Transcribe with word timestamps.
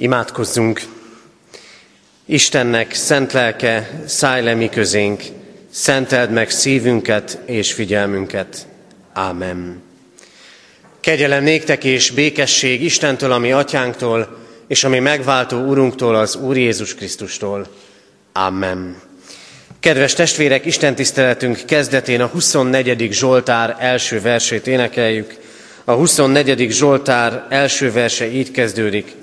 Imádkozzunk! 0.00 0.80
Istennek 2.24 2.94
szent 2.94 3.32
lelke, 3.32 4.02
szállj 4.06 4.42
le 4.42 4.54
mi 4.54 4.68
közénk, 4.68 5.22
szenteld 5.70 6.30
meg 6.30 6.50
szívünket 6.50 7.38
és 7.44 7.72
figyelmünket. 7.72 8.66
Ámen. 9.12 9.82
Kegyelem 11.00 11.42
néktek 11.42 11.84
és 11.84 12.10
békesség 12.10 12.82
Istentől, 12.82 13.32
ami 13.32 13.52
atyánktól, 13.52 14.38
és 14.66 14.84
ami 14.84 14.98
megváltó 14.98 15.58
Urunktól, 15.58 16.14
az 16.14 16.36
Úr 16.36 16.56
Jézus 16.56 16.94
Krisztustól. 16.94 17.66
Amen. 18.32 18.96
Kedves 19.80 20.12
testvérek, 20.12 20.64
Isten 20.64 20.94
tiszteletünk 20.94 21.60
kezdetén 21.66 22.20
a 22.20 22.26
24. 22.26 23.12
Zsoltár 23.12 23.76
első 23.78 24.20
versét 24.20 24.66
énekeljük. 24.66 25.34
A 25.84 25.92
24. 25.92 26.70
Zsoltár 26.70 27.46
első 27.48 27.92
verse 27.92 28.30
így 28.30 28.50
kezdődik. 28.50 29.16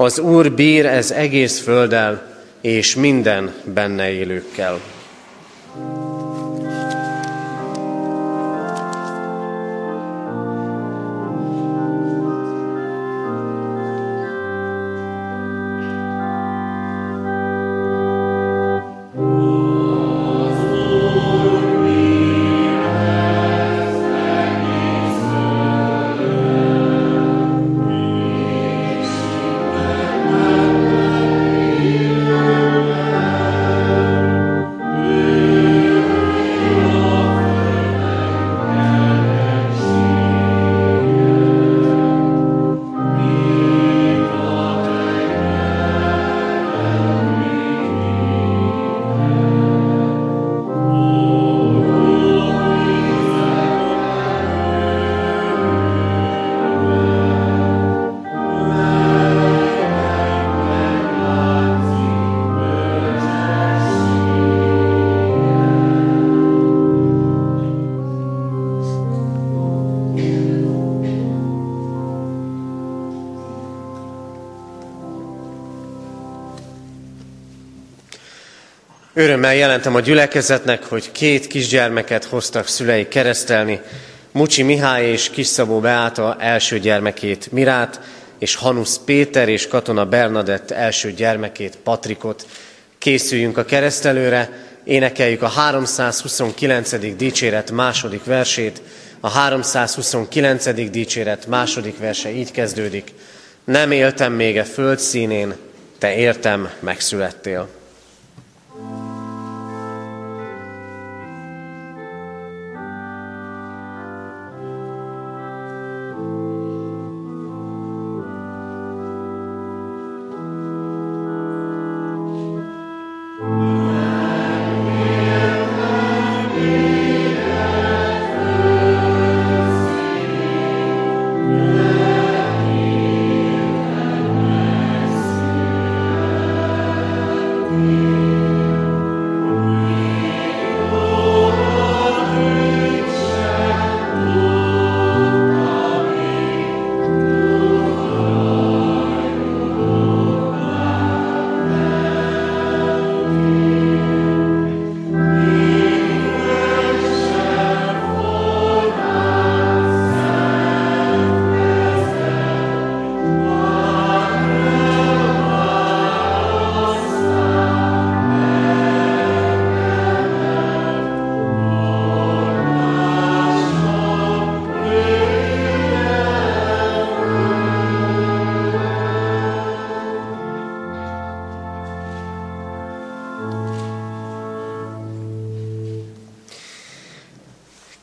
Az 0.00 0.18
Úr 0.18 0.52
bír 0.52 0.86
ez 0.86 1.10
egész 1.10 1.60
földdel, 1.60 2.22
és 2.60 2.94
minden 2.94 3.54
benne 3.64 4.10
élőkkel. 4.10 4.80
Örömmel 79.14 79.54
jelentem 79.54 79.94
a 79.94 80.00
gyülekezetnek, 80.00 80.84
hogy 80.84 81.12
két 81.12 81.46
kisgyermeket 81.46 82.24
hoztak 82.24 82.66
szülei 82.66 83.08
keresztelni. 83.08 83.80
Mucsi 84.32 84.62
Mihály 84.62 85.10
és 85.10 85.30
Kisszabó 85.30 85.80
Beáta 85.80 86.36
első 86.38 86.78
gyermekét 86.78 87.52
Mirát, 87.52 88.00
és 88.38 88.54
Hanusz 88.54 89.00
Péter 89.04 89.48
és 89.48 89.68
Katona 89.68 90.06
Bernadett 90.06 90.70
első 90.70 91.12
gyermekét 91.12 91.76
Patrikot. 91.76 92.46
Készüljünk 92.98 93.58
a 93.58 93.64
keresztelőre, 93.64 94.50
énekeljük 94.84 95.42
a 95.42 95.48
329. 95.48 97.16
dicséret 97.16 97.70
második 97.70 98.24
versét. 98.24 98.82
A 99.20 99.28
329. 99.28 100.90
dicséret 100.90 101.46
második 101.46 101.98
verse 101.98 102.30
így 102.32 102.50
kezdődik. 102.50 103.12
Nem 103.64 103.90
éltem 103.90 104.32
még 104.32 104.58
a 104.58 104.64
föld 104.64 104.98
színén, 104.98 105.54
te 105.98 106.14
értem 106.14 106.70
megszülettél. 106.80 107.79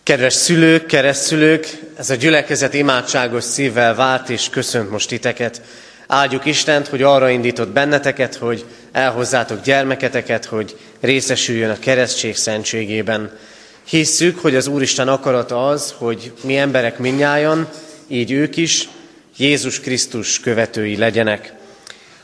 Kedves 0.08 0.34
szülők, 0.34 0.86
keresztszülők, 0.86 1.80
ez 1.98 2.10
a 2.10 2.16
gyülekezet 2.16 2.74
imádságos 2.74 3.44
szívvel 3.44 3.96
várt 3.96 4.30
és 4.30 4.50
köszönt 4.50 4.90
most 4.90 5.08
titeket. 5.08 5.62
Áldjuk 6.08 6.46
Istent, 6.46 6.88
hogy 6.88 7.02
arra 7.02 7.30
indított 7.30 7.70
benneteket, 7.70 8.36
hogy 8.36 8.66
elhozzátok 8.92 9.64
gyermeketeket, 9.64 10.46
hogy 10.46 10.78
részesüljön 11.00 11.70
a 11.70 11.80
keresztség 11.80 12.36
szentségében. 12.36 13.38
Hisszük, 13.84 14.40
hogy 14.40 14.56
az 14.56 14.68
Úristen 14.68 15.08
akarata 15.08 15.68
az, 15.68 15.94
hogy 15.98 16.32
mi 16.44 16.58
emberek 16.58 16.98
minnyájan, 16.98 17.68
így 18.08 18.32
ők 18.32 18.58
is, 18.58 18.90
Jézus 19.38 19.80
Krisztus 19.80 20.40
követői 20.40 20.98
legyenek. 20.98 21.54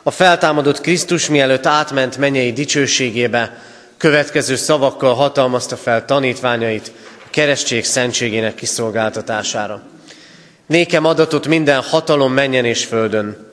A 0.03 0.11
feltámadott 0.11 0.81
Krisztus 0.81 1.27
mielőtt 1.27 1.65
átment 1.65 2.17
mennyei 2.17 2.53
dicsőségébe, 2.53 3.63
következő 3.97 4.55
szavakkal 4.55 5.13
hatalmazta 5.13 5.77
fel 5.77 6.05
tanítványait, 6.05 6.91
keresztség 7.33 7.85
szentségének 7.85 8.55
kiszolgáltatására. 8.55 9.81
Nékem 10.65 11.05
adatot 11.05 11.47
minden 11.47 11.81
hatalom 11.81 12.33
menjen 12.33 12.65
és 12.65 12.85
földön. 12.85 13.51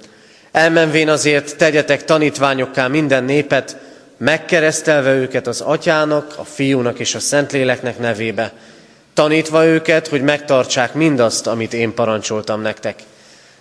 Elmenvén 0.53 1.09
azért 1.09 1.57
tegyetek 1.57 2.05
tanítványokká 2.05 2.89
minden 2.89 3.25
népet, 3.25 3.77
megkeresztelve 4.17 5.15
őket 5.15 5.47
az 5.47 5.61
atyának, 5.61 6.35
a 6.37 6.45
fiúnak 6.45 6.99
és 6.99 7.15
a 7.15 7.19
szentléleknek 7.21 7.99
nevébe, 7.99 8.53
tanítva 9.15 9.65
őket, 9.65 10.09
hogy 10.09 10.23
megtartsák 10.23 10.95
mindazt, 10.95 11.47
amit 11.47 11.75
én 11.75 11.95
parancsoltam 11.95 12.61
nektek. 12.61 13.03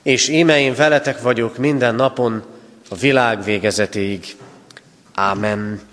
És 0.04 0.27
íme 0.27 0.60
én 0.60 0.75
veletek 0.75 1.21
vagyok 1.21 1.57
minden 1.57 1.95
napon, 1.95 2.44
a 2.89 2.95
világ 2.95 3.44
végezetéig. 3.44 4.25
Ámen. 5.13 5.88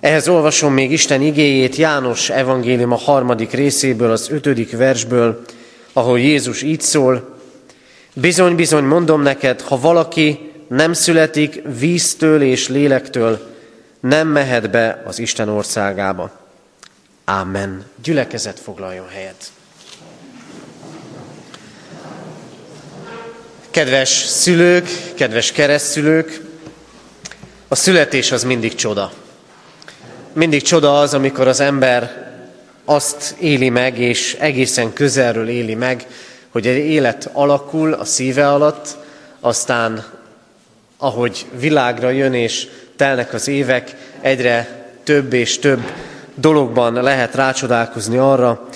Ehhez 0.00 0.28
olvasom 0.28 0.72
még 0.72 0.92
Isten 0.92 1.22
igéjét 1.22 1.76
János 1.76 2.30
evangélium 2.30 2.92
a 2.92 2.96
harmadik 2.96 3.50
részéből, 3.50 4.10
az 4.10 4.30
ötödik 4.30 4.76
versből, 4.76 5.44
ahol 5.92 6.18
Jézus 6.18 6.62
így 6.62 6.80
szól, 6.80 7.32
Bizony, 8.14 8.54
bizony 8.54 8.84
mondom 8.84 9.22
neked, 9.22 9.60
ha 9.60 9.80
valaki 9.80 10.52
nem 10.68 10.92
születik 10.92 11.62
víztől 11.78 12.42
és 12.42 12.68
lélektől, 12.68 13.50
nem 14.00 14.28
mehet 14.28 14.70
be 14.70 15.02
az 15.06 15.18
Isten 15.18 15.48
országába. 15.48 16.30
Ámen. 17.24 17.84
Gyülekezet 18.02 18.60
foglaljon 18.60 19.08
helyet. 19.08 19.52
Kedves 23.70 24.08
szülők, 24.08 24.88
kedves 25.14 25.52
keresztszülők, 25.52 26.40
a 27.68 27.74
születés 27.74 28.32
az 28.32 28.44
mindig 28.44 28.74
csoda. 28.74 29.12
Mindig 30.34 30.62
csoda 30.62 30.98
az, 30.98 31.14
amikor 31.14 31.48
az 31.48 31.60
ember 31.60 32.30
azt 32.84 33.34
éli 33.38 33.68
meg, 33.68 33.98
és 33.98 34.36
egészen 34.40 34.92
közelről 34.92 35.48
éli 35.48 35.74
meg, 35.74 36.06
hogy 36.48 36.66
egy 36.66 36.76
élet 36.76 37.30
alakul 37.32 37.92
a 37.92 38.04
szíve 38.04 38.48
alatt, 38.48 38.96
aztán 39.40 40.04
ahogy 40.96 41.46
világra 41.58 42.10
jön 42.10 42.34
és 42.34 42.68
telnek 42.96 43.34
az 43.34 43.48
évek, 43.48 43.96
egyre 44.20 44.86
több 45.04 45.32
és 45.32 45.58
több 45.58 45.80
dologban 46.34 46.92
lehet 46.92 47.34
rácsodálkozni 47.34 48.16
arra, 48.16 48.68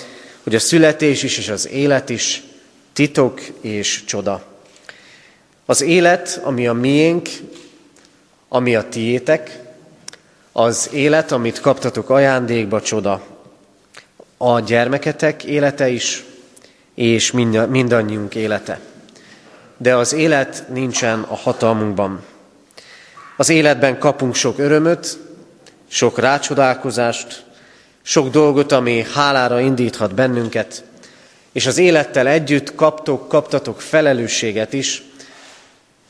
hogy 0.43 0.55
a 0.55 0.59
születés 0.59 1.23
is 1.23 1.37
és 1.37 1.49
az 1.49 1.69
élet 1.69 2.09
is 2.09 2.43
titok 2.93 3.41
és 3.61 4.03
csoda. 4.05 4.43
Az 5.65 5.81
élet, 5.81 6.41
ami 6.43 6.67
a 6.67 6.73
miénk, 6.73 7.29
ami 8.47 8.75
a 8.75 8.89
tiétek, 8.89 9.65
az 10.59 10.89
élet, 10.91 11.31
amit 11.31 11.59
kaptatok 11.59 12.09
ajándékba, 12.09 12.81
csoda. 12.81 13.21
A 14.37 14.59
gyermeketek 14.59 15.43
élete 15.43 15.89
is, 15.89 16.23
és 16.95 17.31
mindannyiunk 17.69 18.35
élete. 18.35 18.79
De 19.77 19.95
az 19.95 20.13
élet 20.13 20.63
nincsen 20.69 21.21
a 21.21 21.35
hatalmunkban. 21.35 22.23
Az 23.35 23.49
életben 23.49 23.99
kapunk 23.99 24.35
sok 24.35 24.59
örömöt, 24.59 25.17
sok 25.87 26.19
rácsodálkozást, 26.19 27.45
sok 28.01 28.29
dolgot, 28.29 28.71
ami 28.71 29.05
hálára 29.13 29.59
indíthat 29.59 30.13
bennünket, 30.13 30.83
és 31.51 31.65
az 31.65 31.77
élettel 31.77 32.27
együtt 32.27 32.75
kaptok, 32.75 33.27
kaptatok 33.27 33.81
felelősséget 33.81 34.73
is, 34.73 35.03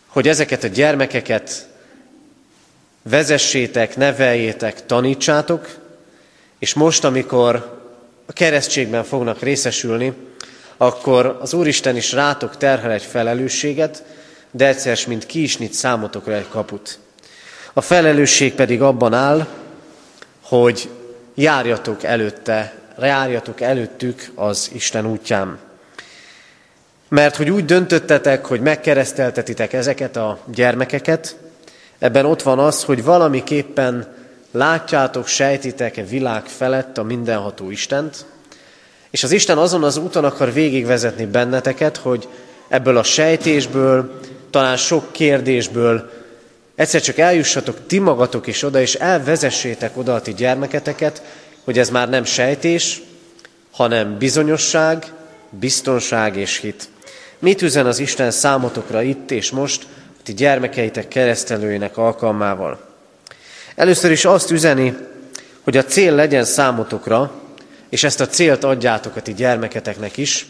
hogy 0.07 0.27
ezeket 0.27 0.63
a 0.63 0.67
gyermekeket 0.67 1.67
vezessétek, 3.09 3.95
neveljétek, 3.95 4.86
tanítsátok, 4.86 5.68
és 6.59 6.74
most, 6.74 7.04
amikor 7.04 7.80
a 8.25 8.33
keresztségben 8.33 9.04
fognak 9.04 9.42
részesülni, 9.42 10.13
akkor 10.77 11.38
az 11.42 11.54
Úristen 11.54 11.95
is 11.95 12.12
rátok 12.12 12.57
terhel 12.57 12.92
egy 12.92 13.04
felelősséget, 13.04 14.04
de 14.51 14.68
egyszer, 14.68 14.98
mint 15.07 15.25
ki 15.25 15.42
is 15.42 15.57
nyit 15.57 15.74
számotokra 15.74 16.33
egy 16.33 16.48
kaput. 16.50 17.00
A 17.74 17.81
felelősség 17.81 18.54
pedig 18.54 18.81
abban 18.81 19.13
áll, 19.13 19.48
hogy 20.42 20.89
járjatok 21.36 22.03
előtte, 22.03 22.74
járjatok 23.01 23.62
előttük 23.62 24.31
az 24.36 24.69
Isten 24.74 25.06
útján. 25.06 25.60
Mert 27.10 27.36
hogy 27.36 27.50
úgy 27.50 27.65
döntöttetek, 27.65 28.45
hogy 28.45 28.62
megkereszteltetitek 28.62 29.74
ezeket 29.74 30.15
a 30.15 30.39
gyermekeket, 30.45 31.36
ebben 31.99 32.25
ott 32.25 32.41
van 32.41 32.59
az, 32.59 32.83
hogy 32.83 33.03
valamiképpen 33.03 34.15
látjátok, 34.51 35.27
sejtitek-e 35.27 36.03
világ 36.03 36.45
felett 36.45 36.97
a 36.97 37.03
mindenható 37.03 37.69
Istent, 37.69 38.25
és 39.09 39.23
az 39.23 39.31
Isten 39.31 39.57
azon 39.57 39.83
az 39.83 39.97
úton 39.97 40.23
akar 40.23 40.53
végigvezetni 40.53 41.25
benneteket, 41.25 41.97
hogy 41.97 42.27
ebből 42.67 42.97
a 42.97 43.03
sejtésből, 43.03 44.19
talán 44.49 44.77
sok 44.77 45.11
kérdésből 45.11 46.09
egyszer 46.77 47.01
csak 47.01 47.17
eljussatok 47.17 47.77
ti 47.88 48.00
magatok 48.00 48.47
is 48.47 48.63
oda, 48.63 48.81
és 48.81 48.93
elvezessétek 48.95 49.97
oda 49.97 50.13
a 50.13 50.21
ti 50.21 50.33
gyermeketeket, 50.33 51.21
hogy 51.63 51.77
ez 51.77 51.89
már 51.89 52.09
nem 52.09 52.23
sejtés, 52.23 53.01
hanem 53.71 54.17
bizonyosság, 54.17 55.13
biztonság 55.50 56.35
és 56.35 56.57
hit. 56.57 56.89
Mit 57.39 57.61
üzen 57.61 57.85
az 57.85 58.00
Isten 58.00 58.31
számotokra 58.31 59.01
itt 59.01 59.31
és 59.31 59.51
most, 59.51 59.88
ti 60.27 60.33
gyermekeitek 60.33 61.07
keresztelőinek 61.07 61.97
alkalmával? 61.97 62.79
Először 63.75 64.12
is 64.12 64.25
azt 64.25 64.51
üzeni, 64.51 64.97
hogy 65.63 65.77
a 65.77 65.83
cél 65.83 66.13
legyen 66.13 66.44
számotokra, 66.44 67.31
és 67.89 68.03
ezt 68.03 68.19
a 68.19 68.27
célt 68.27 68.63
adjátok 68.63 69.15
a 69.15 69.21
ti 69.21 69.33
gyermeketeknek 69.33 70.18
is. 70.18 70.47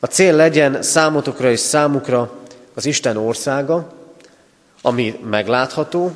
A 0.00 0.06
cél 0.06 0.34
legyen 0.36 0.82
számotokra 0.82 1.50
és 1.50 1.60
számukra 1.60 2.32
az 2.74 2.84
Isten 2.84 3.16
országa, 3.16 3.92
ami 4.82 5.18
meglátható, 5.30 6.14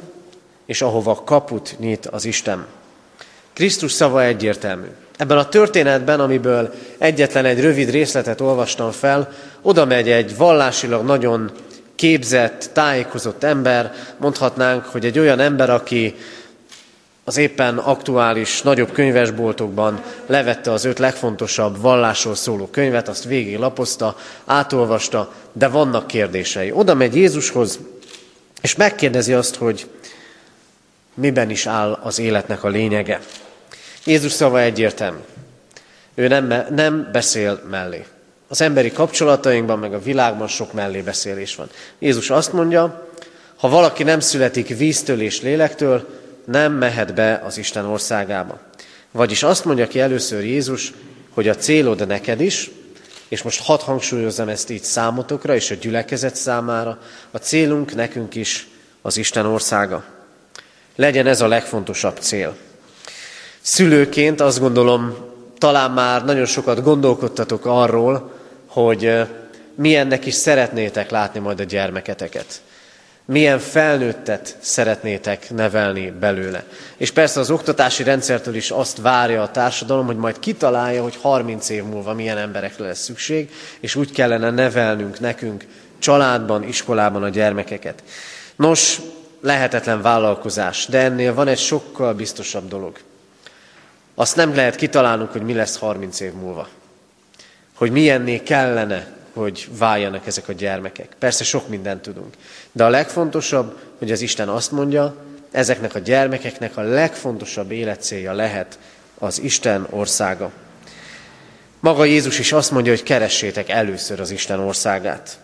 és 0.67 0.83
ahova 0.83 1.23
kaput 1.25 1.75
nyit 1.79 2.07
az 2.07 2.25
Isten. 2.25 2.67
Krisztus 3.53 3.93
szava 3.93 4.23
egyértelmű. 4.23 4.87
Ebben 5.17 5.39
a 5.39 5.49
történetben, 5.49 6.21
amiből 6.21 6.75
egyetlen 6.99 7.45
egy 7.45 7.61
rövid 7.61 7.91
részletet 7.91 8.41
olvastam 8.41 8.91
fel, 8.91 9.33
oda 9.63 9.85
megy 9.85 10.11
egy 10.11 10.37
vallásilag 10.37 11.05
nagyon 11.05 11.51
képzett, 11.97 12.71
tájékozott 12.73 13.43
ember, 13.43 13.93
mondhatnánk, 14.17 14.85
hogy 14.85 15.05
egy 15.05 15.19
olyan 15.19 15.41
ember, 15.41 15.71
aki 15.71 16.15
az 17.25 17.37
éppen 17.37 17.79
aktuális 17.79 18.63
nagyobb 18.63 18.93
könyvesboltokban 18.93 20.03
levette 20.27 20.73
az 20.73 20.85
öt 20.85 20.99
legfontosabb 20.99 21.81
vallásról 21.81 22.35
szóló 22.35 22.67
könyvet, 22.67 23.09
azt 23.09 23.25
végig 23.25 23.59
lapozta, 23.59 24.17
átolvasta, 24.45 25.33
de 25.53 25.69
vannak 25.69 26.07
kérdései. 26.07 26.71
Oda 26.73 26.95
megy 26.95 27.17
Jézushoz, 27.17 27.79
és 28.61 28.77
megkérdezi 28.77 29.33
azt, 29.33 29.55
hogy 29.55 29.89
miben 31.15 31.51
is 31.51 31.67
áll 31.67 31.99
az 32.03 32.19
életnek 32.19 32.65
a 32.65 32.69
lényege. 32.69 33.21
Jézus 34.05 34.33
szava 34.33 34.61
egyértelmű. 34.61 35.21
Ő 36.15 36.29
nem, 36.29 36.67
nem 36.71 37.09
beszél 37.13 37.61
mellé. 37.71 38.05
Az 38.49 38.61
emberi 38.61 38.93
kapcsolatainkban, 38.93 39.79
meg 39.79 39.95
a 39.95 40.03
világban 40.03 40.49
sok 40.49 40.73
mellé 40.73 41.01
beszélés 41.01 41.55
van. 41.55 41.69
Jézus 41.99 42.31
azt 42.31 42.53
mondja, 42.53 43.09
ha 43.57 43.69
valaki 43.69 44.03
nem 44.03 44.21
születik 44.21 44.77
víztől 44.77 45.21
és 45.21 45.43
lélektől, 45.43 46.09
nem 46.45 46.73
mehet 46.73 47.15
be 47.15 47.43
az 47.45 47.59
Isten 47.59 47.85
országába. 47.85 48.59
Vagyis 49.11 49.43
azt 49.43 49.65
mondja 49.65 49.87
ki 49.87 50.01
először 50.01 50.45
Jézus, 50.45 50.93
hogy 51.31 51.49
a 51.49 51.57
célod 51.57 52.07
neked 52.07 52.41
is, 52.41 52.71
és 53.29 53.43
most 53.43 53.63
hadd 53.63 53.81
hangsúlyozom 53.81 54.49
ezt 54.49 54.71
így 54.71 54.83
számotokra 54.83 55.55
és 55.55 55.71
a 55.71 55.75
gyülekezet 55.75 56.37
számára, 56.37 56.99
a 57.31 57.39
célunk 57.39 57.95
nekünk 57.95 58.35
is 58.35 58.69
az 59.03 59.17
Isten 59.17 59.47
országa. 59.47 60.05
Legyen 60.97 61.27
ez 61.27 61.41
a 61.41 61.49
legfontosabb 61.49 62.17
cél. 62.19 62.57
Szülőként 63.61 64.41
azt 64.41 64.61
gondolom, 64.61 65.17
talán 65.59 65.91
már 65.91 66.25
nagyon 66.25 66.45
sokat 66.45 66.83
gondolkodtatok 66.83 67.67
arról, 67.67 68.36
hogy 68.77 69.27
milyennek 69.75 70.27
is 70.27 70.35
szeretnétek 70.35 71.11
látni 71.11 71.41
majd 71.41 71.61
a 71.61 71.65
gyermeketeket. 71.65 72.61
Milyen 73.25 73.59
felnőttet 73.59 74.57
szeretnétek 74.61 75.51
nevelni 75.51 76.11
belőle. 76.11 76.65
És 76.97 77.11
persze 77.11 77.41
az 77.41 77.51
oktatási 77.51 78.03
rendszertől 78.03 78.55
is 78.55 78.71
azt 78.71 79.01
várja 79.01 79.43
a 79.43 79.51
társadalom, 79.51 80.07
hogy 80.07 80.17
majd 80.17 80.39
kitalálja, 80.39 81.03
hogy 81.03 81.17
30 81.21 81.69
év 81.69 81.85
múlva 81.85 82.15
milyen 82.15 82.39
emberekre 82.39 82.85
lesz 82.85 83.03
szükség, 83.03 83.51
és 83.81 83.95
úgy 83.95 84.13
kellene 84.13 84.51
nevelnünk 84.51 85.21
nekünk 85.21 85.65
családban, 85.99 86.63
iskolában 86.63 87.23
a 87.23 87.29
gyermekeket. 87.29 88.03
Nos, 88.57 89.01
lehetetlen 89.41 90.03
vállalkozás, 90.03 90.87
de 90.87 90.99
ennél 90.99 91.35
van 91.35 91.49
egy 91.49 91.59
sokkal 91.59 92.15
biztosabb 92.15 92.69
dolog. 92.69 92.97
Azt 94.15 94.37
nem 94.37 94.55
lehet 94.55 94.77
kitalálnunk, 94.77 95.33
hogy 95.33 95.43
mi 95.43 95.55
lesz 95.55 95.79
30 95.79 96.21
év 96.21 96.33
múlva. 96.33 96.69
Hogy 97.77 97.91
milyenné 97.91 98.43
kellene, 98.43 99.07
hogy 99.33 99.69
váljanak 99.79 100.27
ezek 100.27 100.49
a 100.49 100.53
gyermekek. 100.53 101.17
Persze 101.19 101.45
sok 101.45 101.69
mindent 101.69 102.03
tudunk. 102.03 102.35
De 102.73 102.85
a 102.85 102.89
legfontosabb, 102.89 103.79
hogy 103.99 104.13
az 104.13 104.21
Isten 104.21 104.49
azt 104.49 104.71
mondja, 104.71 105.17
ezeknek 105.51 105.95
a 105.95 105.99
gyermekeknek 105.99 106.77
a 106.77 106.83
legfontosabb 106.83 107.71
életcélja 107.71 108.33
lehet 108.33 108.79
az 109.19 109.41
Isten 109.41 109.87
országa. 109.91 110.51
Maga 111.81 112.05
Jézus 112.05 112.39
is 112.39 112.53
azt 112.53 112.71
mondja, 112.71 112.93
hogy 112.93 113.03
keressétek 113.03 113.69
először 113.69 114.21
az 114.21 114.31
Isten 114.31 114.59
országát. 114.59 115.39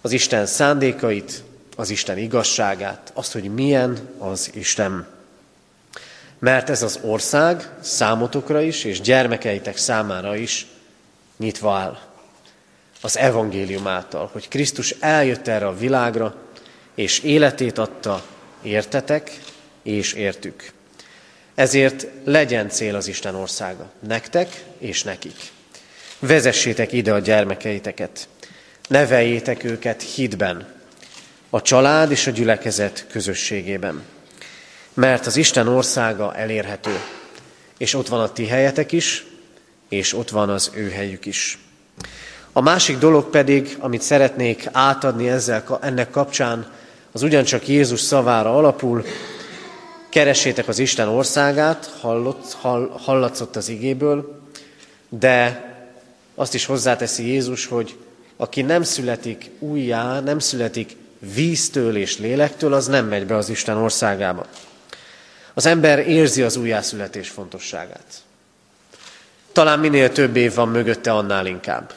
Az 0.00 0.12
Isten 0.12 0.46
szándékait, 0.46 1.42
az 1.76 1.90
Isten 1.90 2.18
igazságát, 2.18 3.10
azt, 3.14 3.32
hogy 3.32 3.54
milyen 3.54 3.98
az 4.18 4.50
Isten 4.54 5.06
mert 6.38 6.70
ez 6.70 6.82
az 6.82 6.98
ország 7.02 7.68
számotokra 7.80 8.60
is, 8.60 8.84
és 8.84 9.00
gyermekeitek 9.00 9.76
számára 9.76 10.36
is 10.36 10.66
nyitva 11.42 11.74
áll. 11.74 11.98
Az 13.00 13.18
evangélium 13.18 13.86
által, 13.86 14.28
hogy 14.32 14.48
Krisztus 14.48 14.90
eljött 15.00 15.48
erre 15.48 15.66
a 15.66 15.76
világra, 15.76 16.34
és 16.94 17.18
életét 17.18 17.78
adta 17.78 18.24
értetek 18.62 19.40
és 19.82 20.12
értük. 20.12 20.72
Ezért 21.54 22.06
legyen 22.24 22.68
cél 22.68 22.94
az 22.94 23.08
Isten 23.08 23.34
országa, 23.34 23.90
nektek 24.06 24.64
és 24.78 25.02
nekik. 25.02 25.50
Vezessétek 26.18 26.92
ide 26.92 27.12
a 27.12 27.18
gyermekeiteket, 27.18 28.28
neveljétek 28.88 29.64
őket 29.64 30.02
hitben, 30.02 30.80
a 31.50 31.62
család 31.62 32.10
és 32.10 32.26
a 32.26 32.30
gyülekezet 32.30 33.06
közösségében 33.10 34.04
mert 34.94 35.26
az 35.26 35.36
Isten 35.36 35.68
országa 35.68 36.34
elérhető, 36.34 37.00
és 37.78 37.94
ott 37.94 38.08
van 38.08 38.20
a 38.20 38.32
ti 38.32 38.46
helyetek 38.46 38.92
is, 38.92 39.26
és 39.92 40.14
ott 40.14 40.30
van 40.30 40.48
az 40.48 40.70
ő 40.74 40.90
helyük 40.90 41.26
is. 41.26 41.58
A 42.52 42.60
másik 42.60 42.98
dolog 42.98 43.30
pedig, 43.30 43.76
amit 43.78 44.02
szeretnék 44.02 44.68
átadni 44.72 45.28
ezzel, 45.28 45.78
ennek 45.80 46.10
kapcsán, 46.10 46.72
az 47.12 47.22
ugyancsak 47.22 47.68
Jézus 47.68 48.00
szavára 48.00 48.56
alapul, 48.56 49.04
keressétek 50.08 50.68
az 50.68 50.78
Isten 50.78 51.08
országát, 51.08 51.96
hallott, 52.00 52.52
hall, 52.52 52.90
hallatszott 53.02 53.56
az 53.56 53.68
igéből, 53.68 54.40
de 55.08 55.64
azt 56.34 56.54
is 56.54 56.64
hozzáteszi 56.64 57.26
Jézus, 57.26 57.66
hogy 57.66 57.96
aki 58.36 58.62
nem 58.62 58.82
születik 58.82 59.50
újjá, 59.58 60.20
nem 60.20 60.38
születik 60.38 60.96
víztől 61.34 61.96
és 61.96 62.18
lélektől, 62.18 62.72
az 62.72 62.86
nem 62.86 63.06
megy 63.06 63.26
be 63.26 63.36
az 63.36 63.48
Isten 63.48 63.76
országába. 63.76 64.46
Az 65.54 65.66
ember 65.66 65.98
érzi 66.08 66.42
az 66.42 66.56
újjászületés 66.56 67.28
fontosságát. 67.28 68.22
Talán 69.52 69.78
minél 69.78 70.12
több 70.12 70.36
év 70.36 70.54
van 70.54 70.68
mögötte, 70.68 71.12
annál 71.12 71.46
inkább. 71.46 71.92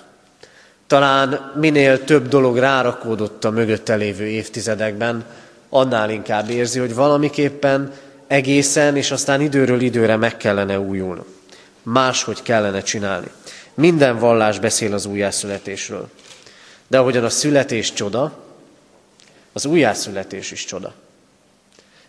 Talán 0.88 1.52
minél 1.56 2.04
több 2.04 2.28
dolog 2.28 2.58
rárakódott 2.58 3.44
a 3.44 3.50
mögötte 3.50 3.96
lévő 3.96 4.26
évtizedekben, 4.26 5.26
annál 5.70 6.10
inkább 6.10 6.50
érzi, 6.50 6.80
hogy 6.80 6.96
valamiképpen 6.96 7.94
egészen, 8.28 8.96
és 8.96 9.12
aztán 9.12 9.42
időről 9.42 9.82
időre 9.82 10.16
meg 10.16 10.38
kellene 10.38 10.80
újulni. 10.80 11.22
Máshogy 11.84 12.42
kellene 12.42 12.82
csinálni. 12.82 13.28
Minden 13.74 14.20
vallás 14.20 14.60
beszél 14.60 14.94
az 14.94 15.06
újjászületésről. 15.06 16.10
De 16.88 16.98
ahogyan 16.98 17.24
a 17.24 17.30
születés 17.30 17.94
csoda, 17.94 18.44
az 19.54 19.66
újjászületés 19.66 20.52
is 20.52 20.66
csoda. 20.66 20.94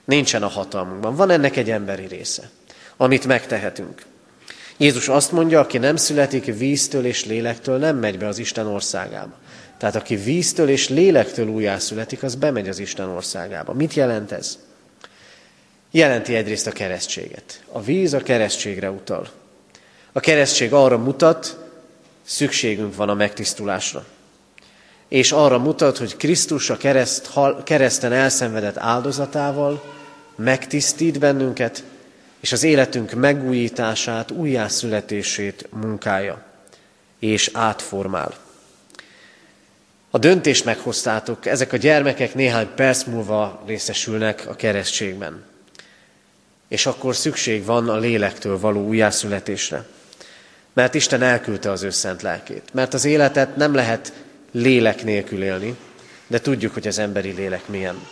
Nincsen 0.05 0.43
a 0.43 0.49
hatalmunkban. 0.49 1.17
Van 1.17 1.31
ennek 1.31 1.57
egy 1.57 1.71
emberi 1.71 2.07
része, 2.07 2.51
amit 2.97 3.27
megtehetünk. 3.27 4.03
Jézus 4.77 5.09
azt 5.09 5.33
mondja, 5.33 5.61
aki 5.61 5.79
nem 5.79 5.97
születik 5.97 6.45
víztől 6.45 7.07
és 7.07 7.25
lélektől, 7.25 7.79
nem 7.79 7.97
megy 7.97 8.19
be 8.19 8.27
az 8.27 8.39
Isten 8.39 8.67
országába. 8.67 9.35
Tehát 9.79 9.97
aki 9.97 10.17
víztől 10.17 10.69
és 10.69 10.89
lélektől 10.89 11.49
újjászületik, 11.49 12.23
az 12.23 12.35
bemegy 12.35 12.69
az 12.69 12.79
Isten 12.79 13.09
országába. 13.09 13.73
Mit 13.73 13.95
jelent 13.95 14.33
ez? 14.33 14.59
Jelenti 15.91 16.35
egyrészt 16.35 16.67
a 16.67 16.73
keresztséget. 16.73 17.63
A 17.73 17.83
víz 17.83 18.15
a 18.15 18.19
keresztségre 18.19 18.91
utal. 18.91 19.29
A 20.13 20.21
keresztség 20.21 20.73
arra 20.73 20.99
mutat, 20.99 21.59
szükségünk 22.25 22.97
van 22.97 23.09
a 23.09 23.15
megtisztulásra. 23.15 24.05
És 25.09 25.33
arra 25.33 25.59
mutat, 25.59 25.99
hogy 25.99 26.17
Krisztus 26.17 26.71
a 26.71 26.77
kereszt, 26.77 27.31
kereszten 27.65 28.13
elszenvedett 28.13 28.77
áldozatával 28.77 29.95
megtisztít 30.37 31.19
bennünket, 31.19 31.85
és 32.47 32.53
az 32.53 32.63
életünk 32.63 33.13
megújítását, 33.13 34.31
újjászületését 34.31 35.69
munkája, 35.71 36.43
és 37.19 37.51
átformál. 37.53 38.35
A 40.11 40.19
döntést 40.19 40.65
meghoztátok, 40.65 41.47
ezek 41.47 41.73
a 41.73 41.77
gyermekek 41.77 42.35
néhány 42.35 42.69
perc 42.75 43.05
múlva 43.05 43.63
részesülnek 43.67 44.47
a 44.49 44.57
keresztségben. 44.57 45.45
És 46.69 46.87
akkor 46.87 47.17
szükség 47.17 47.65
van 47.65 47.89
a 47.89 47.99
lélektől 47.99 48.61
való 48.61 48.87
újjászületésre. 48.87 49.87
Mert 50.73 50.95
Isten 50.95 51.23
elküldte 51.23 51.71
az 51.71 51.83
ő 51.83 51.91
szent 51.91 52.23
lelkét. 52.23 52.63
Mert 52.73 52.95
az 52.95 53.05
életet 53.05 53.57
nem 53.57 53.75
lehet 53.75 54.13
lélek 54.51 55.05
nélkül 55.05 55.43
élni, 55.43 55.77
de 56.27 56.41
tudjuk, 56.41 56.75
hogy 56.75 56.87
az 56.87 56.99
emberi 56.99 57.31
lélek 57.31 57.69
milyen. 57.69 58.07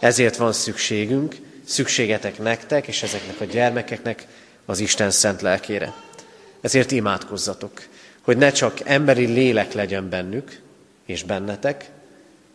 Ezért 0.00 0.36
van 0.36 0.52
szükségünk 0.52 1.36
szükségetek 1.66 2.38
nektek 2.38 2.86
és 2.86 3.02
ezeknek 3.02 3.40
a 3.40 3.44
gyermekeknek 3.44 4.26
az 4.64 4.78
Isten 4.78 5.10
szent 5.10 5.42
lelkére. 5.42 5.92
Ezért 6.60 6.90
imádkozzatok, 6.90 7.82
hogy 8.20 8.36
ne 8.36 8.50
csak 8.50 8.80
emberi 8.84 9.24
lélek 9.24 9.72
legyen 9.72 10.08
bennük 10.08 10.60
és 11.06 11.22
bennetek, 11.22 11.90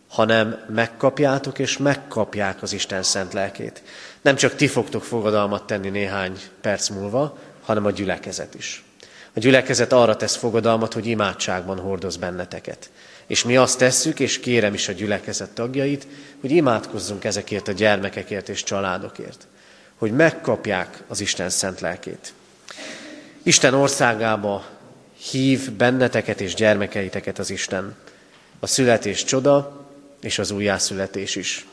hanem 0.08 0.64
megkapjátok 0.68 1.58
és 1.58 1.78
megkapják 1.78 2.62
az 2.62 2.72
Isten 2.72 3.02
szent 3.02 3.32
lelkét. 3.32 3.82
Nem 4.20 4.36
csak 4.36 4.54
ti 4.54 4.66
fogtok 4.66 5.04
fogadalmat 5.04 5.66
tenni 5.66 5.88
néhány 5.88 6.38
perc 6.60 6.88
múlva, 6.88 7.38
hanem 7.62 7.84
a 7.84 7.90
gyülekezet 7.90 8.54
is. 8.54 8.84
A 9.34 9.40
gyülekezet 9.40 9.92
arra 9.92 10.16
tesz 10.16 10.36
fogadalmat, 10.36 10.92
hogy 10.92 11.06
imádságban 11.06 11.78
hordoz 11.78 12.16
benneteket. 12.16 12.90
És 13.26 13.44
mi 13.44 13.56
azt 13.56 13.78
tesszük, 13.78 14.20
és 14.20 14.40
kérem 14.40 14.74
is 14.74 14.88
a 14.88 14.92
gyülekezet 14.92 15.50
tagjait, 15.50 16.06
hogy 16.40 16.50
imádkozzunk 16.50 17.24
ezekért 17.24 17.68
a 17.68 17.72
gyermekekért 17.72 18.48
és 18.48 18.62
családokért, 18.62 19.46
hogy 19.96 20.12
megkapják 20.12 21.02
az 21.08 21.20
Isten 21.20 21.50
szent 21.50 21.80
lelkét. 21.80 22.32
Isten 23.42 23.74
országába 23.74 24.64
hív 25.30 25.72
benneteket 25.72 26.40
és 26.40 26.54
gyermekeiteket 26.54 27.38
az 27.38 27.50
Isten. 27.50 27.96
A 28.60 28.66
születés 28.66 29.24
csoda, 29.24 29.86
és 30.22 30.38
az 30.38 30.50
újjászületés 30.50 31.36
is. 31.36 31.66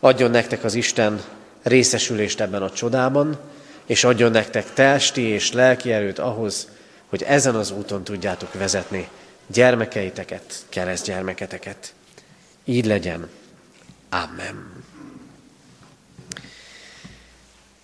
Adjon 0.00 0.30
nektek 0.30 0.64
az 0.64 0.74
Isten 0.74 1.22
részesülést 1.62 2.40
ebben 2.40 2.62
a 2.62 2.70
csodában, 2.70 3.38
és 3.86 4.04
adjon 4.04 4.30
nektek 4.30 4.72
testi 4.72 5.22
és 5.22 5.52
lelki 5.52 5.92
erőt 5.92 6.18
ahhoz, 6.18 6.68
hogy 7.06 7.22
ezen 7.22 7.54
az 7.54 7.70
úton 7.70 8.04
tudjátok 8.04 8.52
vezetni 8.52 9.08
gyermekeiteket, 9.46 10.64
keresztgyermeketeket. 10.68 11.92
Így 12.64 12.86
legyen. 12.86 13.28
Amen. 14.10 14.84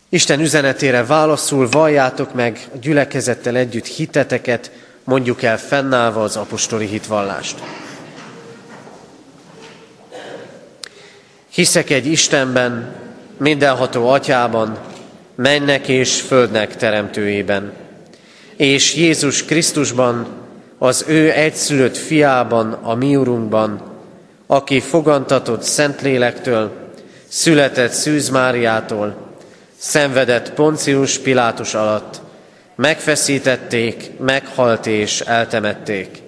Isten 0.08 0.40
üzenetére 0.40 1.04
válaszul 1.04 1.68
valljátok 1.68 2.34
meg 2.34 2.68
a 2.74 2.76
gyülekezettel 2.76 3.56
együtt 3.56 3.86
hiteteket, 3.86 4.70
mondjuk 5.04 5.42
el 5.42 5.58
fennállva 5.58 6.22
az 6.22 6.36
apostoli 6.36 6.86
hitvallást. 6.86 7.62
Hiszek 11.48 11.90
egy 11.90 12.06
Istenben, 12.06 12.94
mindenható 13.38 14.08
atyában, 14.08 14.78
mennek 15.34 15.88
és 15.88 16.20
földnek 16.20 16.76
teremtőjében, 16.76 17.72
és 18.56 18.94
Jézus 18.94 19.44
Krisztusban, 19.44 20.41
az 20.82 21.04
ő 21.08 21.32
egyszülött 21.32 21.96
fiában, 21.96 22.72
a 22.72 22.94
mi 22.94 23.16
urunkban, 23.16 23.80
aki 24.46 24.80
fogantatott 24.80 25.62
Szentlélektől, 25.62 26.70
született 27.28 27.90
Szűz 27.90 28.28
Máriától, 28.28 29.14
szenvedett 29.78 30.52
Poncius 30.52 31.18
Pilátus 31.18 31.74
alatt, 31.74 32.20
megfeszítették, 32.74 34.10
meghalt 34.18 34.86
és 34.86 35.20
eltemették. 35.20 36.22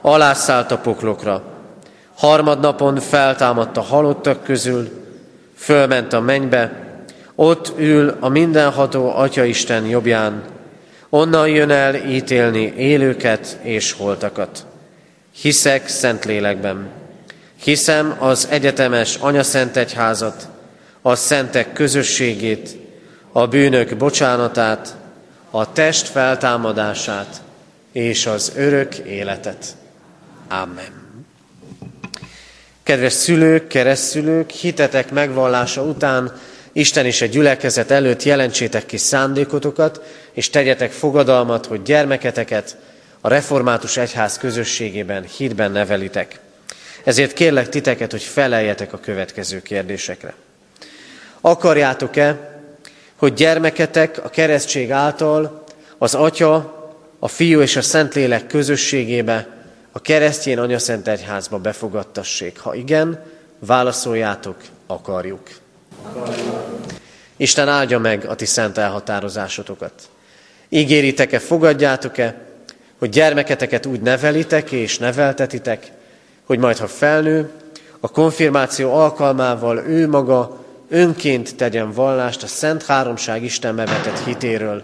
Alászállt 0.00 0.70
a 0.70 0.78
poklokra, 0.78 1.42
harmadnapon 2.14 2.96
feltámadt 2.96 3.76
a 3.76 3.82
halottak 3.82 4.44
közül, 4.44 4.88
fölment 5.56 6.12
a 6.12 6.20
mennybe, 6.20 6.72
ott 7.34 7.72
ül 7.78 8.16
a 8.20 8.28
mindenható 8.28 9.12
Atyaisten 9.16 9.86
jobbján, 9.86 10.42
onnan 11.10 11.48
jön 11.48 11.70
el 11.70 11.94
ítélni 11.94 12.72
élőket 12.76 13.58
és 13.62 13.92
holtakat. 13.92 14.66
Hiszek 15.40 15.88
Szentlélekben, 15.88 16.88
hiszem 17.62 18.16
az 18.18 18.46
egyetemes 18.50 19.16
Anyaszent 19.16 19.76
Egyházat, 19.76 20.48
a 21.02 21.14
szentek 21.14 21.72
közösségét, 21.72 22.76
a 23.32 23.46
bűnök 23.46 23.96
bocsánatát, 23.96 24.96
a 25.50 25.72
test 25.72 26.08
feltámadását 26.08 27.42
és 27.92 28.26
az 28.26 28.52
örök 28.56 28.94
életet. 28.94 29.76
Amen. 30.48 31.06
Kedves 32.82 33.12
szülők, 33.12 33.66
keresztszülők, 33.66 34.50
hitetek 34.50 35.10
megvallása 35.10 35.82
után 35.82 36.32
Isten 36.72 37.06
és 37.06 37.20
a 37.20 37.26
gyülekezet 37.26 37.90
előtt 37.90 38.22
jelentsétek 38.22 38.86
ki 38.86 38.96
szándékotokat, 38.96 40.02
és 40.32 40.50
tegyetek 40.50 40.90
fogadalmat, 40.90 41.66
hogy 41.66 41.82
gyermeketeket 41.82 42.76
a 43.20 43.28
református 43.28 43.96
egyház 43.96 44.38
közösségében 44.38 45.24
hitben 45.36 45.70
nevelitek. 45.70 46.40
Ezért 47.04 47.32
kérlek 47.32 47.68
titeket, 47.68 48.10
hogy 48.10 48.22
feleljetek 48.22 48.92
a 48.92 48.98
következő 48.98 49.62
kérdésekre. 49.62 50.34
Akarjátok-e, 51.40 52.60
hogy 53.16 53.34
gyermeketek 53.34 54.24
a 54.24 54.28
keresztség 54.28 54.90
által 54.90 55.64
az 55.98 56.14
Atya, 56.14 56.76
a 57.18 57.28
Fiú 57.28 57.60
és 57.60 57.76
a 57.76 57.82
Szentlélek 57.82 58.46
közösségébe, 58.46 59.46
a 59.92 60.00
keresztjén 60.00 60.58
anyaszent 60.58 61.08
egyházba 61.08 61.58
befogadtassék? 61.58 62.58
Ha 62.58 62.74
igen, 62.74 63.24
válaszoljátok, 63.58 64.56
akarjuk. 64.86 65.48
Isten 67.36 67.68
áldja 67.68 67.98
meg 67.98 68.24
a 68.24 68.34
ti 68.34 68.44
szent 68.44 68.78
elhatározásotokat. 68.78 69.92
Ígéritek-e, 70.68 71.38
fogadjátok-e, 71.38 72.34
hogy 72.98 73.08
gyermeketeket 73.08 73.86
úgy 73.86 74.00
nevelitek 74.00 74.70
és 74.70 74.98
neveltetitek, 74.98 75.92
hogy 76.44 76.58
majd, 76.58 76.76
ha 76.76 76.86
felnő, 76.86 77.50
a 78.00 78.10
konfirmáció 78.10 78.94
alkalmával 78.94 79.78
ő 79.78 80.08
maga 80.08 80.64
önként 80.88 81.56
tegyen 81.56 81.92
vallást 81.92 82.42
a 82.42 82.46
Szent 82.46 82.84
Háromság 82.84 83.42
Isten 83.42 83.76
bevetett 83.76 84.24
hitéről, 84.24 84.82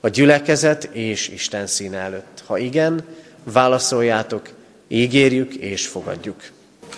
a 0.00 0.08
gyülekezet 0.08 0.84
és 0.92 1.28
Isten 1.28 1.66
színe 1.66 1.98
előtt. 1.98 2.42
Ha 2.46 2.58
igen, 2.58 3.04
válaszoljátok, 3.44 4.48
Ígérjük 4.88 5.54
és 5.54 5.86
fogadjuk. 5.86 6.36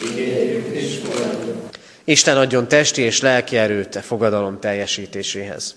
Ígérjük 0.02 0.66
és 0.66 0.98
fogadjuk. 1.04 1.70
Isten 2.04 2.36
adjon 2.36 2.68
testi 2.68 3.02
és 3.02 3.20
lelki 3.20 3.56
erőt 3.56 3.96
a 3.96 4.00
fogadalom 4.00 4.60
teljesítéséhez. 4.60 5.74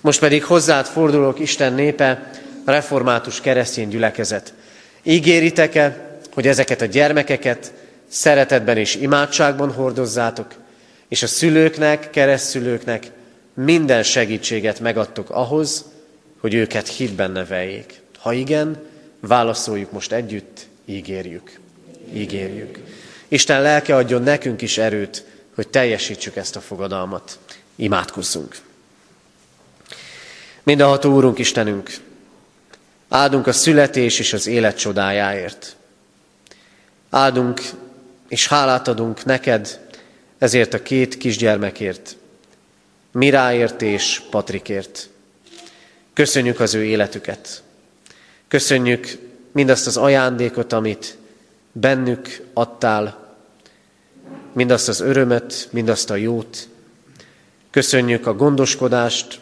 Most 0.00 0.20
pedig 0.20 0.44
hozzád 0.44 0.86
fordulok, 0.86 1.38
Isten 1.38 1.72
népe, 1.72 2.30
református 2.64 3.40
keresztény 3.40 3.88
gyülekezet. 3.88 4.52
Ígéritek-e, 5.02 6.18
hogy 6.32 6.46
ezeket 6.46 6.80
a 6.80 6.84
gyermekeket 6.86 7.72
szeretetben 8.08 8.76
és 8.76 8.94
imádságban 8.94 9.72
hordozzátok, 9.72 10.54
és 11.08 11.22
a 11.22 11.26
szülőknek, 11.26 12.10
keresztszülőknek 12.10 13.10
minden 13.54 14.02
segítséget 14.02 14.80
megadtok 14.80 15.30
ahhoz, 15.30 15.84
hogy 16.40 16.54
őket 16.54 16.88
hitben 16.88 17.30
neveljék. 17.30 18.00
Ha 18.18 18.32
igen, 18.32 18.82
válaszoljuk 19.20 19.92
most 19.92 20.12
együtt, 20.12 20.66
ígérjük. 20.84 21.58
Ígérjük. 22.12 22.78
Isten 23.28 23.62
lelke 23.62 23.96
adjon 23.96 24.22
nekünk 24.22 24.62
is 24.62 24.78
erőt, 24.78 25.24
hogy 25.54 25.68
teljesítsük 25.68 26.36
ezt 26.36 26.56
a 26.56 26.60
fogadalmat. 26.60 27.38
Imádkozzunk. 27.76 28.56
Mindenható 30.62 31.14
Úrunk 31.14 31.38
Istenünk, 31.38 31.90
áldunk 33.08 33.46
a 33.46 33.52
születés 33.52 34.18
és 34.18 34.32
az 34.32 34.46
élet 34.46 34.78
csodájáért. 34.78 35.76
Áldunk 37.10 37.60
és 38.28 38.48
hálát 38.48 38.88
adunk 38.88 39.24
neked 39.24 39.80
ezért 40.38 40.74
a 40.74 40.82
két 40.82 41.16
kisgyermekért, 41.16 42.16
Miráért 43.12 43.82
és 43.82 44.22
Patrikért. 44.30 45.08
Köszönjük 46.12 46.60
az 46.60 46.74
ő 46.74 46.84
életüket. 46.84 47.62
Köszönjük 48.48 49.18
mindazt 49.52 49.86
az 49.86 49.96
ajándékot, 49.96 50.72
amit 50.72 51.16
bennük 51.72 52.40
adtál, 52.52 53.23
mindazt 54.54 54.88
az 54.88 55.00
örömöt, 55.00 55.68
mindazt 55.70 56.10
a 56.10 56.16
jót. 56.16 56.68
Köszönjük 57.70 58.26
a 58.26 58.34
gondoskodást, 58.34 59.40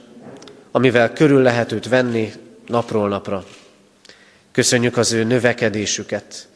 amivel 0.71 1.13
körül 1.13 1.43
lehet 1.43 1.73
őt 1.73 1.89
venni 1.89 2.33
napról 2.67 3.09
napra. 3.09 3.45
Köszönjük 4.53 4.97
az 4.97 5.13
ő 5.13 5.25
növekedésüket, 5.25 6.49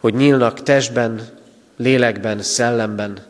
hogy 0.00 0.14
nyílnak 0.14 0.62
testben, 0.62 1.28
lélekben, 1.76 2.42
szellemben, 2.42 3.24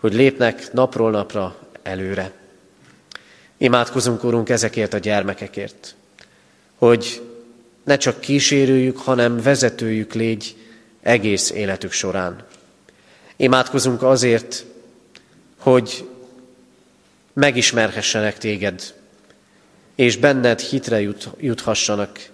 hogy 0.00 0.14
lépnek 0.14 0.72
napról 0.72 1.10
napra 1.10 1.56
előre. 1.82 2.32
Imádkozunk, 3.56 4.24
Urunk, 4.24 4.48
ezekért 4.48 4.94
a 4.94 4.98
gyermekekért, 4.98 5.94
hogy 6.78 7.22
ne 7.84 7.96
csak 7.96 8.20
kísérőjük, 8.20 8.98
hanem 8.98 9.42
vezetőjük 9.42 10.14
légy 10.14 10.56
egész 11.02 11.50
életük 11.50 11.92
során. 11.92 12.44
Imádkozunk 13.40 14.02
azért, 14.02 14.64
hogy 15.58 16.08
megismerhessenek 17.32 18.38
téged, 18.38 18.94
és 19.94 20.16
benned 20.16 20.60
hitre 20.60 21.00
jut, 21.00 21.28
juthassanak, 21.38 22.28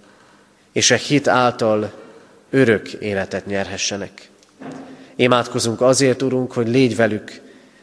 és 0.72 0.90
a 0.90 0.94
hit 0.94 1.28
által 1.28 1.92
örök 2.50 2.92
életet 2.92 3.46
nyerhessenek. 3.46 4.30
Imádkozunk 5.16 5.80
azért, 5.80 6.22
Urunk, 6.22 6.52
hogy 6.52 6.68
légy 6.68 6.96
velük 6.96 7.40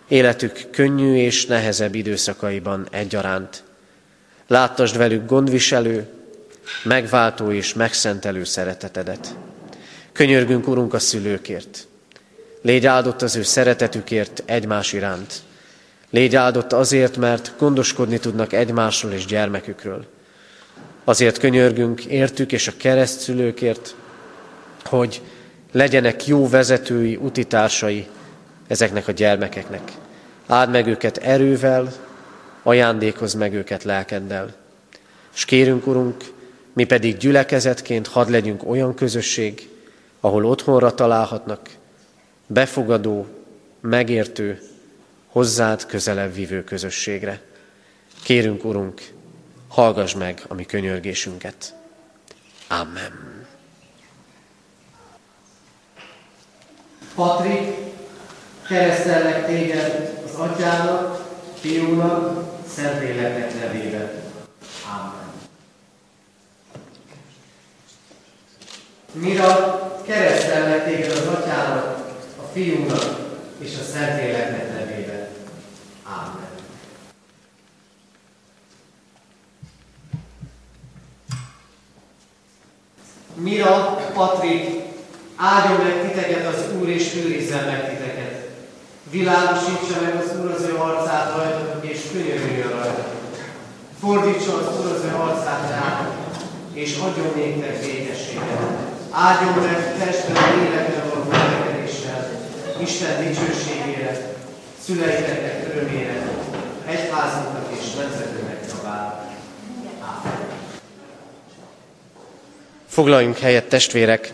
életük 0.08 0.70
könnyű 0.72 1.16
és 1.16 1.46
nehezebb 1.46 1.96
időszakaiban 1.96 2.88
egyaránt. 2.92 3.64
Láttasd 4.48 4.98
velük 4.98 5.26
gondviselő, 5.26 6.08
megváltó 6.84 7.52
és 7.52 7.74
megszentelő 7.74 8.44
szeretetedet. 8.44 9.36
Könyörgünk, 10.12 10.68
Urunk, 10.68 10.94
a 10.94 11.00
szülőkért. 11.00 11.88
Légy 12.64 12.86
áldott 12.86 13.22
az 13.22 13.36
ő 13.36 13.42
szeretetükért 13.42 14.44
egymás 14.46 14.94
iránt. 14.94 15.34
Légy 16.10 16.36
áldott 16.36 16.74
azért, 16.74 17.18
mert 17.18 17.54
gondoskodni 17.58 18.20
tudnak 18.20 18.54
egymásról 18.54 19.12
és 19.12 19.26
gyermekükről. 19.26 20.06
Azért 21.04 21.38
könyörgünk 21.38 22.06
értük 22.06 22.52
és 22.52 22.68
a 22.68 22.72
keresztszülőkért, 22.78 23.96
hogy 24.84 25.22
legyenek 25.72 26.28
jó 26.28 26.50
vezetői, 26.50 27.16
utitársai 27.16 28.08
ezeknek 28.68 29.08
a 29.08 29.12
gyermekeknek. 29.12 29.92
Áld 30.48 30.70
meg 30.70 30.88
őket 30.88 31.18
erővel, 31.18 31.94
ajándékozz 32.64 33.34
meg 33.34 33.54
őket 33.54 33.84
lelkeddel. 33.84 34.54
És 35.36 35.46
kérünk, 35.46 35.88
Urunk, 35.88 36.24
mi 36.74 36.84
pedig 36.84 37.18
gyülekezetként 37.18 38.08
hadd 38.08 38.32
legyünk 38.32 38.70
olyan 38.70 38.96
közösség, 38.96 39.70
ahol 40.20 40.46
otthonra 40.46 40.94
találhatnak, 40.94 41.70
befogadó, 42.54 43.28
megértő, 43.82 44.62
hozzád 45.28 45.86
közelebb 45.86 46.34
vívő 46.34 46.64
közösségre. 46.64 47.42
Kérünk, 48.24 48.66
Urunk, 48.66 49.02
hallgass 49.68 50.14
meg 50.14 50.42
a 50.48 50.54
mi 50.54 50.66
könyörgésünket. 50.66 51.74
Amen. 52.68 53.46
Patrik, 57.16 57.76
keresztellek 58.68 59.46
téged 59.46 60.22
az 60.26 60.40
atyának, 60.40 61.32
fiúnak, 61.60 62.52
Szentléleknek 62.68 63.60
nevében. 63.60 64.12
Amen. 64.88 65.32
Mira, 69.12 69.82
keresztellek 70.06 70.86
téged 70.86 71.12
az 71.12 71.28
atyának, 71.28 72.03
fiúnak 72.54 73.04
és 73.58 73.72
a 73.82 73.84
Szentléleknek 73.94 74.74
nevében. 74.74 75.28
Amen. 76.04 76.52
Mira, 83.36 84.00
Patrik, 84.14 84.82
áldjon 85.36 85.78
meg 85.78 86.02
titeket 86.02 86.48
az 86.48 86.64
Úr, 86.80 86.90
és 86.90 87.16
őrizzen 87.16 87.66
meg 87.66 87.90
titeket. 87.90 88.50
Világosítsa 89.12 90.02
meg 90.02 90.16
az 90.16 90.40
Úr 90.42 90.52
az 90.52 90.62
ő 90.62 90.76
arcát 90.76 91.36
rajtatok, 91.36 91.86
és 91.90 92.00
könyörüljön 92.12 92.70
rajtatok. 92.70 93.22
Fordítsa 94.00 94.58
az 94.58 94.80
Úr 94.80 94.92
az 94.92 95.04
ő 95.04 95.16
arcát 95.16 95.70
rátok, 95.70 96.14
és 96.74 96.98
adjon 96.98 97.34
néktek 97.36 97.80
békességet. 97.80 98.92
Áldjon 99.12 99.54
meg 99.54 99.98
testben, 99.98 100.58
lélekben 100.58 101.10
való 101.10 101.63
Isten 102.82 103.18
dicsőségére, 103.18 104.36
szüleiteknek 104.86 105.68
örömére, 105.74 106.28
egyházunknak 106.86 107.68
és 107.80 107.94
nemzetünknek 107.94 108.60
javára. 108.76 109.28
Foglaljunk 112.88 113.38
helyet, 113.38 113.66
testvérek, 113.66 114.34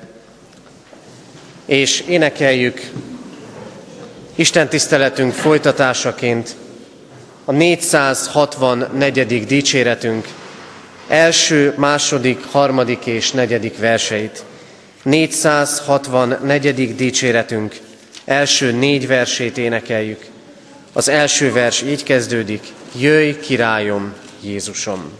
és 1.66 2.00
énekeljük 2.00 2.92
Isten 4.36 4.70
tiszteletünk 4.70 5.34
folytatásaként 5.34 6.56
a 7.46 7.52
464. 7.52 9.46
dicséretünk 9.46 10.28
első, 11.08 11.74
második, 11.78 12.46
harmadik 12.52 13.06
és 13.06 13.32
negyedik 13.32 13.78
verseit. 13.78 14.44
464. 15.04 16.96
dicséretünk 16.96 17.76
első 18.30 18.72
négy 18.72 19.08
versét 19.08 19.58
énekeljük. 19.58 20.26
Az 20.94 21.08
első 21.08 21.52
vers 21.52 21.82
így 21.82 22.04
kezdődik, 22.04 22.64
Jöjj, 23.00 23.32
királyom, 23.32 24.14
Jézusom! 24.42 25.12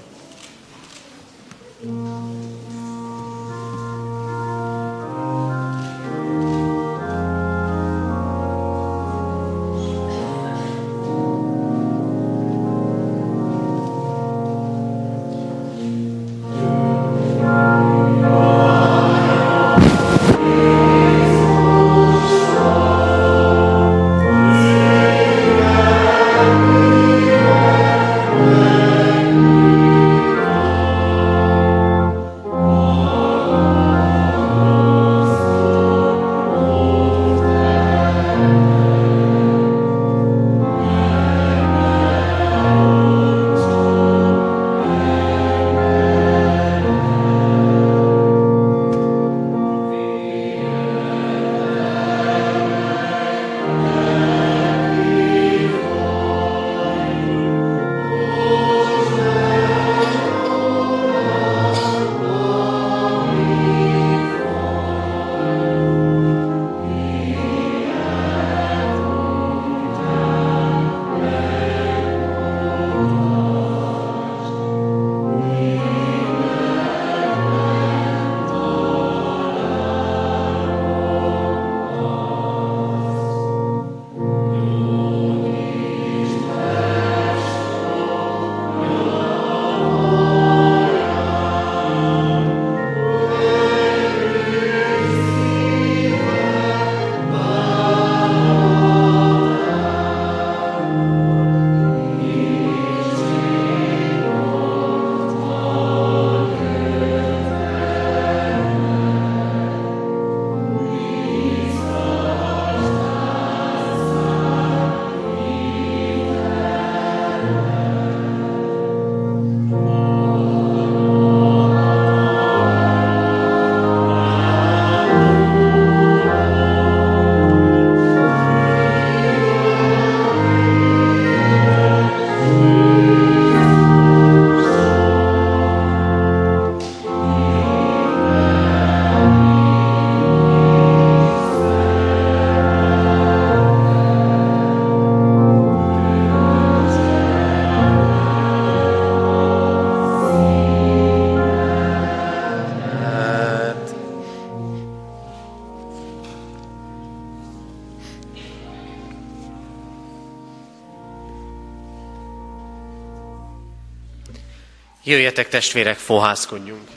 Jöjjetek 165.40 165.60
testvérek, 165.62 165.98
fohászkodjunk. 165.98 166.88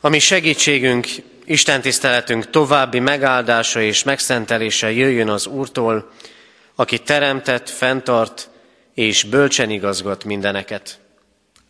Ami 0.00 0.18
segítségünk, 0.18 1.06
Isten 1.44 1.80
tiszteletünk 1.80 2.50
további 2.50 2.98
megáldása 2.98 3.80
és 3.80 4.02
megszentelése 4.02 4.92
jöjjön 4.92 5.28
az 5.28 5.46
Úrtól, 5.46 6.10
aki 6.74 6.98
teremtett, 6.98 7.68
fenntart 7.68 8.48
és 8.94 9.22
bölcsen 9.22 9.70
igazgat 9.70 10.24
mindeneket. 10.24 10.98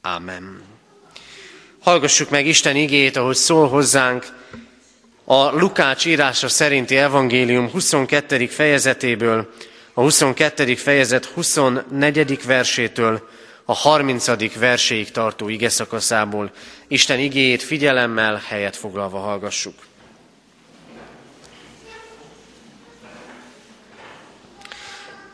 Ámen. 0.01 0.63
Hallgassuk 1.81 2.31
meg 2.31 2.47
Isten 2.47 2.77
igét, 2.77 3.17
ahogy 3.17 3.37
szól 3.37 3.69
hozzánk 3.69 4.27
a 5.25 5.51
Lukács 5.51 6.07
írása 6.07 6.49
szerinti 6.49 6.97
evangélium 6.97 7.71
22. 7.71 8.47
fejezetéből, 8.47 9.49
a 9.95 10.01
22. 10.01 10.75
fejezet 10.75 11.25
24. 11.25 12.45
versétől 12.45 13.29
a 13.65 13.75
30. 13.75 14.55
verséig 14.59 15.11
tartó 15.11 15.49
ige 15.49 15.69
szakaszából. 15.69 16.51
Isten 16.89 17.19
igéjét 17.19 17.63
figyelemmel, 17.63 18.43
helyet 18.49 18.77
foglalva 18.77 19.19
hallgassuk. 19.19 19.75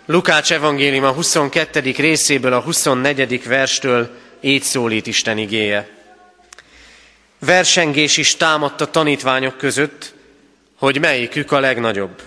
Lukács 0.06 0.52
evangélium 0.52 1.04
a 1.04 1.12
22. 1.12 1.80
részéből 1.96 2.52
a 2.52 2.60
24. 2.60 3.46
verstől 3.46 4.10
így 4.40 4.62
szólít 4.62 5.06
Isten 5.06 5.38
igéje. 5.38 5.88
Versengés 7.38 8.16
is 8.16 8.36
támadt 8.36 8.80
a 8.80 8.90
tanítványok 8.90 9.56
között, 9.56 10.14
hogy 10.76 11.00
melyikük 11.00 11.52
a 11.52 11.60
legnagyobb. 11.60 12.22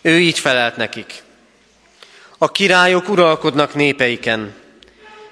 Ő 0.00 0.20
így 0.20 0.38
felelt 0.38 0.76
nekik. 0.76 1.22
A 2.42 2.50
királyok 2.50 3.08
uralkodnak 3.08 3.74
népeiken, 3.74 4.54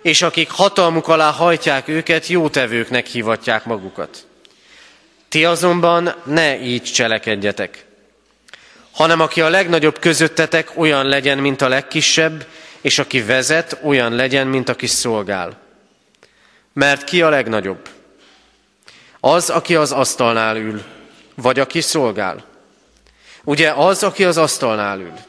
és 0.03 0.23
akik 0.23 0.51
hatalmuk 0.51 1.09
alá 1.09 1.31
hajtják 1.31 1.89
őket, 1.89 2.27
jótevőknek 2.27 3.07
hivatják 3.07 3.65
magukat. 3.65 4.27
Ti 5.29 5.45
azonban 5.45 6.15
ne 6.25 6.61
így 6.61 6.83
cselekedjetek, 6.83 7.85
hanem 8.93 9.21
aki 9.21 9.41
a 9.41 9.49
legnagyobb 9.49 9.99
közöttetek, 9.99 10.71
olyan 10.75 11.07
legyen, 11.07 11.39
mint 11.39 11.63
a 11.63 11.69
legkisebb, 11.69 12.47
és 12.81 12.99
aki 12.99 13.23
vezet, 13.23 13.79
olyan 13.83 14.13
legyen, 14.13 14.47
mint 14.47 14.69
aki 14.69 14.87
szolgál. 14.87 15.59
Mert 16.73 17.05
ki 17.05 17.23
a 17.23 17.29
legnagyobb? 17.29 17.89
Az, 19.21 19.51
aki 19.51 19.77
az 19.77 19.93
asztalnál 19.93 20.57
ül, 20.57 20.83
vagy 21.35 21.59
aki 21.59 21.81
szolgál. 21.81 22.45
Ugye 23.45 23.71
az, 23.71 24.03
aki 24.03 24.25
az 24.25 24.37
asztalnál 24.37 24.99
ül. 25.01 25.29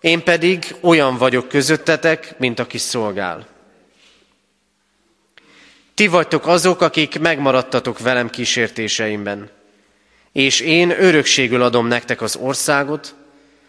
Én 0.00 0.22
pedig 0.22 0.74
olyan 0.80 1.16
vagyok 1.16 1.48
közöttetek, 1.48 2.34
mint 2.38 2.58
aki 2.58 2.78
szolgál. 2.78 3.46
Ti 5.94 6.06
vagytok 6.06 6.46
azok, 6.46 6.80
akik 6.80 7.18
megmaradtatok 7.18 7.98
velem 7.98 8.30
kísértéseimben, 8.30 9.50
és 10.32 10.60
én 10.60 10.90
örökségül 10.90 11.62
adom 11.62 11.86
nektek 11.86 12.20
az 12.20 12.36
országot, 12.36 13.14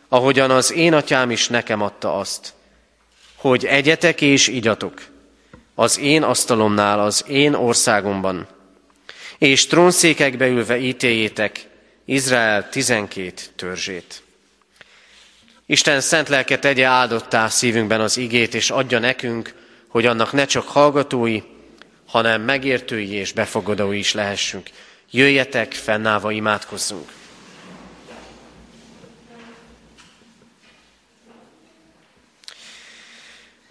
ahogyan 0.08 0.52
az 0.52 0.72
én 0.74 0.94
atyám 0.94 1.32
is 1.32 1.48
nekem 1.48 1.82
adta 1.82 2.18
azt, 2.18 2.54
hogy 3.36 3.66
egyetek 3.66 4.22
és 4.22 4.48
igyatok 4.48 5.02
az 5.76 6.00
én 6.00 6.24
asztalomnál, 6.24 7.00
az 7.00 7.24
én 7.28 7.54
országomban, 7.54 8.48
és 9.38 9.68
trónszékekbe 9.68 10.48
ülve 10.48 10.78
ítéljétek 10.78 11.68
Izrael 12.06 12.70
tizenkét 12.70 13.52
törzsét. 13.56 14.24
Isten 15.72 16.02
szent 16.02 16.30
lelke 16.30 16.60
tegye 16.60 16.86
áldottá 16.86 17.48
szívünkben 17.48 18.02
az 18.02 18.18
igét, 18.18 18.54
és 18.54 18.70
adja 18.70 19.00
nekünk, 19.00 19.54
hogy 19.88 20.06
annak 20.06 20.32
ne 20.32 20.46
csak 20.46 20.68
hallgatói, 20.68 21.42
hanem 22.08 22.42
megértői 22.42 23.12
és 23.12 23.32
befogadói 23.32 23.98
is 23.98 24.14
lehessünk. 24.14 24.70
Jöjjetek, 25.12 25.74
fennállva 25.74 26.32
imádkozzunk. 26.32 27.12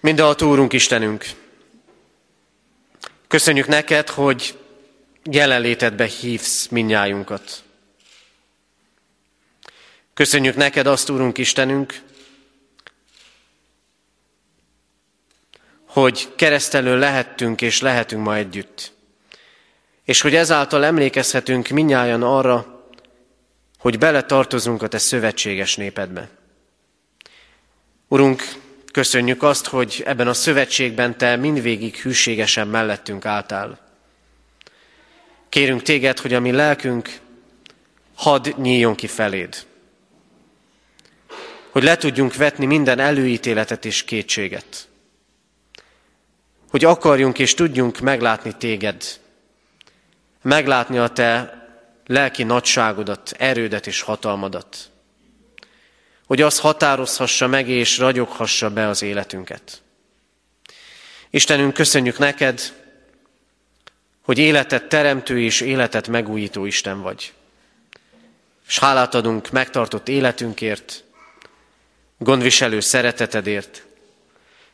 a 0.00 0.44
Úrunk 0.44 0.72
Istenünk, 0.72 1.26
köszönjük 3.28 3.66
neked, 3.66 4.08
hogy 4.08 4.58
jelenlétedbe 5.30 6.06
hívsz 6.06 6.68
minnyájunkat. 6.68 7.62
Köszönjük 10.20 10.56
neked 10.56 10.86
azt, 10.86 11.10
Úrunk 11.10 11.38
Istenünk, 11.38 12.00
hogy 15.86 16.28
keresztelő 16.36 16.98
lehettünk 16.98 17.60
és 17.60 17.80
lehetünk 17.80 18.24
ma 18.24 18.36
együtt. 18.36 18.92
És 20.04 20.20
hogy 20.20 20.34
ezáltal 20.34 20.84
emlékezhetünk 20.84 21.68
minnyáján 21.68 22.22
arra, 22.22 22.84
hogy 23.78 23.98
beletartozunk 23.98 24.82
a 24.82 24.88
Te 24.88 24.98
szövetséges 24.98 25.76
népedbe. 25.76 26.28
Urunk, 28.08 28.42
köszönjük 28.92 29.42
azt, 29.42 29.66
hogy 29.66 30.02
ebben 30.06 30.28
a 30.28 30.34
szövetségben 30.34 31.18
Te 31.18 31.36
mindvégig 31.36 31.96
hűségesen 31.96 32.68
mellettünk 32.68 33.24
álltál. 33.24 33.78
Kérünk 35.48 35.82
Téged, 35.82 36.18
hogy 36.18 36.34
a 36.34 36.40
mi 36.40 36.52
lelkünk 36.52 37.18
hadd 38.14 38.48
nyíljon 38.56 38.94
ki 38.94 39.06
feléd. 39.06 39.68
Hogy 41.70 41.82
le 41.82 41.96
tudjunk 41.96 42.34
vetni 42.34 42.66
minden 42.66 42.98
előítéletet 42.98 43.84
és 43.84 44.04
kétséget 44.04 44.88
hogy 46.70 46.84
akarjunk 46.84 47.38
és 47.38 47.54
tudjunk 47.54 48.00
meglátni 48.00 48.52
téged, 48.58 49.04
meglátni 50.42 50.98
a 50.98 51.08
te 51.08 51.58
lelki 52.06 52.42
nagyságodat, 52.42 53.34
erődet 53.38 53.86
és 53.86 54.00
hatalmadat, 54.00 54.90
hogy 56.26 56.42
az 56.42 56.58
határozhassa 56.58 57.46
meg 57.46 57.68
és 57.68 57.98
ragyoghassa 57.98 58.70
be 58.70 58.88
az 58.88 59.02
életünket. 59.02 59.82
Istenünk, 61.30 61.74
köszönjük 61.74 62.18
neked, 62.18 62.60
hogy 64.22 64.38
életet 64.38 64.88
teremtő 64.88 65.40
és 65.40 65.60
életet 65.60 66.08
megújító 66.08 66.64
Isten 66.64 67.02
vagy. 67.02 67.32
És 68.66 68.78
hálát 68.78 69.14
adunk 69.14 69.50
megtartott 69.50 70.08
életünkért, 70.08 71.04
gondviselő 72.20 72.80
szeretetedért, 72.80 73.84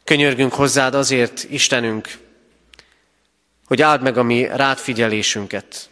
Könyörgünk 0.07 0.53
hozzád 0.53 0.95
azért, 0.95 1.47
Istenünk, 1.51 2.19
hogy 3.65 3.83
áld 3.83 4.03
meg 4.03 4.19
a 4.19 4.23
mi 4.23 4.47
rád 4.47 4.79
figyelésünket. 4.79 5.91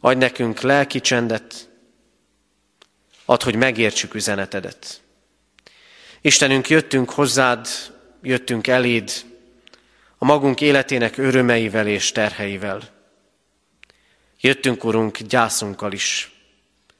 Adj 0.00 0.18
nekünk 0.18 0.60
lelki 0.60 1.00
csendet, 1.00 1.68
add, 3.24 3.42
hogy 3.42 3.54
megértsük 3.54 4.14
üzenetedet. 4.14 5.00
Istenünk, 6.20 6.68
jöttünk 6.68 7.10
hozzád, 7.10 7.68
jöttünk 8.22 8.66
eléd, 8.66 9.10
a 10.18 10.24
magunk 10.24 10.60
életének 10.60 11.16
örömeivel 11.16 11.86
és 11.86 12.12
terheivel. 12.12 12.82
Jöttünk, 14.40 14.84
Urunk, 14.84 15.18
gyászunkkal 15.18 15.92
is, 15.92 16.32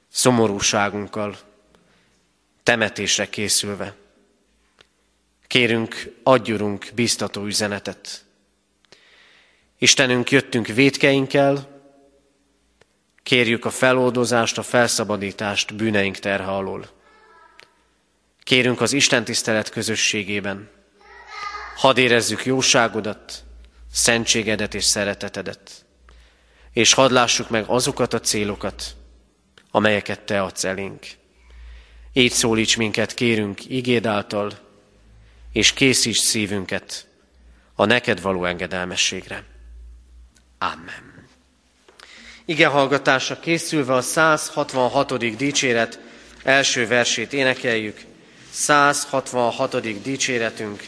szomorúságunkkal, 0.09 1.37
temetésre 2.69 3.29
készülve. 3.29 3.95
Kérünk, 5.47 6.19
adjurunk 6.23 6.87
biztató 6.95 7.45
üzenetet. 7.45 8.25
Istenünk, 9.77 10.31
jöttünk 10.31 10.67
védkeinkkel, 10.67 11.81
kérjük 13.23 13.65
a 13.65 13.69
feloldozást, 13.69 14.57
a 14.57 14.63
felszabadítást 14.63 15.75
bűneink 15.75 16.17
terhe 16.17 16.47
alól. 16.47 16.89
Kérünk 18.43 18.81
az 18.81 18.93
Isten 18.93 19.23
tisztelet 19.23 19.69
közösségében, 19.69 20.69
hadd 21.75 21.97
érezzük 21.97 22.45
jóságodat, 22.45 23.43
szentségedet 23.91 24.73
és 24.73 24.83
szeretetedet, 24.83 25.85
és 26.71 26.93
hadd 26.93 27.13
lássuk 27.13 27.49
meg 27.49 27.63
azokat 27.67 28.13
a 28.13 28.19
célokat, 28.19 28.95
amelyeket 29.71 30.21
Te 30.21 30.41
adsz 30.41 30.63
elénk. 30.63 31.18
Így 32.13 32.31
szólíts 32.31 32.77
minket, 32.77 33.13
kérünk, 33.13 33.65
igéd 33.65 34.05
által, 34.05 34.59
és 35.51 35.73
készíts 35.73 36.17
szívünket 36.19 37.07
a 37.75 37.85
neked 37.85 38.21
való 38.21 38.45
engedelmességre. 38.45 39.43
Amen. 40.57 41.27
Ige 42.45 42.67
hallgatása 42.67 43.39
készülve 43.39 43.93
a 43.93 44.01
166. 44.01 45.35
dicséret 45.35 45.99
első 46.43 46.87
versét 46.87 47.33
énekeljük. 47.33 48.05
166. 48.51 50.01
dicséretünk 50.01 50.83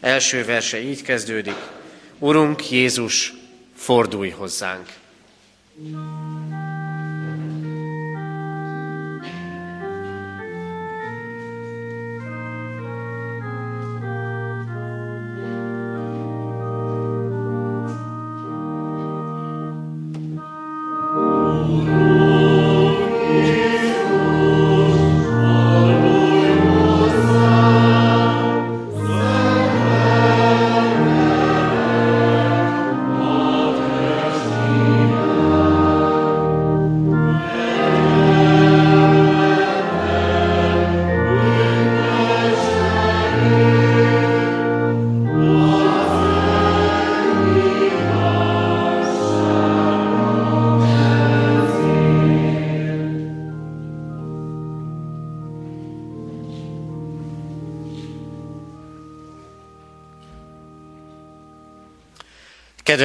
első 0.00 0.44
verse 0.44 0.80
így 0.80 1.02
kezdődik. 1.02 1.56
Urunk 2.18 2.70
Jézus, 2.70 3.32
fordulj 3.76 4.30
hozzánk! 4.30 4.86
thank 5.78 5.90
you 5.90 6.25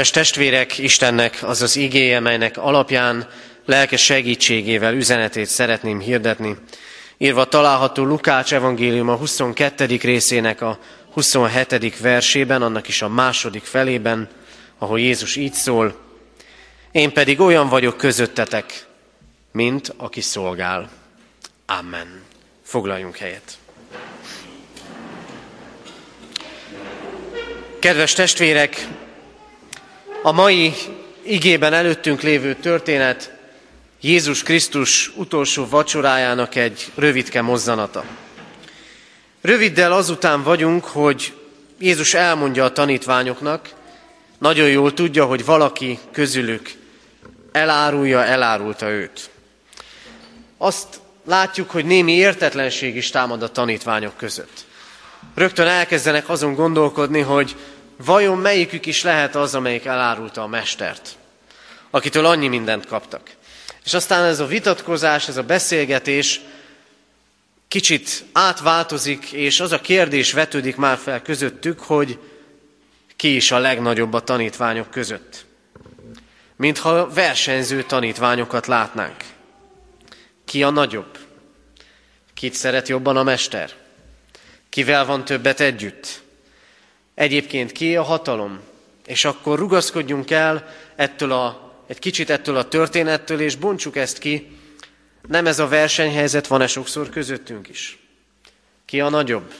Kedves 0.02 0.22
testvérek, 0.22 0.78
Istennek 0.78 1.38
az 1.42 1.62
az 1.62 1.76
igéje, 1.76 2.20
melynek 2.20 2.58
alapján 2.58 3.30
lelkes 3.66 4.04
segítségével 4.04 4.94
üzenetét 4.94 5.46
szeretném 5.46 6.00
hirdetni. 6.00 6.58
Írva 7.18 7.46
található 7.46 8.04
Lukács 8.04 8.54
evangélium 8.54 9.10
a 9.10 9.16
22. 9.16 9.86
részének 10.02 10.62
a 10.62 10.80
27. 11.14 12.00
versében, 12.00 12.62
annak 12.62 12.88
is 12.88 13.02
a 13.02 13.08
második 13.08 13.64
felében, 13.64 14.30
ahol 14.78 15.00
Jézus 15.00 15.36
így 15.36 15.54
szól, 15.54 15.96
én 16.92 17.14
pedig 17.14 17.40
olyan 17.40 17.70
vagyok 17.70 17.98
közöttetek, 17.98 18.86
mint 19.52 19.94
aki 19.98 20.22
szolgál. 20.22 20.90
Amen. 21.66 22.24
Foglaljunk 22.64 23.18
helyet. 23.18 23.58
Kedves 27.80 28.14
testvérek, 28.14 28.88
a 30.24 30.32
mai 30.32 30.74
igében 31.22 31.74
előttünk 31.74 32.22
lévő 32.22 32.56
történet 32.56 33.34
Jézus 34.02 34.44
Krisztus 34.44 35.12
utolsó 35.16 35.68
vacsorájának 35.70 36.56
egy 36.56 36.92
rövidke 36.96 37.42
mozzanata. 37.42 38.04
Röviddel 39.42 39.92
azután 39.92 40.44
vagyunk, 40.44 40.86
hogy 40.86 41.34
Jézus 41.80 42.14
elmondja 42.14 42.64
a 42.64 42.72
tanítványoknak, 42.72 43.70
nagyon 44.38 44.70
jól 44.70 44.94
tudja, 44.94 45.26
hogy 45.26 45.46
valaki 45.46 46.00
közülük 46.12 46.72
elárulja, 47.52 48.24
elárulta 48.24 48.90
őt. 48.90 49.30
Azt 50.58 51.00
látjuk, 51.26 51.70
hogy 51.70 51.86
némi 51.86 52.12
értetlenség 52.12 52.96
is 52.96 53.10
támad 53.10 53.44
a 53.44 53.52
tanítványok 53.52 54.18
között. 54.18 54.66
Rögtön 55.36 55.68
elkezdenek 55.68 56.30
azon 56.30 56.56
gondolkodni, 56.56 57.20
hogy 57.20 57.56
vajon 58.06 58.38
melyikük 58.38 58.86
is 58.86 59.04
lehet 59.04 59.36
az, 59.36 59.56
amelyik 59.56 59.86
elárulta 59.86 60.42
a 60.42 60.48
mestert, 60.48 61.18
akitől 61.90 62.26
annyi 62.26 62.48
mindent 62.48 62.86
kaptak. 62.86 63.30
És 63.84 63.94
aztán 63.94 64.24
ez 64.24 64.40
a 64.40 64.46
vitatkozás, 64.46 65.28
ez 65.28 65.38
a 65.38 65.44
beszélgetés 65.44 66.42
kicsit 67.68 68.24
átváltozik, 68.32 69.32
és 69.32 69.60
az 69.60 69.72
a 69.72 69.82
kérdés 69.82 70.34
vetődik 70.34 70.76
már 70.76 70.98
fel 70.98 71.22
közöttük, 71.22 71.80
hogy 71.80 72.20
ki 73.16 73.36
is 73.36 73.52
a 73.52 73.60
legnagyobb 73.60 74.14
a 74.14 74.22
tanítványok 74.22 74.90
között. 74.90 75.46
Mintha 76.56 77.10
versenyző 77.10 77.84
tanítványokat 77.84 78.68
látnánk. 78.68 79.24
Ki 80.46 80.64
a 80.64 80.70
nagyobb? 80.70 81.18
Kit 82.34 82.54
szeret 82.54 82.88
jobban 82.88 83.18
a 83.18 83.24
mester? 83.24 83.72
Kivel 84.70 85.06
van 85.06 85.26
többet 85.26 85.60
együtt? 85.60 86.21
Egyébként 87.16 87.72
ki 87.72 87.96
a 87.96 88.04
hatalom? 88.04 88.60
És 89.06 89.26
akkor 89.26 89.60
rugaszkodjunk 89.60 90.32
el 90.32 90.68
ettől 90.96 91.32
a, 91.32 91.74
egy 91.88 92.00
kicsit 92.00 92.30
ettől 92.30 92.58
a 92.58 92.68
történettől, 92.68 93.42
és 93.42 93.56
bontsuk 93.56 93.96
ezt 93.96 94.18
ki. 94.18 94.58
Nem 95.28 95.48
ez 95.48 95.60
a 95.60 95.68
versenyhelyzet 95.68 96.48
van-e 96.48 96.68
sokszor 96.68 97.10
közöttünk 97.10 97.70
is? 97.70 98.00
Ki 98.86 99.00
a 99.00 99.10
nagyobb? 99.10 99.54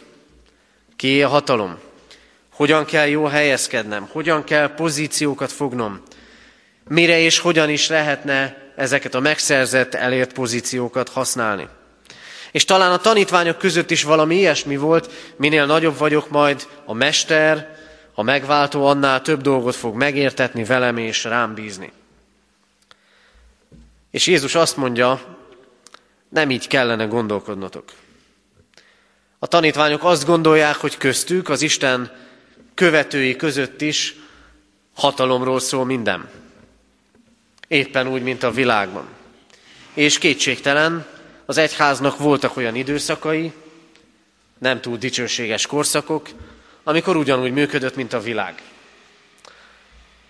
Ki 0.96 1.24
a 1.24 1.28
hatalom? 1.28 1.80
Hogyan 2.54 2.86
kell 2.86 3.08
jól 3.08 3.30
helyezkednem? 3.30 4.08
Hogyan 4.12 4.44
kell 4.44 4.74
pozíciókat 4.74 5.52
fognom? 5.52 6.02
Mire 6.88 7.20
és 7.20 7.40
hogyan 7.40 7.70
is 7.70 7.88
lehetne 7.88 8.72
ezeket 8.76 9.16
a 9.16 9.20
megszerzett, 9.20 9.94
elért 9.94 10.34
pozíciókat 10.34 11.10
használni? 11.10 11.68
És 12.52 12.66
talán 12.66 12.92
a 12.92 12.98
tanítványok 12.98 13.58
között 13.58 13.92
is 13.92 14.04
valami 14.04 14.36
ilyesmi 14.36 14.78
volt, 14.78 15.12
minél 15.36 15.66
nagyobb 15.66 15.98
vagyok 15.98 16.30
majd 16.30 16.68
a 16.86 16.94
mester, 16.94 17.80
a 18.14 18.24
megváltó, 18.24 18.86
annál 18.86 19.22
több 19.22 19.42
dolgot 19.42 19.76
fog 19.76 19.96
megértetni 19.96 20.64
velem 20.64 20.98
és 20.98 21.24
rám 21.24 21.54
bízni. 21.54 21.92
És 24.12 24.28
Jézus 24.28 24.56
azt 24.56 24.78
mondja, 24.78 25.22
nem 26.30 26.50
így 26.50 26.68
kellene 26.68 27.06
gondolkodnotok. 27.06 27.84
A 29.40 29.48
tanítványok 29.48 30.04
azt 30.04 30.26
gondolják, 30.26 30.76
hogy 30.76 30.98
köztük, 30.98 31.50
az 31.50 31.62
Isten 31.62 32.12
követői 32.74 33.36
között 33.36 33.82
is 33.82 34.16
hatalomról 34.96 35.60
szól 35.60 35.86
minden. 35.86 36.30
Éppen 37.68 38.08
úgy, 38.08 38.22
mint 38.22 38.44
a 38.44 38.52
világban. 38.52 39.08
És 39.94 40.18
kétségtelen, 40.18 41.06
az 41.52 41.58
egyháznak 41.58 42.18
voltak 42.18 42.58
olyan 42.58 42.76
időszakai, 42.76 43.52
nem 44.58 44.82
túl 44.82 44.98
dicsőséges 44.98 45.66
korszakok, 45.66 46.30
amikor 46.84 47.16
ugyanúgy 47.16 47.52
működött, 47.52 47.96
mint 47.96 48.14
a 48.14 48.20
világ. 48.20 48.62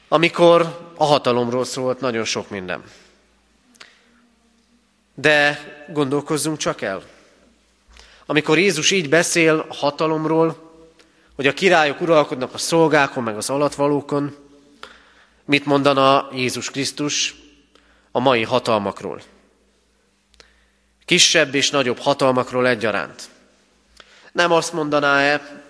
Amikor 0.08 0.62
a 0.98 1.06
hatalomról 1.06 1.66
szólt 1.66 2.00
nagyon 2.00 2.24
sok 2.24 2.50
minden. 2.50 2.84
De 5.14 5.60
gondolkozzunk 5.94 6.58
csak 6.58 6.82
el. 6.82 7.04
Amikor 8.26 8.58
Jézus 8.58 8.92
így 8.92 9.10
beszél 9.10 9.66
a 9.70 9.74
hatalomról, 9.74 10.72
hogy 11.36 11.48
a 11.48 11.54
királyok 11.54 12.02
uralkodnak 12.02 12.54
a 12.54 12.58
szolgákon, 12.58 13.24
meg 13.24 13.38
az 13.38 13.50
alatvalókon, 13.50 14.36
mit 15.46 15.66
mondana 15.66 16.30
Jézus 16.34 16.70
Krisztus 16.70 17.36
a 18.12 18.20
mai 18.20 18.44
hatalmakról? 18.44 19.22
Kisebb 21.12 21.56
és 21.56 21.70
nagyobb 21.70 22.00
hatalmakról 22.00 22.68
egyaránt. 22.68 23.30
Nem 24.32 24.52
azt 24.52 24.74
mondaná-e, 24.74 25.62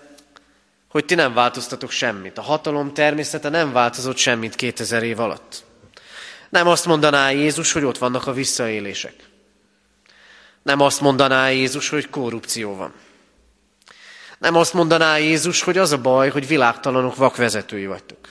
hogy 0.88 1.04
ti 1.04 1.14
nem 1.14 1.34
változtatok 1.34 1.90
semmit. 1.90 2.38
A 2.38 2.42
hatalom 2.42 2.94
természete 2.94 3.48
nem 3.48 3.72
változott 3.72 4.16
semmit 4.16 4.54
2000 4.54 5.02
év 5.02 5.20
alatt. 5.20 5.64
Nem 6.48 6.66
azt 6.68 6.86
mondaná 6.86 7.30
Jézus, 7.30 7.72
hogy 7.72 7.84
ott 7.84 7.98
vannak 7.98 8.26
a 8.26 8.32
visszaélések. 8.32 9.14
Nem 10.62 10.80
azt 10.80 11.00
mondaná 11.00 11.48
Jézus, 11.48 11.88
hogy 11.88 12.10
korrupció 12.10 12.76
van. 12.76 12.92
Nem 14.38 14.56
azt 14.56 14.74
mondaná 14.74 15.16
Jézus, 15.16 15.62
hogy 15.62 15.78
az 15.78 15.92
a 15.92 15.98
baj, 15.98 16.30
hogy 16.30 16.46
világtalanok 16.46 17.16
vakvezetői 17.16 17.86
vagytok. 17.86 18.28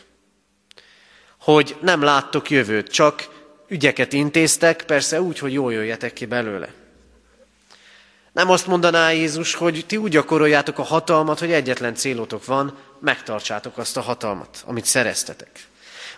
Hogy 1.40 1.78
nem 1.82 2.02
láttok 2.02 2.50
jövőt, 2.50 2.92
csak 2.92 3.28
ügyeket 3.68 4.14
intéztek, 4.14 4.84
persze 4.84 5.22
úgy, 5.22 5.40
hogy 5.40 5.54
jól 5.54 5.74
jöjjetek 5.74 6.14
ki 6.14 6.26
belőle. 6.26 6.80
Nem 8.32 8.50
azt 8.50 8.68
mondaná 8.68 9.12
Jézus, 9.12 9.54
hogy 9.54 9.86
ti 9.88 9.98
úgy 9.98 10.12
gyakoroljátok 10.12 10.80
a 10.80 10.84
hatalmat, 10.84 11.40
hogy 11.40 11.52
egyetlen 11.52 11.96
célotok 11.96 12.46
van, 12.46 12.78
megtartsátok 13.00 13.78
azt 13.78 13.98
a 13.98 14.02
hatalmat, 14.02 14.64
amit 14.66 14.86
szereztetek. 14.86 15.50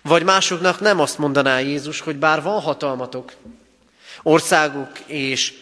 Vagy 0.01 0.23
másoknak 0.23 0.79
nem 0.79 0.99
azt 0.99 1.17
mondaná 1.17 1.59
Jézus, 1.59 1.99
hogy 1.99 2.15
bár 2.15 2.41
van 2.41 2.61
hatalmatok, 2.61 3.31
országok 4.23 4.99
és 5.05 5.53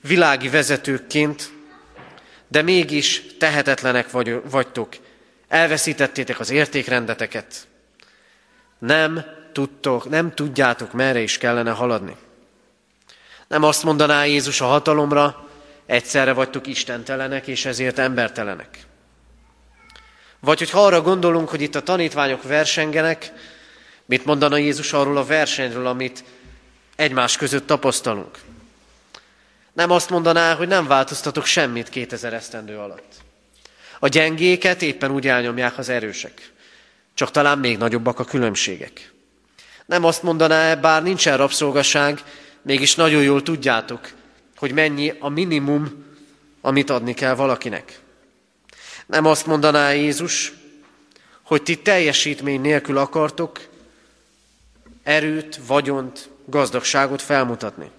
világi 0.00 0.48
vezetőkként, 0.48 1.50
de 2.48 2.62
mégis 2.62 3.22
tehetetlenek 3.38 4.10
vagy, 4.10 4.50
vagytok, 4.50 4.96
elveszítettétek 5.48 6.40
az 6.40 6.50
értékrendeteket, 6.50 7.68
nem 8.78 9.24
tudtok, 9.52 10.08
nem 10.08 10.34
tudjátok, 10.34 10.92
merre 10.92 11.20
is 11.20 11.38
kellene 11.38 11.70
haladni. 11.70 12.16
Nem 13.48 13.62
azt 13.62 13.82
mondaná 13.82 14.24
Jézus 14.24 14.60
a 14.60 14.66
hatalomra, 14.66 15.49
egyszerre 15.90 16.32
vagytok 16.32 16.66
istentelenek, 16.66 17.46
és 17.46 17.64
ezért 17.64 17.98
embertelenek. 17.98 18.78
Vagy 20.40 20.58
hogyha 20.58 20.84
arra 20.84 21.00
gondolunk, 21.00 21.48
hogy 21.48 21.60
itt 21.60 21.74
a 21.74 21.82
tanítványok 21.82 22.42
versengenek, 22.42 23.32
mit 24.04 24.24
mondana 24.24 24.56
Jézus 24.56 24.92
arról 24.92 25.16
a 25.16 25.24
versenyről, 25.24 25.86
amit 25.86 26.24
egymás 26.96 27.36
között 27.36 27.66
tapasztalunk? 27.66 28.38
Nem 29.72 29.90
azt 29.90 30.10
mondaná, 30.10 30.54
hogy 30.54 30.68
nem 30.68 30.86
változtatok 30.86 31.44
semmit 31.44 31.88
2000 31.88 32.32
esztendő 32.32 32.78
alatt. 32.78 33.14
A 33.98 34.08
gyengéket 34.08 34.82
éppen 34.82 35.10
úgy 35.10 35.28
elnyomják 35.28 35.78
az 35.78 35.88
erősek. 35.88 36.52
Csak 37.14 37.30
talán 37.30 37.58
még 37.58 37.78
nagyobbak 37.78 38.18
a 38.18 38.24
különbségek. 38.24 39.12
Nem 39.86 40.04
azt 40.04 40.22
mondaná, 40.22 40.74
bár 40.74 41.02
nincsen 41.02 41.36
rabszolgaság, 41.36 42.22
mégis 42.62 42.94
nagyon 42.94 43.22
jól 43.22 43.42
tudjátok, 43.42 44.18
hogy 44.60 44.72
mennyi 44.72 45.12
a 45.18 45.28
minimum, 45.28 46.04
amit 46.60 46.90
adni 46.90 47.14
kell 47.14 47.34
valakinek. 47.34 48.00
Nem 49.06 49.24
azt 49.24 49.46
mondaná 49.46 49.92
Jézus, 49.92 50.52
hogy 51.42 51.62
ti 51.62 51.76
teljesítmény 51.76 52.60
nélkül 52.60 52.96
akartok 52.96 53.68
erőt, 55.02 55.60
vagyont, 55.66 56.28
gazdagságot 56.44 57.22
felmutatni. 57.22 57.90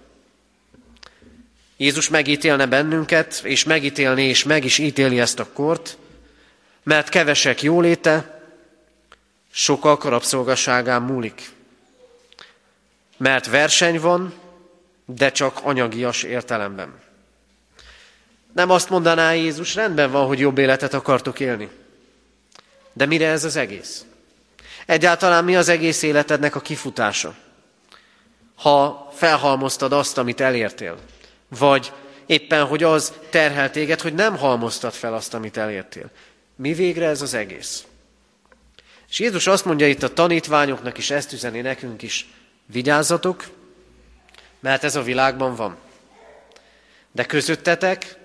Jézus 1.76 2.08
megítélne 2.08 2.66
bennünket, 2.66 3.40
és 3.44 3.64
megítélni, 3.64 4.22
és 4.22 4.44
meg 4.44 4.64
is 4.64 4.78
ítéli 4.78 5.20
ezt 5.20 5.38
a 5.38 5.52
kort, 5.52 5.96
mert 6.82 7.08
kevesek 7.08 7.62
jóléte, 7.62 8.42
sokak 9.50 10.04
rabszolgaságán 10.04 11.02
múlik. 11.02 11.50
Mert 13.16 13.46
verseny 13.46 14.00
van, 14.00 14.41
de 15.14 15.32
csak 15.32 15.60
anyagias 15.62 16.22
értelemben. 16.22 16.94
Nem 18.52 18.70
azt 18.70 18.90
mondaná 18.90 19.32
Jézus, 19.32 19.74
rendben 19.74 20.10
van, 20.10 20.26
hogy 20.26 20.38
jobb 20.38 20.58
életet 20.58 20.94
akartok 20.94 21.40
élni. 21.40 21.68
De 22.92 23.06
mire 23.06 23.28
ez 23.28 23.44
az 23.44 23.56
egész? 23.56 24.04
Egyáltalán 24.86 25.44
mi 25.44 25.56
az 25.56 25.68
egész 25.68 26.02
életednek 26.02 26.54
a 26.54 26.60
kifutása? 26.60 27.34
Ha 28.56 29.10
felhalmoztad 29.14 29.92
azt, 29.92 30.18
amit 30.18 30.40
elértél, 30.40 30.98
vagy 31.48 31.92
éppen, 32.26 32.64
hogy 32.64 32.82
az 32.82 33.12
terhel 33.30 33.70
téged, 33.70 34.00
hogy 34.00 34.14
nem 34.14 34.36
halmoztad 34.36 34.92
fel 34.92 35.14
azt, 35.14 35.34
amit 35.34 35.56
elértél. 35.56 36.10
Mi 36.56 36.72
végre 36.72 37.06
ez 37.06 37.22
az 37.22 37.34
egész? 37.34 37.84
És 39.08 39.18
Jézus 39.18 39.46
azt 39.46 39.64
mondja 39.64 39.88
itt 39.88 40.02
a 40.02 40.12
tanítványoknak 40.12 40.98
is, 40.98 41.10
ezt 41.10 41.32
üzeni 41.32 41.60
nekünk 41.60 42.02
is, 42.02 42.28
vigyázzatok, 42.66 43.44
mert 44.62 44.84
ez 44.84 44.96
a 44.96 45.02
világban 45.02 45.54
van. 45.54 45.76
De 47.12 47.24
közöttetek, 47.24 48.16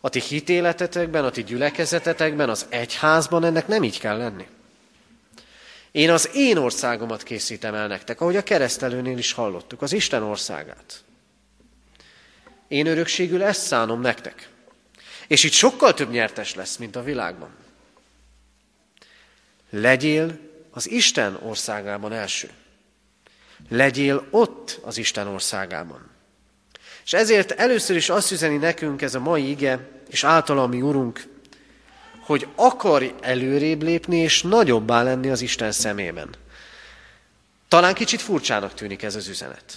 a 0.00 0.08
ti 0.08 0.20
hitéletetekben, 0.20 1.24
a 1.24 1.30
ti 1.30 1.44
gyülekezetetekben, 1.44 2.48
az 2.48 2.66
egyházban 2.68 3.44
ennek 3.44 3.66
nem 3.66 3.82
így 3.82 3.98
kell 3.98 4.16
lenni. 4.16 4.46
Én 5.90 6.10
az 6.10 6.30
én 6.34 6.56
országomat 6.56 7.22
készítem 7.22 7.74
el 7.74 7.86
nektek, 7.86 8.20
ahogy 8.20 8.36
a 8.36 8.42
keresztelőnél 8.42 9.18
is 9.18 9.32
hallottuk, 9.32 9.82
az 9.82 9.92
Isten 9.92 10.22
országát. 10.22 11.04
Én 12.68 12.86
örökségül 12.86 13.42
ezt 13.42 13.66
szánom 13.66 14.00
nektek. 14.00 14.48
És 15.26 15.44
itt 15.44 15.52
sokkal 15.52 15.94
több 15.94 16.10
nyertes 16.10 16.54
lesz, 16.54 16.76
mint 16.76 16.96
a 16.96 17.02
világban. 17.02 17.50
Legyél 19.70 20.38
az 20.70 20.90
Isten 20.90 21.38
országában 21.42 22.12
első. 22.12 22.50
Legyél 23.68 24.26
ott 24.30 24.80
az 24.84 24.98
Isten 24.98 25.26
országában. 25.26 26.10
És 27.04 27.12
ezért 27.12 27.50
először 27.50 27.96
is 27.96 28.08
azt 28.08 28.30
üzeni 28.30 28.56
nekünk 28.56 29.02
ez 29.02 29.14
a 29.14 29.20
mai 29.20 29.50
ige, 29.50 29.88
és 30.08 30.24
általa 30.24 30.66
mi 30.66 30.82
Urunk, 30.82 31.22
hogy 32.20 32.48
akarj 32.54 33.14
előrébb 33.20 33.82
lépni, 33.82 34.16
és 34.16 34.42
nagyobbá 34.42 35.02
lenni 35.02 35.30
az 35.30 35.40
Isten 35.40 35.72
szemében. 35.72 36.28
Talán 37.68 37.94
kicsit 37.94 38.20
furcsának 38.20 38.74
tűnik 38.74 39.02
ez 39.02 39.14
az 39.14 39.28
üzenet. 39.28 39.74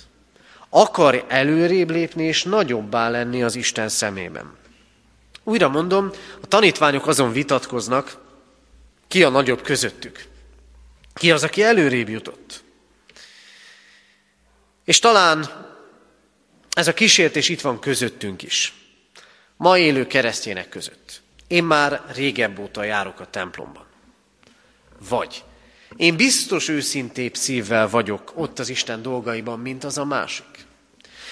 Akarj 0.70 1.24
előrébb 1.28 1.89
lépni, 1.89 2.24
és 2.24 2.44
nagyobbá 2.44 3.10
lenni 3.10 3.44
az 3.44 3.56
Isten 3.56 3.89
szemében. 3.89 4.56
Újra 5.44 5.70
mondom, 5.70 6.12
a 6.41 6.48
tanítványok 6.48 7.08
azon 7.08 7.32
vitatkoznak, 7.32 8.17
ki 9.08 9.24
a 9.24 9.30
nagyobb 9.30 9.62
közöttük. 9.62 10.26
Ki 11.13 11.32
az, 11.32 11.44
aki 11.44 11.63
előrébb 11.63 12.10
jutott. 12.10 12.61
És 14.91 14.99
talán 14.99 15.49
ez 16.70 16.88
a 16.88 16.93
kísértés 16.93 17.49
itt 17.49 17.61
van 17.61 17.80
közöttünk 17.80 18.43
is. 18.43 18.74
Ma 19.57 19.78
élő 19.78 20.07
keresztjének 20.07 20.70
között. 20.70 21.22
Én 21.47 21.63
már 21.63 22.01
régebb 22.13 22.59
óta 22.59 22.84
járok 22.84 23.20
a 23.20 23.30
templomban. 23.30 23.86
Vagy 25.09 25.43
én 25.95 26.16
biztos 26.16 26.68
őszintébb 26.68 27.36
szívvel 27.36 27.89
vagyok 27.89 28.32
ott 28.36 28.59
az 28.59 28.70
Isten 28.70 29.01
dolgaiban, 29.01 29.59
mint 29.59 29.84
az 29.84 29.97
a 29.97 30.05
másik. 30.05 30.66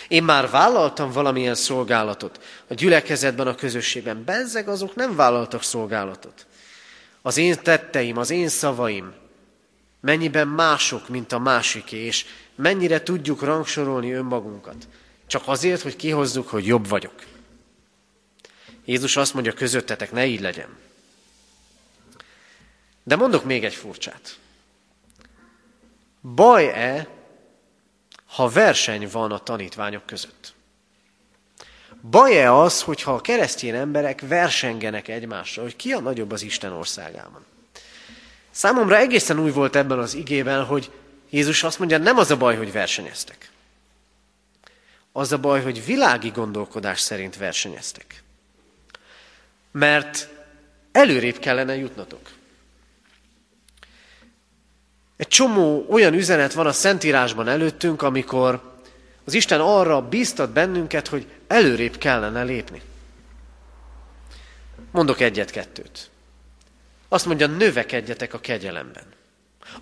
Én 0.08 0.24
már 0.24 0.50
vállaltam 0.50 1.12
valamilyen 1.12 1.56
szolgálatot 1.56 2.40
a 2.68 2.74
gyülekezetben, 2.74 3.48
a 3.48 3.56
közösségben. 3.56 4.24
Bezzeg 4.24 4.68
azok 4.68 4.96
nem 4.96 5.16
vállaltak 5.16 5.64
szolgálatot. 5.64 6.46
Az 7.22 7.38
én 7.38 7.56
tetteim, 7.64 8.18
az 8.18 8.30
én 8.30 8.48
szavaim 8.48 9.14
mennyiben 10.00 10.48
mások, 10.48 11.10
mint 11.10 11.32
a 11.32 11.40
másiké, 11.40 11.98
és 11.98 12.26
mennyire 12.56 13.04
tudjuk 13.04 13.42
rangsorolni 13.42 14.12
önmagunkat. 14.12 14.88
Csak 15.28 15.44
azért, 15.46 15.82
hogy 15.82 15.96
kihozzuk, 15.96 16.48
hogy 16.48 16.66
jobb 16.66 16.88
vagyok. 16.88 17.14
Jézus 18.86 19.18
azt 19.18 19.34
mondja, 19.34 19.54
közöttetek, 19.54 20.12
ne 20.12 20.26
így 20.26 20.42
legyen. 20.42 20.78
De 23.04 23.16
mondok 23.16 23.44
még 23.44 23.64
egy 23.64 23.76
furcsát. 23.76 24.40
Baj-e, 26.22 27.08
ha 28.26 28.50
verseny 28.50 29.10
van 29.12 29.32
a 29.32 29.40
tanítványok 29.40 30.06
között? 30.06 30.54
Baj-e 32.02 32.54
az, 32.54 32.82
hogyha 32.82 33.14
a 33.14 33.22
keresztény 33.22 33.76
emberek 33.76 34.22
versengenek 34.28 35.08
egymással, 35.08 35.64
hogy 35.64 35.76
ki 35.76 35.92
a 35.92 36.00
nagyobb 36.00 36.32
az 36.32 36.42
Isten 36.42 36.72
országában? 36.72 37.46
Számomra 38.52 38.98
egészen 38.98 39.40
új 39.40 39.52
volt 39.52 39.76
ebben 39.76 40.00
az 40.00 40.14
igében, 40.14 40.66
hogy 40.66 40.92
Jézus 41.30 41.64
azt 41.64 41.80
mondja, 41.80 41.98
nem 41.98 42.18
az 42.18 42.32
a 42.32 42.38
baj, 42.38 42.56
hogy 42.58 42.72
versenyeztek. 42.72 43.52
Az 45.12 45.32
a 45.32 45.38
baj, 45.38 45.62
hogy 45.62 45.86
világi 45.86 46.30
gondolkodás 46.30 47.00
szerint 47.00 47.38
versenyeztek. 47.38 48.24
Mert 49.72 50.30
előrébb 50.92 51.40
kellene 51.40 51.76
jutnotok. 51.76 52.30
Egy 55.18 55.28
csomó 55.28 55.86
olyan 55.90 56.14
üzenet 56.14 56.54
van 56.54 56.66
a 56.66 56.72
Szentírásban 56.72 57.48
előttünk, 57.48 58.02
amikor 58.02 58.78
az 59.26 59.34
Isten 59.34 59.60
arra 59.60 60.02
bíztat 60.02 60.50
bennünket, 60.50 61.08
hogy 61.08 61.28
előrébb 61.48 61.98
kellene 61.98 62.44
lépni. 62.44 62.82
Mondok 64.92 65.20
egyet-kettőt. 65.20 66.10
Azt 67.10 67.26
mondja, 67.26 67.48
növekedjetek 67.48 68.34
a 68.34 68.40
kegyelemben. 68.40 69.04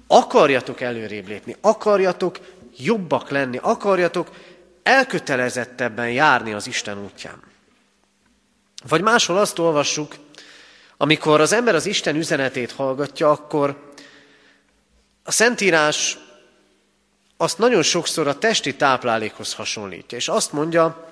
Akarjatok 0.07 0.81
előrébb 0.81 1.27
lépni, 1.27 1.55
akarjatok 1.61 2.39
jobbak 2.77 3.29
lenni, 3.29 3.59
akarjatok 3.61 4.29
elkötelezettebben 4.83 6.11
járni 6.11 6.53
az 6.53 6.67
Isten 6.67 7.03
útján. 7.03 7.41
Vagy 8.87 9.01
máshol 9.01 9.37
azt 9.37 9.59
olvassuk, 9.59 10.15
amikor 10.97 11.41
az 11.41 11.51
ember 11.51 11.75
az 11.75 11.85
Isten 11.85 12.15
üzenetét 12.15 12.71
hallgatja, 12.71 13.29
akkor 13.31 13.91
a 15.23 15.31
Szentírás 15.31 16.17
azt 17.37 17.57
nagyon 17.57 17.83
sokszor 17.83 18.27
a 18.27 18.37
testi 18.37 18.75
táplálékhoz 18.75 19.53
hasonlítja, 19.53 20.17
és 20.17 20.27
azt 20.27 20.51
mondja, 20.51 21.06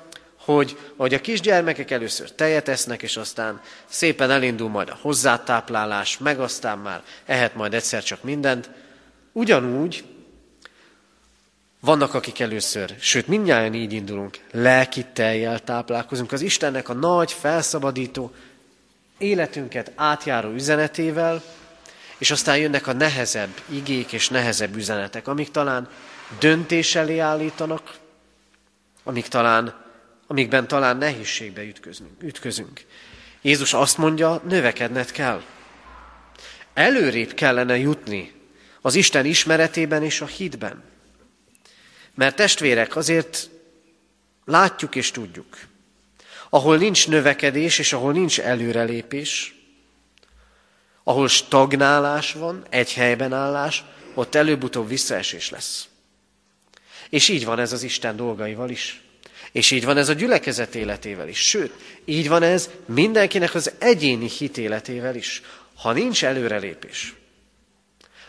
hogy 0.45 0.77
ahogy 0.95 1.13
a 1.13 1.21
kisgyermekek 1.21 1.91
először 1.91 2.31
tejet 2.31 2.67
esznek, 2.67 3.01
és 3.01 3.17
aztán 3.17 3.61
szépen 3.85 4.31
elindul 4.31 4.69
majd 4.69 4.89
a 4.89 4.97
hozzátáplálás, 5.01 6.17
meg 6.17 6.39
aztán 6.39 6.77
már 6.77 7.03
ehet 7.25 7.55
majd 7.55 7.73
egyszer 7.73 8.03
csak 8.03 8.23
mindent, 8.23 8.69
ugyanúgy 9.31 10.03
vannak, 11.79 12.13
akik 12.13 12.39
először, 12.39 12.95
sőt, 12.99 13.27
mindjárt 13.27 13.75
így 13.75 13.93
indulunk, 13.93 14.37
lelki 14.51 15.05
teljel 15.13 15.59
táplálkozunk. 15.59 16.31
Az 16.31 16.41
Istennek 16.41 16.89
a 16.89 16.93
nagy, 16.93 17.31
felszabadító, 17.31 18.33
életünket 19.17 19.91
átjáró 19.95 20.49
üzenetével, 20.49 21.43
és 22.17 22.31
aztán 22.31 22.57
jönnek 22.57 22.87
a 22.87 22.93
nehezebb 22.93 23.53
igék 23.69 24.13
és 24.13 24.29
nehezebb 24.29 24.75
üzenetek, 24.75 25.27
amik 25.27 25.51
talán 25.51 25.89
döntés 26.39 26.95
elé 26.95 27.17
állítanak, 27.17 27.97
amik 29.03 29.27
talán, 29.27 29.84
amikben 30.27 30.67
talán 30.67 30.97
nehézségbe 30.97 31.63
ütközünk, 31.63 32.23
ütközünk. 32.23 32.85
Jézus 33.41 33.73
azt 33.73 33.97
mondja, 33.97 34.41
növekedned 34.47 35.11
kell. 35.11 35.41
Előrébb 36.73 37.33
kellene 37.33 37.77
jutni 37.77 38.33
az 38.81 38.95
Isten 38.95 39.25
ismeretében 39.25 40.03
és 40.03 40.21
a 40.21 40.25
hitben. 40.25 40.83
Mert 42.13 42.35
testvérek, 42.35 42.95
azért 42.95 43.49
látjuk 44.45 44.95
és 44.95 45.11
tudjuk, 45.11 45.57
ahol 46.49 46.77
nincs 46.77 47.07
növekedés 47.07 47.79
és 47.79 47.93
ahol 47.93 48.11
nincs 48.11 48.39
előrelépés, 48.39 49.55
ahol 51.03 51.27
stagnálás 51.27 52.33
van, 52.33 52.65
egy 52.69 52.93
helyben 52.93 53.33
állás, 53.33 53.83
ott 54.13 54.35
előbb-utóbb 54.35 54.87
visszaesés 54.87 55.49
lesz. 55.49 55.87
És 57.09 57.27
így 57.27 57.45
van 57.45 57.59
ez 57.59 57.73
az 57.73 57.83
Isten 57.83 58.15
dolgaival 58.15 58.69
is. 58.69 59.04
És 59.55 59.71
így 59.71 59.85
van 59.85 59.97
ez 59.97 60.09
a 60.09 60.13
gyülekezet 60.13 60.75
életével 60.75 61.27
is. 61.27 61.47
Sőt, 61.47 61.73
így 62.05 62.27
van 62.27 62.43
ez 62.43 62.69
mindenkinek 62.85 63.53
az 63.53 63.71
egyéni 63.77 64.29
hitéletével 64.29 65.15
is. 65.15 65.41
Ha 65.75 65.91
nincs 65.91 66.25
előrelépés, 66.25 67.13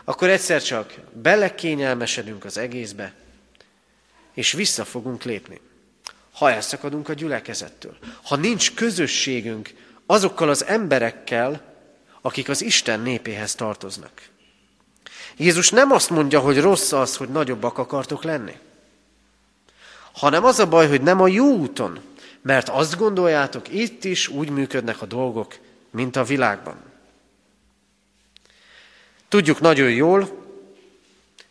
akkor 0.05 0.29
egyszer 0.29 0.63
csak 0.63 0.95
belekényelmesedünk 1.13 2.45
az 2.45 2.59
egészbe, 2.59 3.13
és 4.35 4.53
vissza 4.53 4.85
fogunk 4.85 5.23
lépni. 5.23 5.61
Ha 6.33 6.51
elszakadunk 6.51 7.09
a 7.09 7.15
gyülekezettől, 7.15 7.97
ha 8.23 8.37
nincs 8.37 8.75
közösségünk 8.75 9.71
azokkal 10.07 10.49
az 10.49 10.65
emberekkel, 10.65 11.75
akik 12.21 12.49
az 12.49 12.63
Isten 12.63 13.01
népéhez 13.01 13.55
tartoznak. 13.55 14.23
Jézus 15.37 15.71
nem 15.71 15.91
azt 15.91 16.11
mondja, 16.11 16.41
hogy 16.41 16.61
rossz 16.61 16.93
az, 16.93 17.17
hogy 17.17 17.29
nagyobbak 17.29 17.79
akartok 17.79 18.25
lenni, 18.25 18.55
hanem 20.17 20.45
az 20.45 20.59
a 20.59 20.69
baj, 20.69 20.89
hogy 20.89 21.03
nem 21.03 21.21
a 21.21 21.27
jó 21.27 21.57
úton, 21.57 22.01
mert 22.43 22.69
azt 22.69 22.97
gondoljátok, 22.97 23.73
itt 23.73 24.05
is 24.05 24.29
úgy 24.29 24.51
működnek 24.51 25.03
a 25.03 25.07
dolgok, 25.07 25.59
mint 25.91 26.17
a 26.17 26.25
világban. 26.25 26.77
Tudjuk 29.29 29.61
nagyon 29.61 29.91
jól, 29.91 30.45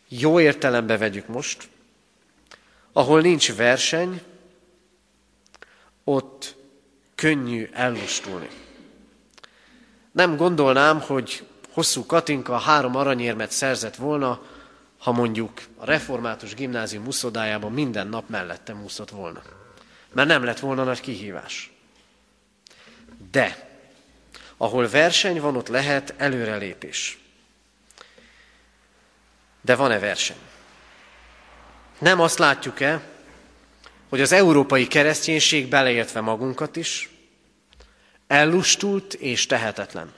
jó 0.08 0.40
értelembe 0.40 0.96
vegyük 0.96 1.26
most, 1.26 1.68
ahol 2.92 3.20
nincs 3.20 3.54
verseny, 3.54 4.22
ott 6.04 6.56
könnyű 7.14 7.68
ellustulni. 7.72 8.48
Nem 10.12 10.36
gondolnám, 10.36 11.00
hogy 11.00 11.46
hosszú 11.70 12.06
Katinka 12.06 12.56
három 12.56 12.96
aranyérmet 12.96 13.50
szerzett 13.50 13.96
volna, 13.96 14.42
ha 14.98 15.12
mondjuk 15.12 15.62
a 15.76 15.84
református 15.84 16.54
gimnázium 16.54 17.06
uszodájában 17.06 17.72
minden 17.72 18.06
nap 18.06 18.28
mellettem 18.28 18.82
úszott 18.82 19.10
volna. 19.10 19.42
Mert 20.12 20.28
nem 20.28 20.44
lett 20.44 20.58
volna 20.58 20.84
nagy 20.84 21.00
kihívás. 21.00 21.72
De, 23.30 23.68
ahol 24.56 24.88
verseny 24.88 25.40
van, 25.40 25.56
ott 25.56 25.68
lehet 25.68 26.14
előrelépés. 26.16 27.18
De 29.60 29.76
van-e 29.76 29.98
verseny? 29.98 30.36
Nem 31.98 32.20
azt 32.20 32.38
látjuk-e, 32.38 33.02
hogy 34.08 34.20
az 34.20 34.32
európai 34.32 34.86
kereszténység, 34.86 35.68
beleértve 35.68 36.20
magunkat 36.20 36.76
is, 36.76 37.10
ellustult 38.26 39.14
és 39.14 39.46
tehetetlen. 39.46 40.12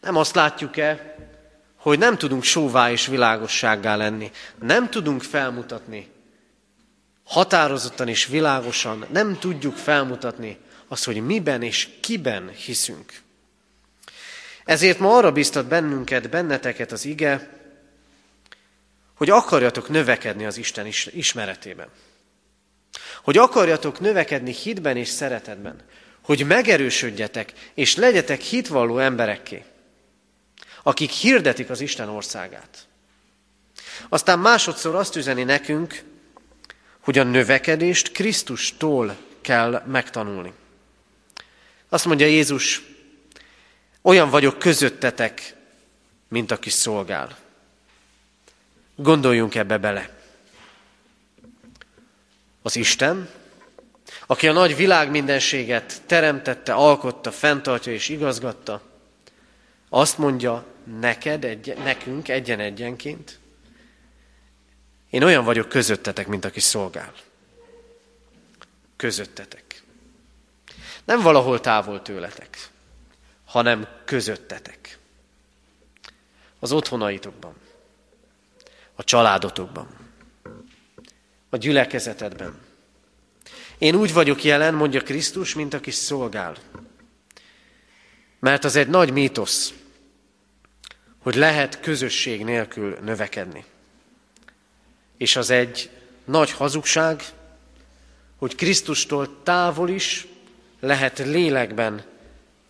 Nem 0.00 0.16
azt 0.16 0.34
látjuk-e, 0.34 1.16
hogy 1.82 1.98
nem 1.98 2.18
tudunk 2.18 2.42
sóvá 2.42 2.90
és 2.90 3.06
világossággá 3.06 3.96
lenni, 3.96 4.30
nem 4.60 4.90
tudunk 4.90 5.22
felmutatni 5.22 6.10
határozottan 7.24 8.08
és 8.08 8.26
világosan, 8.26 9.06
nem 9.12 9.38
tudjuk 9.38 9.76
felmutatni 9.76 10.58
azt, 10.88 11.04
hogy 11.04 11.24
miben 11.24 11.62
és 11.62 11.88
kiben 12.00 12.48
hiszünk. 12.48 13.12
Ezért 14.64 14.98
ma 14.98 15.16
arra 15.16 15.32
biztat 15.32 15.66
bennünket, 15.66 16.30
benneteket 16.30 16.92
az 16.92 17.04
ige, 17.04 17.60
hogy 19.14 19.30
akarjatok 19.30 19.88
növekedni 19.88 20.44
az 20.44 20.56
Isten 20.56 20.86
ismeretében. 21.10 21.88
Hogy 23.22 23.36
akarjatok 23.38 24.00
növekedni 24.00 24.52
hitben 24.52 24.96
és 24.96 25.08
szeretetben. 25.08 25.80
Hogy 26.20 26.46
megerősödjetek 26.46 27.52
és 27.74 27.96
legyetek 27.96 28.40
hitvalló 28.40 28.98
emberekké, 28.98 29.64
akik 30.82 31.10
hirdetik 31.10 31.70
az 31.70 31.80
Isten 31.80 32.08
országát. 32.08 32.86
Aztán 34.08 34.38
másodszor 34.38 34.94
azt 34.94 35.16
üzeni 35.16 35.42
nekünk, 35.42 36.02
hogy 37.00 37.18
a 37.18 37.22
növekedést 37.22 38.12
Krisztustól 38.12 39.16
kell 39.40 39.82
megtanulni. 39.86 40.52
Azt 41.88 42.04
mondja 42.04 42.26
Jézus, 42.26 42.82
olyan 44.02 44.30
vagyok 44.30 44.58
közöttetek, 44.58 45.54
mint 46.28 46.50
aki 46.50 46.70
szolgál. 46.70 47.38
Gondoljunk 48.96 49.54
ebbe 49.54 49.78
bele. 49.78 50.10
Az 52.62 52.76
Isten, 52.76 53.28
aki 54.26 54.48
a 54.48 54.52
nagy 54.52 54.76
világ 54.76 55.10
mindenséget 55.10 56.02
teremtette, 56.06 56.72
alkotta, 56.72 57.32
fenntartja 57.32 57.92
és 57.92 58.08
igazgatta, 58.08 58.82
azt 59.88 60.18
mondja 60.18 60.71
neked, 61.00 61.44
egy, 61.44 61.76
nekünk 61.84 62.28
egyen-egyenként, 62.28 63.40
én 65.10 65.22
olyan 65.22 65.44
vagyok 65.44 65.68
közöttetek, 65.68 66.26
mint 66.26 66.44
aki 66.44 66.60
szolgál. 66.60 67.12
Közöttetek. 68.96 69.82
Nem 71.04 71.20
valahol 71.20 71.60
távol 71.60 72.02
tőletek, 72.02 72.68
hanem 73.44 73.88
közöttetek. 74.04 74.98
Az 76.58 76.72
otthonaitokban, 76.72 77.54
a 78.94 79.04
családotokban, 79.04 79.88
a 81.48 81.56
gyülekezetedben. 81.56 82.60
Én 83.78 83.94
úgy 83.94 84.12
vagyok 84.12 84.44
jelen, 84.44 84.74
mondja 84.74 85.02
Krisztus, 85.02 85.54
mint 85.54 85.74
aki 85.74 85.90
szolgál. 85.90 86.56
Mert 88.38 88.64
az 88.64 88.76
egy 88.76 88.88
nagy 88.88 89.12
mítosz, 89.12 89.74
hogy 91.22 91.34
lehet 91.34 91.80
közösség 91.80 92.44
nélkül 92.44 92.98
növekedni. 93.02 93.64
És 95.16 95.36
az 95.36 95.50
egy 95.50 95.90
nagy 96.24 96.50
hazugság, 96.50 97.22
hogy 98.36 98.54
Krisztustól 98.54 99.42
távol 99.42 99.88
is 99.88 100.26
lehet 100.80 101.18
lélekben 101.18 102.04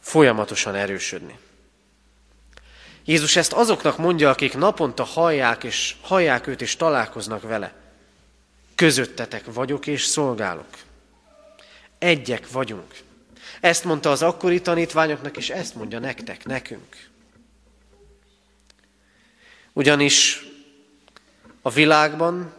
folyamatosan 0.00 0.74
erősödni. 0.74 1.38
Jézus 3.04 3.36
ezt 3.36 3.52
azoknak 3.52 3.98
mondja, 3.98 4.30
akik 4.30 4.56
naponta 4.56 5.04
hallják, 5.04 5.64
és 5.64 5.94
hallják 6.00 6.46
őt, 6.46 6.62
és 6.62 6.76
találkoznak 6.76 7.42
vele. 7.42 7.72
Közöttetek 8.74 9.44
vagyok, 9.52 9.86
és 9.86 10.04
szolgálok. 10.04 10.66
Egyek 11.98 12.50
vagyunk. 12.50 12.94
Ezt 13.60 13.84
mondta 13.84 14.10
az 14.10 14.22
akkori 14.22 14.60
tanítványoknak, 14.60 15.36
és 15.36 15.50
ezt 15.50 15.74
mondja 15.74 15.98
nektek, 15.98 16.44
nekünk. 16.44 17.10
Ugyanis 19.72 20.46
a 21.62 21.70
világban 21.70 22.52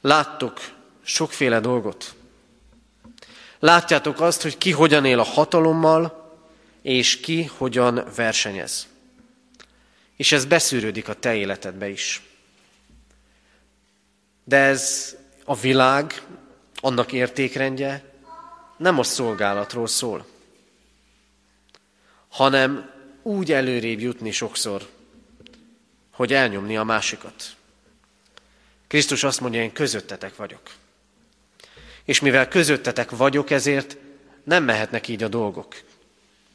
láttok 0.00 0.60
sokféle 1.02 1.60
dolgot. 1.60 2.14
Látjátok 3.58 4.20
azt, 4.20 4.42
hogy 4.42 4.58
ki 4.58 4.70
hogyan 4.70 5.04
él 5.04 5.18
a 5.18 5.22
hatalommal, 5.22 6.32
és 6.82 7.20
ki 7.20 7.44
hogyan 7.44 8.04
versenyez. 8.16 8.88
És 10.16 10.32
ez 10.32 10.44
beszűrődik 10.44 11.08
a 11.08 11.14
te 11.14 11.34
életedbe 11.34 11.88
is. 11.88 12.22
De 14.44 14.56
ez 14.56 15.14
a 15.44 15.54
világ, 15.54 16.22
annak 16.74 17.12
értékrendje 17.12 18.12
nem 18.76 18.98
a 18.98 19.02
szolgálatról 19.02 19.86
szól, 19.86 20.26
hanem 22.28 22.90
úgy 23.22 23.52
előrébb 23.52 24.00
jutni 24.00 24.30
sokszor, 24.30 24.88
hogy 26.14 26.32
elnyomni 26.32 26.76
a 26.76 26.84
másikat. 26.84 27.56
Krisztus 28.86 29.24
azt 29.24 29.40
mondja, 29.40 29.62
én 29.62 29.72
közöttetek 29.72 30.36
vagyok. 30.36 30.60
És 32.04 32.20
mivel 32.20 32.48
közöttetek 32.48 33.10
vagyok, 33.10 33.50
ezért 33.50 33.96
nem 34.44 34.64
mehetnek 34.64 35.08
így 35.08 35.22
a 35.22 35.28
dolgok 35.28 35.74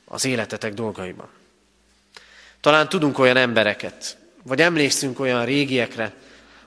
az 0.05 0.25
életetek 0.25 0.73
dolgaiban. 0.73 1.29
Talán 2.61 2.89
tudunk 2.89 3.19
olyan 3.19 3.37
embereket, 3.37 4.17
vagy 4.43 4.61
emlékszünk 4.61 5.19
olyan 5.19 5.45
régiekre, 5.45 6.13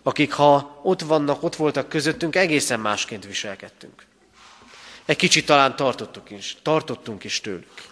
akik 0.03 0.32
ha 0.32 0.80
ott 0.82 1.01
vannak, 1.01 1.43
ott 1.43 1.57
voltak 1.57 1.88
közöttünk, 1.88 2.36
egészen 2.36 2.80
másként 2.80 3.26
viselkedtünk. 3.26 4.05
Egy 5.05 5.16
kicsit 5.16 5.47
talán 5.47 5.76
tartottuk 5.76 6.30
is, 6.30 6.57
tartottunk 6.62 7.24
is 7.24 7.40
tőlük. 7.40 7.90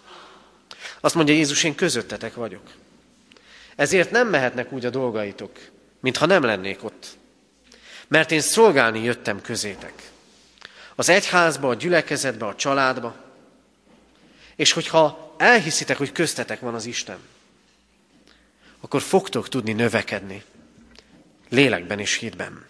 Azt 1.01 1.15
mondja 1.15 1.35
Jézus, 1.35 1.65
én 1.65 1.75
közöttetek 1.75 2.35
vagyok. 2.35 2.63
Ezért 3.81 4.11
nem 4.11 4.29
mehetnek 4.29 4.73
úgy 4.73 4.85
a 4.85 4.91
dolgaitok, 4.91 5.51
mintha 6.01 6.27
nem 6.27 6.43
lennék 6.43 6.85
ott. 6.85 7.07
Mert 8.09 8.31
én 8.31 8.41
szolgálni 8.41 9.03
jöttem 9.03 9.41
közétek. 9.41 10.11
Az 10.95 11.09
egyházba, 11.09 11.69
a 11.69 11.75
gyülekezetbe, 11.75 12.47
a 12.47 12.55
családba. 12.55 13.15
És 14.57 14.73
hogyha 14.73 15.35
elhiszitek, 15.39 15.97
hogy 15.97 16.13
köztetek 16.13 16.61
van 16.61 16.75
az 16.75 16.87
Isten, 16.87 17.19
akkor 18.81 19.03
fogtok 19.03 19.49
tudni 19.49 19.73
növekedni. 19.73 20.43
Lélekben 21.49 21.99
és 21.99 22.17
hitben. 22.17 22.67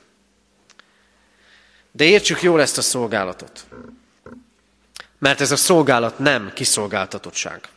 De 1.92 2.04
értsük 2.04 2.42
jól 2.42 2.61
ezt 2.61 2.78
a 2.78 2.82
szolgálatot. 2.82 3.66
Mert 5.18 5.40
ez 5.40 5.50
a 5.50 5.56
szolgálat 5.56 6.18
nem 6.18 6.52
kiszolgáltatottság. 6.54 7.68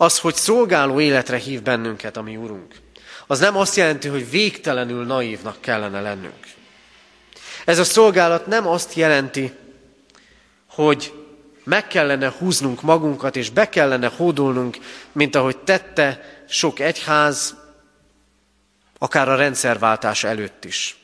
Az, 0.00 0.18
hogy 0.18 0.34
szolgáló 0.34 1.00
életre 1.00 1.36
hív 1.36 1.62
bennünket 1.62 2.16
a 2.16 2.22
mi 2.22 2.36
Urunk, 2.36 2.74
az 3.26 3.38
nem 3.38 3.56
azt 3.56 3.76
jelenti, 3.76 4.08
hogy 4.08 4.30
végtelenül 4.30 5.04
naívnak 5.04 5.60
kellene 5.60 6.00
lennünk. 6.00 6.46
Ez 7.64 7.78
a 7.78 7.84
szolgálat 7.84 8.46
nem 8.46 8.66
azt 8.66 8.94
jelenti, 8.94 9.52
hogy 10.68 11.14
meg 11.64 11.86
kellene 11.86 12.32
húznunk 12.38 12.82
magunkat, 12.82 13.36
és 13.36 13.50
be 13.50 13.68
kellene 13.68 14.10
hódolnunk, 14.16 14.78
mint 15.12 15.34
ahogy 15.34 15.58
tette 15.58 16.20
sok 16.48 16.78
egyház, 16.78 17.56
akár 18.98 19.28
a 19.28 19.36
rendszerváltás 19.36 20.24
előtt 20.24 20.64
is. 20.64 20.96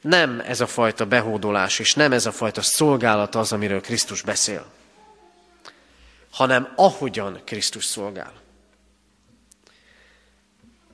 Nem 0.00 0.42
ez 0.46 0.60
a 0.60 0.66
fajta 0.66 1.06
behódolás, 1.06 1.78
és 1.78 1.94
nem 1.94 2.12
ez 2.12 2.26
a 2.26 2.32
fajta 2.32 2.62
szolgálat 2.62 3.34
az, 3.34 3.52
amiről 3.52 3.80
Krisztus 3.80 4.22
beszél 4.22 4.74
hanem 6.36 6.72
ahogyan 6.76 7.40
Krisztus 7.44 7.84
szolgál. 7.84 8.32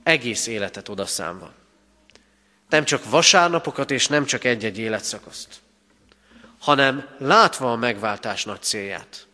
Egész 0.03 0.47
életet 0.47 0.89
odaszámva. 0.89 1.53
Nem 2.69 2.85
csak 2.85 3.11
vasárnapokat 3.11 3.91
és 3.91 4.07
nem 4.07 4.25
csak 4.25 4.45
egy-egy 4.45 4.79
életszakaszt, 4.79 5.61
hanem 6.59 7.09
látva 7.19 7.73
a 7.73 7.77
megváltás 7.77 8.45
nagy 8.45 8.63
célját. 8.63 9.27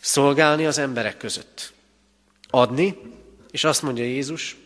Szolgálni 0.00 0.66
az 0.66 0.78
emberek 0.78 1.16
között. 1.16 1.72
Adni, 2.50 2.98
és 3.50 3.64
azt 3.64 3.82
mondja 3.82 4.04
Jézus, 4.04 4.56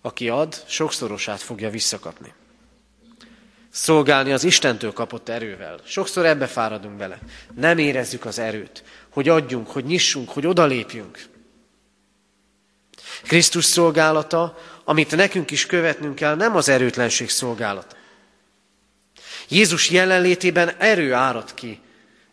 aki 0.00 0.28
ad, 0.28 0.64
sokszorosát 0.66 1.40
fogja 1.40 1.70
visszakapni. 1.70 2.32
Szolgálni 3.70 4.32
az 4.32 4.44
Istentől 4.44 4.92
kapott 4.92 5.28
erővel. 5.28 5.80
Sokszor 5.84 6.26
ebbe 6.26 6.46
fáradunk 6.46 6.96
bele. 6.96 7.18
Nem 7.54 7.78
érezzük 7.78 8.24
az 8.24 8.38
erőt, 8.38 8.84
hogy 9.12 9.28
adjunk, 9.28 9.70
hogy 9.70 9.84
nyissunk, 9.84 10.30
hogy 10.30 10.46
odalépjünk. 10.46 11.28
Krisztus 13.22 13.64
szolgálata, 13.64 14.58
amit 14.84 15.16
nekünk 15.16 15.50
is 15.50 15.66
követnünk 15.66 16.14
kell, 16.14 16.34
nem 16.34 16.56
az 16.56 16.68
erőtlenség 16.68 17.30
szolgálata. 17.30 17.96
Jézus 19.48 19.90
jelenlétében 19.90 20.70
erő 20.78 21.12
árad 21.12 21.54
ki. 21.54 21.80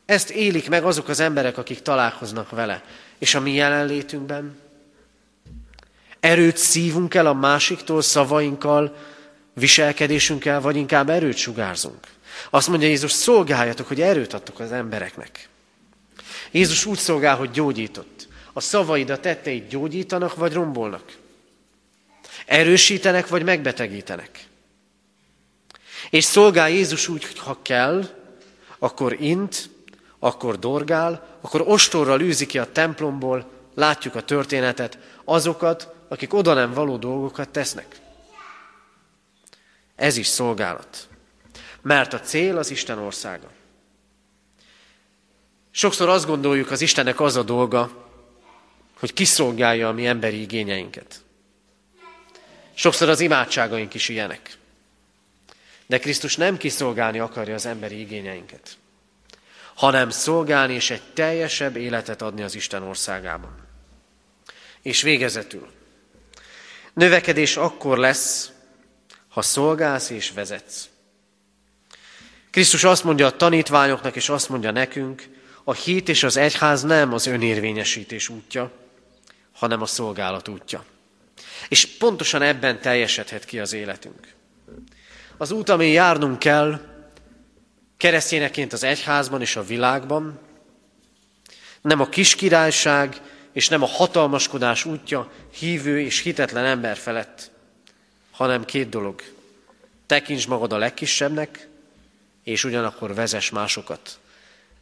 Ezt 0.05 0.29
élik 0.29 0.69
meg 0.69 0.83
azok 0.83 1.07
az 1.07 1.19
emberek, 1.19 1.57
akik 1.57 1.81
találkoznak 1.81 2.49
vele. 2.49 2.83
És 3.17 3.35
a 3.35 3.39
mi 3.39 3.53
jelenlétünkben 3.53 4.59
erőt 6.19 6.57
szívunk 6.57 7.13
el 7.13 7.25
a 7.25 7.33
másiktól 7.33 8.01
szavainkkal, 8.01 8.95
viselkedésünkkel, 9.53 10.61
vagy 10.61 10.75
inkább 10.75 11.09
erőt 11.09 11.37
sugárzunk. 11.37 12.07
Azt 12.49 12.67
mondja 12.67 12.87
Jézus, 12.87 13.11
szolgáljatok, 13.11 13.87
hogy 13.87 14.01
erőt 14.01 14.33
adtok 14.33 14.59
az 14.59 14.71
embereknek. 14.71 15.49
Jézus 16.51 16.85
úgy 16.85 16.97
szolgál, 16.97 17.35
hogy 17.35 17.51
gyógyított. 17.51 18.27
A 18.53 18.59
szavaid, 18.59 19.09
a 19.09 19.19
tetteid 19.19 19.67
gyógyítanak, 19.69 20.35
vagy 20.35 20.53
rombolnak. 20.53 21.17
Erősítenek, 22.45 23.27
vagy 23.27 23.43
megbetegítenek. 23.43 24.47
És 26.09 26.23
szolgál 26.23 26.69
Jézus 26.69 27.07
úgy, 27.07 27.25
hogy 27.25 27.39
ha 27.39 27.57
kell, 27.61 28.09
akkor 28.79 29.21
int, 29.21 29.69
akkor 30.19 30.59
dorgál, 30.59 31.37
akkor 31.41 31.61
ostorral 31.61 32.21
űzi 32.21 32.45
ki 32.45 32.59
a 32.59 32.71
templomból, 32.71 33.51
látjuk 33.75 34.15
a 34.15 34.23
történetet, 34.23 34.97
azokat, 35.23 35.93
akik 36.07 36.33
oda 36.33 36.53
nem 36.53 36.73
való 36.73 36.97
dolgokat 36.97 37.49
tesznek. 37.49 37.99
Ez 39.95 40.17
is 40.17 40.27
szolgálat. 40.27 41.07
Mert 41.81 42.13
a 42.13 42.19
cél 42.19 42.57
az 42.57 42.71
Isten 42.71 42.97
országa. 42.97 43.49
Sokszor 45.71 46.09
azt 46.09 46.25
gondoljuk, 46.25 46.71
az 46.71 46.81
Istennek 46.81 47.19
az 47.19 47.35
a 47.35 47.43
dolga, 47.43 48.07
hogy 48.99 49.13
kiszolgálja 49.13 49.87
a 49.87 49.91
mi 49.91 50.07
emberi 50.07 50.41
igényeinket. 50.41 51.23
Sokszor 52.73 53.09
az 53.09 53.19
imádságaink 53.19 53.93
is 53.93 54.09
ilyenek. 54.09 54.57
De 55.85 55.99
Krisztus 55.99 56.35
nem 56.35 56.57
kiszolgálni 56.57 57.19
akarja 57.19 57.53
az 57.53 57.65
emberi 57.65 57.99
igényeinket, 57.99 58.77
hanem 59.73 60.09
szolgálni 60.09 60.73
és 60.73 60.89
egy 60.89 61.01
teljesebb 61.13 61.75
életet 61.75 62.21
adni 62.21 62.41
az 62.41 62.55
Isten 62.55 62.83
országában. 62.83 63.67
És 64.81 65.01
végezetül, 65.01 65.67
növekedés 66.93 67.57
akkor 67.57 67.97
lesz, 67.97 68.51
ha 69.29 69.41
szolgálsz 69.41 70.09
és 70.09 70.31
vezetsz. 70.31 70.89
Krisztus 72.49 72.83
azt 72.83 73.03
mondja 73.03 73.25
a 73.25 73.37
tanítványoknak, 73.37 74.15
és 74.15 74.29
azt 74.29 74.49
mondja 74.49 74.71
nekünk, 74.71 75.38
a 75.69 75.73
hit 75.73 76.09
és 76.09 76.23
az 76.23 76.37
egyház 76.37 76.83
nem 76.83 77.13
az 77.13 77.25
önérvényesítés 77.25 78.29
útja, 78.29 78.71
hanem 79.51 79.81
a 79.81 79.85
szolgálat 79.85 80.47
útja. 80.47 80.83
És 81.67 81.85
pontosan 81.85 82.41
ebben 82.41 82.81
teljesedhet 82.81 83.45
ki 83.45 83.59
az 83.59 83.73
életünk. 83.73 84.33
Az 85.37 85.51
út, 85.51 85.69
amin 85.69 85.91
járnunk 85.91 86.39
kell, 86.39 86.79
keresztényeként 87.97 88.73
az 88.73 88.83
egyházban 88.83 89.41
és 89.41 89.55
a 89.55 89.63
világban, 89.63 90.39
nem 91.81 91.99
a 91.99 92.09
kis 92.09 92.35
királyság 92.35 93.21
és 93.53 93.67
nem 93.67 93.83
a 93.83 93.87
hatalmaskodás 93.87 94.85
útja 94.85 95.31
hívő 95.59 95.99
és 95.99 96.19
hitetlen 96.19 96.65
ember 96.65 96.97
felett, 96.97 97.51
hanem 98.31 98.65
két 98.65 98.89
dolog. 98.89 99.21
Tekints 100.05 100.47
magad 100.47 100.73
a 100.73 100.77
legkisebbnek, 100.77 101.67
és 102.43 102.63
ugyanakkor 102.63 103.13
vezes 103.13 103.49
másokat. 103.49 104.19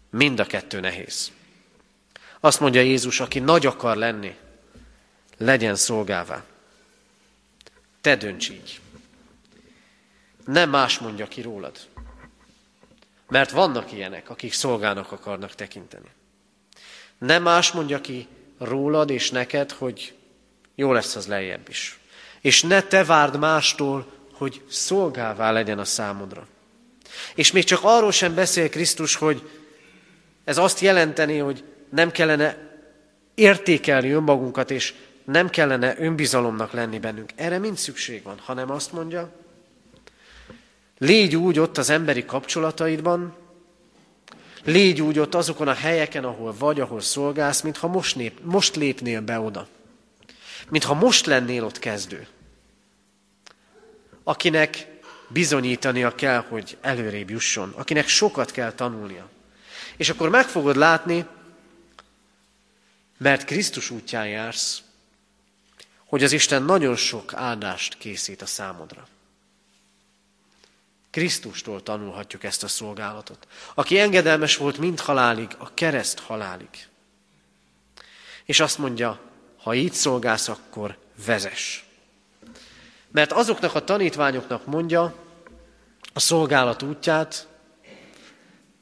Mind 0.10 0.40
a 0.40 0.46
kettő 0.46 0.80
nehéz. 0.80 1.32
Azt 2.40 2.60
mondja 2.60 2.82
Jézus, 2.82 3.20
aki 3.20 3.40
nagy 3.40 3.66
akar 3.66 3.96
lenni, 3.96 4.36
legyen 5.38 5.76
szolgává. 5.76 6.44
Te 8.02 8.16
dönts 8.16 8.50
így. 8.50 8.80
Nem 10.46 10.70
más 10.70 11.00
mondja 11.00 11.28
ki 11.28 11.42
rólad. 11.42 11.78
Mert 13.28 13.52
vannak 13.52 13.92
ilyenek, 13.92 14.30
akik 14.30 14.54
szolgának 14.54 15.12
akarnak 15.12 15.56
tekinteni. 15.56 16.08
Nem 17.18 17.44
más 17.44 17.72
mondja 17.72 18.02
ki 18.02 18.28
rólad 18.58 19.10
és 19.10 19.32
neked, 19.32 19.72
hogy 19.72 20.16
jó 20.76 20.92
lesz 20.92 21.16
az 21.16 21.28
lejjebb 21.28 21.70
is. 21.70 22.00
És 22.42 22.62
ne 22.62 22.82
te 22.82 23.04
várd 23.04 23.38
mástól, 23.38 24.12
hogy 24.34 24.62
szolgává 24.70 25.52
legyen 25.52 25.80
a 25.80 25.86
számodra. 25.86 26.48
És 27.36 27.52
még 27.52 27.64
csak 27.64 27.80
arról 27.84 28.12
sem 28.12 28.36
beszél 28.36 28.70
Krisztus, 28.70 29.16
hogy 29.16 29.50
ez 30.48 30.58
azt 30.58 30.80
jelenteni, 30.80 31.38
hogy 31.38 31.64
nem 31.90 32.12
kellene 32.12 32.58
értékelni 33.36 34.10
önmagunkat, 34.10 34.72
és 34.72 34.94
nem 35.24 35.50
kellene 35.50 35.96
önbizalomnak 36.00 36.72
lenni 36.72 37.00
bennünk. 37.00 37.32
Erre 37.36 37.58
mind 37.58 37.78
szükség 37.78 38.24
van, 38.24 38.40
hanem 38.40 38.72
azt 38.72 38.92
mondja, 38.92 39.32
légy 40.98 41.36
úgy 41.36 41.60
ott 41.60 41.78
az 41.78 41.90
emberi 41.90 42.26
kapcsolataidban, 42.26 43.36
légy 44.64 45.02
úgy 45.02 45.20
ott 45.20 45.36
azokon 45.36 45.68
a 45.68 45.74
helyeken, 45.74 46.24
ahol 46.24 46.56
vagy, 46.60 46.80
ahol 46.80 47.02
szolgálsz, 47.02 47.62
mintha 47.62 47.88
most, 47.88 48.16
nép, 48.16 48.40
most 48.44 48.76
lépnél 48.76 49.22
be 49.22 49.40
oda. 49.40 49.68
Mintha 50.70 50.94
most 50.94 51.26
lennél 51.26 51.64
ott 51.64 51.80
kezdő. 51.80 52.28
Akinek 54.24 54.88
bizonyítania 55.28 56.16
kell, 56.16 56.46
hogy 56.50 56.78
előrébb 56.82 57.30
jusson, 57.30 57.74
akinek 57.76 58.08
sokat 58.08 58.52
kell 58.52 58.72
tanulnia. 58.72 59.30
És 59.98 60.10
akkor 60.10 60.30
meg 60.30 60.48
fogod 60.48 60.76
látni, 60.76 61.26
mert 63.18 63.46
Krisztus 63.46 63.90
útján 63.90 64.28
jársz, 64.28 64.82
hogy 66.06 66.24
az 66.24 66.32
Isten 66.32 66.64
nagyon 66.64 66.96
sok 66.96 67.34
áldást 67.34 67.98
készít 67.98 68.42
a 68.42 68.46
számodra. 68.46 69.08
Krisztustól 71.10 71.84
tanulhatjuk 71.84 72.44
ezt 72.44 72.64
a 72.64 72.68
szolgálatot, 72.68 73.48
aki 73.74 74.00
engedelmes 74.00 74.58
volt 74.58 74.78
mind 74.78 75.00
halálig, 75.00 75.56
a 75.58 75.74
kereszt 75.74 76.20
halálig. 76.20 76.70
És 78.46 78.60
azt 78.60 78.78
mondja, 78.78 79.20
ha 79.58 79.74
így 79.74 79.94
szolgálsz, 79.94 80.48
akkor 80.48 80.98
vezes. 81.26 81.86
Mert 83.12 83.32
azoknak 83.32 83.76
a 83.76 83.84
tanítványoknak 83.84 84.66
mondja 84.66 85.16
a 86.14 86.20
szolgálat 86.20 86.82
útját, 86.82 87.48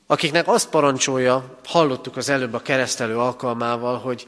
akiknek 0.08 0.48
azt 0.48 0.70
parancsolja, 0.70 1.60
hallottuk 1.64 2.18
az 2.18 2.30
előbb 2.30 2.54
a 2.54 2.62
keresztelő 2.62 3.18
alkalmával, 3.18 4.00
hogy 4.00 4.28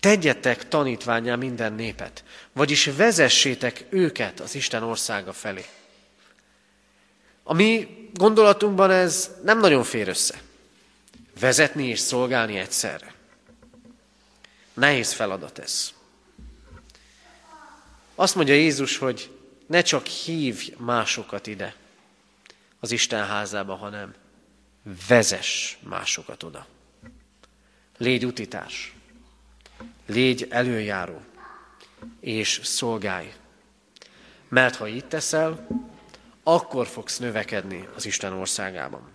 tegyetek 0.00 0.68
tanítványá 0.68 1.36
minden 1.36 1.72
népet, 1.72 2.24
vagyis 2.52 2.86
vezessétek 2.96 3.84
őket 3.88 4.40
az 4.40 4.54
Isten 4.54 4.82
országa 4.82 5.32
felé. 5.32 5.64
A 7.42 7.52
mi 7.52 7.88
gondolatunkban 8.14 8.90
ez 8.90 9.30
nem 9.44 9.60
nagyon 9.60 9.84
fér 9.84 10.08
össze. 10.08 10.40
Vezetni 11.40 11.86
és 11.86 11.98
szolgálni 11.98 12.58
egyszerre. 12.58 13.14
Nehéz 14.74 15.12
feladat 15.12 15.58
ez. 15.58 15.92
Azt 18.14 18.34
mondja 18.34 18.54
Jézus, 18.54 18.96
hogy 18.98 19.30
ne 19.66 19.82
csak 19.82 20.06
hívj 20.06 20.74
másokat 20.78 21.46
ide 21.46 21.74
az 22.80 22.90
Isten 22.90 23.26
házába, 23.26 23.74
hanem 23.74 24.14
vezes 25.08 25.78
másokat 25.80 26.42
oda. 26.42 26.66
Légy 27.98 28.26
utitárs, 28.26 28.94
légy 30.06 30.46
előjáró, 30.50 31.22
és 32.20 32.60
szolgálj. 32.62 33.32
Mert 34.48 34.76
ha 34.76 34.88
így 34.88 35.04
teszel, 35.04 35.66
akkor 36.42 36.86
fogsz 36.86 37.18
növekedni 37.18 37.88
az 37.94 38.06
Isten 38.06 38.32
országában. 38.32 39.10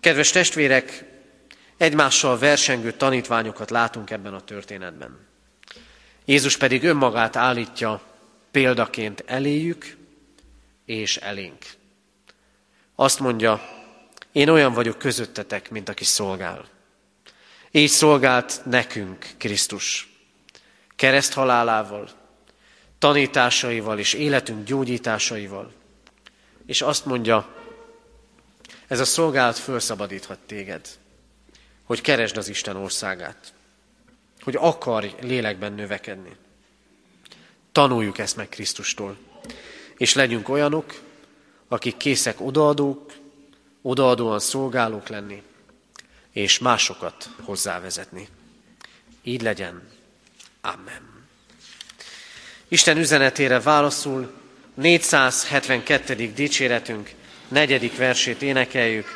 Kedves 0.00 0.30
testvérek, 0.30 1.04
egymással 1.76 2.38
versengő 2.38 2.92
tanítványokat 2.92 3.70
látunk 3.70 4.10
ebben 4.10 4.34
a 4.34 4.40
történetben. 4.40 5.18
Jézus 6.24 6.56
pedig 6.56 6.84
önmagát 6.84 7.36
állítja 7.36 8.02
példaként 8.50 9.22
eléjük 9.26 9.96
és 10.84 11.16
elénk. 11.16 11.64
Azt 12.94 13.20
mondja, 13.20 13.73
én 14.34 14.48
olyan 14.48 14.72
vagyok 14.72 14.98
közöttetek, 14.98 15.70
mint 15.70 15.88
aki 15.88 16.04
szolgál. 16.04 16.68
Így 17.70 17.88
szolgált 17.88 18.60
nekünk 18.64 19.26
Krisztus. 19.38 20.08
Kereszt 20.96 21.32
halálával, 21.32 22.10
tanításaival 22.98 23.98
és 23.98 24.12
életünk 24.12 24.66
gyógyításaival. 24.66 25.72
És 26.66 26.82
azt 26.82 27.04
mondja, 27.04 27.54
ez 28.86 29.00
a 29.00 29.04
szolgálat 29.04 29.58
felszabadíthat 29.58 30.38
téged, 30.38 30.88
hogy 31.84 32.00
keresd 32.00 32.36
az 32.36 32.48
Isten 32.48 32.76
országát, 32.76 33.52
hogy 34.40 34.56
akarj 34.56 35.14
lélekben 35.20 35.72
növekedni. 35.72 36.36
Tanuljuk 37.72 38.18
ezt 38.18 38.36
meg 38.36 38.48
Krisztustól, 38.48 39.16
és 39.96 40.14
legyünk 40.14 40.48
olyanok, 40.48 41.00
akik 41.68 41.96
készek 41.96 42.40
odaadók, 42.40 43.22
odaadóan 43.86 44.38
szolgálók 44.38 45.08
lenni, 45.08 45.42
és 46.32 46.58
másokat 46.58 47.28
hozzávezetni. 47.42 48.28
Így 49.22 49.42
legyen. 49.42 49.88
Amen. 50.60 51.26
Isten 52.68 52.96
üzenetére 52.98 53.60
válaszul 53.60 54.32
472. 54.74 56.32
dicséretünk 56.34 57.10
negyedik 57.48 57.96
versét 57.96 58.42
énekeljük. 58.42 59.06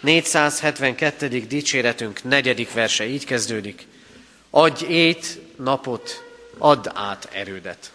472. 0.00 1.28
dicséretünk 1.28 2.24
negyedik 2.24 2.72
verse 2.72 3.06
így 3.06 3.24
kezdődik. 3.24 3.86
Adj 4.50 4.84
ét, 4.84 5.40
napot, 5.56 6.24
add 6.58 6.88
át 6.94 7.28
erődet. 7.32 7.92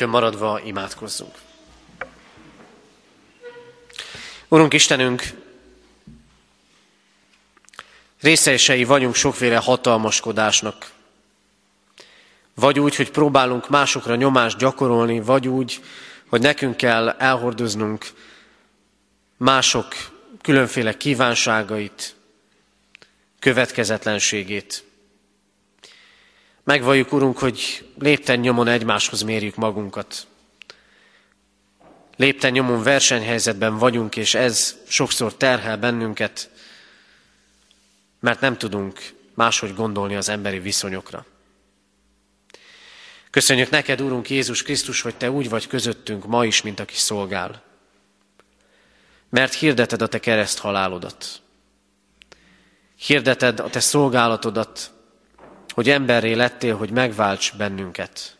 Helyünkön 0.00 0.20
maradva 0.20 0.60
imádkozzunk. 0.64 1.34
Urunk 4.48 4.72
Istenünk, 4.72 5.22
részeisei 8.20 8.84
vagyunk 8.84 9.14
sokféle 9.14 9.56
hatalmaskodásnak. 9.56 10.90
Vagy 12.54 12.80
úgy, 12.80 12.96
hogy 12.96 13.10
próbálunk 13.10 13.68
másokra 13.68 14.14
nyomást 14.14 14.58
gyakorolni, 14.58 15.20
vagy 15.20 15.48
úgy, 15.48 15.80
hogy 16.28 16.40
nekünk 16.40 16.76
kell 16.76 17.08
elhordoznunk 17.08 18.06
mások 19.36 19.86
különféle 20.42 20.96
kívánságait, 20.96 22.14
következetlenségét. 23.38 24.84
Megvalljuk, 26.70 27.12
Urunk, 27.12 27.38
hogy 27.38 27.88
lépten 27.98 28.38
nyomon 28.38 28.68
egymáshoz 28.68 29.22
mérjük 29.22 29.54
magunkat. 29.54 30.26
Lépten 32.16 32.52
nyomon 32.52 32.82
versenyhelyzetben 32.82 33.78
vagyunk, 33.78 34.16
és 34.16 34.34
ez 34.34 34.76
sokszor 34.88 35.34
terhel 35.34 35.76
bennünket, 35.76 36.50
mert 38.20 38.40
nem 38.40 38.58
tudunk 38.58 39.14
máshogy 39.34 39.74
gondolni 39.74 40.14
az 40.14 40.28
emberi 40.28 40.58
viszonyokra. 40.58 41.26
Köszönjük 43.30 43.70
neked, 43.70 44.02
Úrunk 44.02 44.30
Jézus 44.30 44.62
Krisztus, 44.62 45.00
hogy 45.00 45.16
Te 45.16 45.30
úgy 45.30 45.48
vagy 45.48 45.66
közöttünk 45.66 46.26
ma 46.26 46.44
is, 46.44 46.62
mint 46.62 46.80
aki 46.80 46.96
szolgál. 46.96 47.62
Mert 49.28 49.54
hirdeted 49.54 50.02
a 50.02 50.06
Te 50.06 50.18
kereszt 50.18 50.58
halálodat. 50.58 51.26
Hirdeted 52.96 53.60
a 53.60 53.70
Te 53.70 53.80
szolgálatodat, 53.80 54.92
hogy 55.80 55.90
emberré 55.90 56.32
lettél, 56.32 56.76
hogy 56.76 56.90
megválts 56.90 57.56
bennünket. 57.56 58.36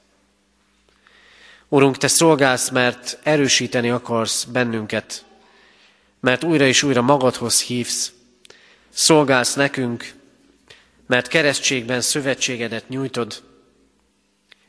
Urunk, 1.68 1.96
Te 1.96 2.08
szolgálsz, 2.08 2.68
mert 2.68 3.18
erősíteni 3.22 3.90
akarsz 3.90 4.44
bennünket, 4.44 5.24
mert 6.20 6.44
újra 6.44 6.66
és 6.66 6.82
újra 6.82 7.02
magadhoz 7.02 7.62
hívsz, 7.62 8.12
szolgálsz 8.88 9.54
nekünk, 9.54 10.12
mert 11.06 11.28
keresztségben 11.28 12.00
szövetségedet 12.00 12.88
nyújtod, 12.88 13.42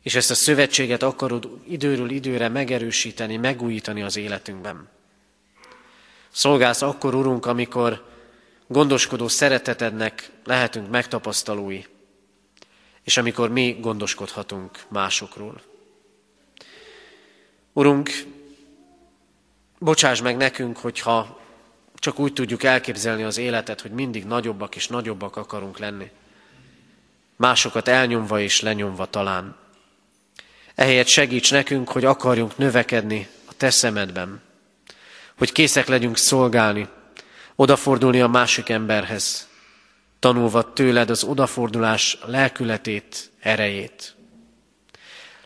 és 0.01 0.15
ezt 0.15 0.31
a 0.31 0.35
szövetséget 0.35 1.03
akarod 1.03 1.49
időről 1.67 2.09
időre 2.09 2.49
megerősíteni, 2.49 3.37
megújítani 3.37 4.01
az 4.01 4.17
életünkben. 4.17 4.89
Szolgálsz 6.29 6.81
akkor, 6.81 7.15
Urunk, 7.15 7.45
amikor 7.45 8.05
gondoskodó 8.67 9.27
szeretetednek 9.27 10.31
lehetünk 10.43 10.89
megtapasztalói, 10.89 11.83
és 13.03 13.17
amikor 13.17 13.49
mi 13.49 13.77
gondoskodhatunk 13.81 14.79
másokról. 14.87 15.61
Urunk, 17.73 18.09
bocsáss 19.79 20.21
meg 20.21 20.37
nekünk, 20.37 20.77
hogyha 20.77 21.39
csak 21.95 22.19
úgy 22.19 22.33
tudjuk 22.33 22.63
elképzelni 22.63 23.23
az 23.23 23.37
életet, 23.37 23.81
hogy 23.81 23.91
mindig 23.91 24.25
nagyobbak 24.25 24.75
és 24.75 24.87
nagyobbak 24.87 25.35
akarunk 25.35 25.77
lenni. 25.79 26.11
Másokat 27.35 27.87
elnyomva 27.87 28.39
és 28.39 28.61
lenyomva 28.61 29.05
talán. 29.05 29.55
Ehelyett 30.75 31.07
segíts 31.07 31.51
nekünk, 31.51 31.89
hogy 31.89 32.05
akarjunk 32.05 32.57
növekedni 32.57 33.27
a 33.45 33.53
Te 33.57 33.69
szemedben. 33.69 34.41
Hogy 35.37 35.51
készek 35.51 35.87
legyünk 35.87 36.17
szolgálni, 36.17 36.87
odafordulni 37.55 38.21
a 38.21 38.27
másik 38.27 38.69
emberhez, 38.69 39.47
tanulva 40.21 40.73
tőled 40.73 41.09
az 41.09 41.23
odafordulás 41.23 42.17
lelkületét, 42.25 43.31
erejét. 43.39 44.15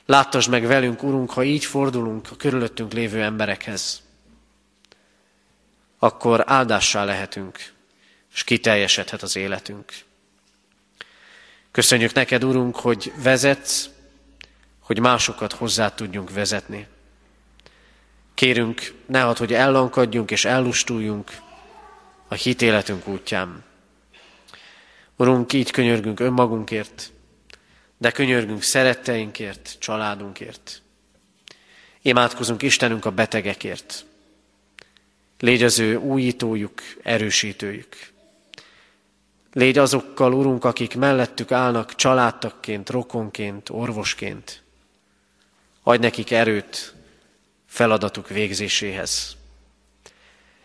Láttasd 0.05 0.49
meg 0.49 0.65
velünk, 0.65 1.03
Urunk, 1.03 1.32
ha 1.32 1.43
így 1.43 1.65
fordulunk 1.65 2.28
a 2.32 2.36
körülöttünk 2.36 2.93
lévő 2.93 3.21
emberekhez, 3.21 4.01
akkor 5.99 6.43
áldássá 6.45 7.03
lehetünk, 7.03 7.73
és 8.34 8.43
kiteljesedhet 8.43 9.21
az 9.21 9.36
életünk. 9.36 9.93
Köszönjük 11.71 12.13
neked, 12.13 12.43
Urunk, 12.43 12.76
hogy 12.76 13.13
vezetsz, 13.23 13.89
hogy 14.80 14.99
másokat 14.99 15.53
hozzá 15.53 15.93
tudjunk 15.93 16.32
vezetni. 16.32 16.88
Kérünk, 18.34 18.93
ne 19.05 19.21
hadd, 19.21 19.38
hogy 19.38 19.53
ellankadjunk 19.53 20.32
és 20.32 20.45
ellustuljunk 20.45 21.32
a 22.28 22.34
hitéletünk 22.34 23.07
útján. 23.07 23.63
Urunk, 25.18 25.53
így 25.53 25.72
könyörgünk 25.72 26.20
önmagunkért, 26.20 27.11
de 27.97 28.11
könyörgünk 28.11 28.61
szeretteinkért, 28.61 29.76
családunkért. 29.80 30.82
Imádkozunk 32.01 32.61
Istenünk 32.61 33.05
a 33.05 33.11
betegekért. 33.11 34.05
Légy 35.39 35.63
az 35.63 35.80
ő 35.80 35.95
újítójuk, 35.95 36.82
erősítőjük. 37.03 37.95
Légy 39.53 39.78
azokkal, 39.78 40.34
Urunk, 40.34 40.63
akik 40.63 40.95
mellettük 40.95 41.51
állnak 41.51 41.95
családtakként, 41.95 42.89
rokonként, 42.89 43.70
orvosként. 43.70 44.63
Adj 45.84 46.01
nekik 46.01 46.32
erőt 46.32 46.93
feladatuk 47.66 48.30
végzéséhez. 48.30 49.36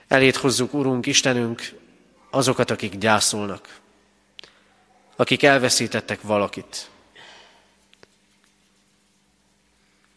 Elét 0.09 0.37
hozzuk, 0.37 0.75
Urunk, 0.75 1.07
Istenünk, 1.07 1.79
azokat, 2.31 2.71
akik 2.71 2.99
gyászolnak 2.99 3.80
akik 5.21 5.43
elveszítettek 5.43 6.23
valakit. 6.23 6.91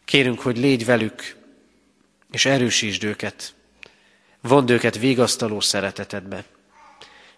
Kérünk, 0.05 0.39
hogy 0.39 0.57
légy 0.57 0.85
velük, 0.85 1.35
és 2.31 2.45
erősítsd 2.45 3.03
őket, 3.03 3.53
vond 4.41 4.69
őket 4.69 4.97
vigasztaló 4.97 5.59
szeretetedbe. 5.59 6.43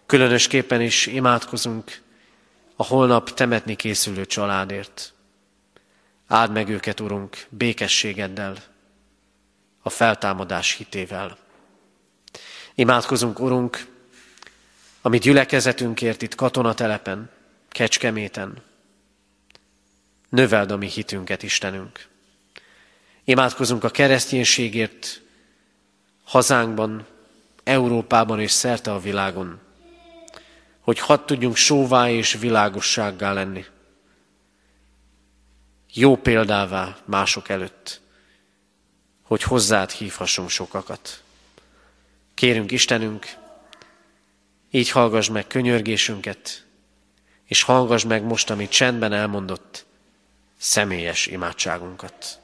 Különösképpen 0.06 0.80
is 0.80 1.06
imádkozunk 1.06 2.02
a 2.76 2.84
holnap 2.84 3.34
temetni 3.34 3.76
készülő 3.76 4.26
családért. 4.26 5.12
Áld 6.26 6.52
meg 6.52 6.68
őket, 6.68 7.00
Urunk, 7.00 7.46
békességeddel, 7.48 8.56
a 9.82 9.90
feltámadás 9.90 10.72
hitével. 10.72 11.38
Imádkozunk, 12.74 13.40
Urunk, 13.40 13.86
amit 15.00 15.22
gyülekezetünkért 15.22 16.22
itt 16.22 16.34
katonatelepen, 16.34 17.34
Kecskeméten. 17.76 18.62
Növeld 20.28 20.70
a 20.70 20.76
mi 20.76 20.86
hitünket, 20.86 21.42
Istenünk. 21.42 22.08
Imádkozunk 23.24 23.84
a 23.84 23.90
kereszténységért 23.90 25.20
hazánkban, 26.24 27.06
Európában 27.64 28.40
és 28.40 28.50
szerte 28.50 28.92
a 28.92 29.00
világon, 29.00 29.60
hogy 30.80 30.98
hadd 30.98 31.26
tudjunk 31.26 31.56
sóvá 31.56 32.10
és 32.10 32.32
világossággá 32.32 33.32
lenni. 33.32 33.64
Jó 35.92 36.16
példává 36.16 36.96
mások 37.04 37.48
előtt, 37.48 38.00
hogy 39.22 39.42
hozzád 39.42 39.90
hívhassunk 39.90 40.50
sokakat. 40.50 41.22
Kérünk 42.34 42.72
Istenünk, 42.72 43.26
így 44.70 44.90
hallgass 44.90 45.28
meg 45.28 45.46
könyörgésünket, 45.46 46.65
és 47.46 47.62
hallgass 47.62 48.04
meg 48.04 48.24
most, 48.24 48.50
amit 48.50 48.70
csendben 48.70 49.12
elmondott, 49.12 49.86
személyes 50.58 51.26
imádságunkat. 51.26 52.40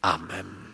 Amen. 0.00 0.65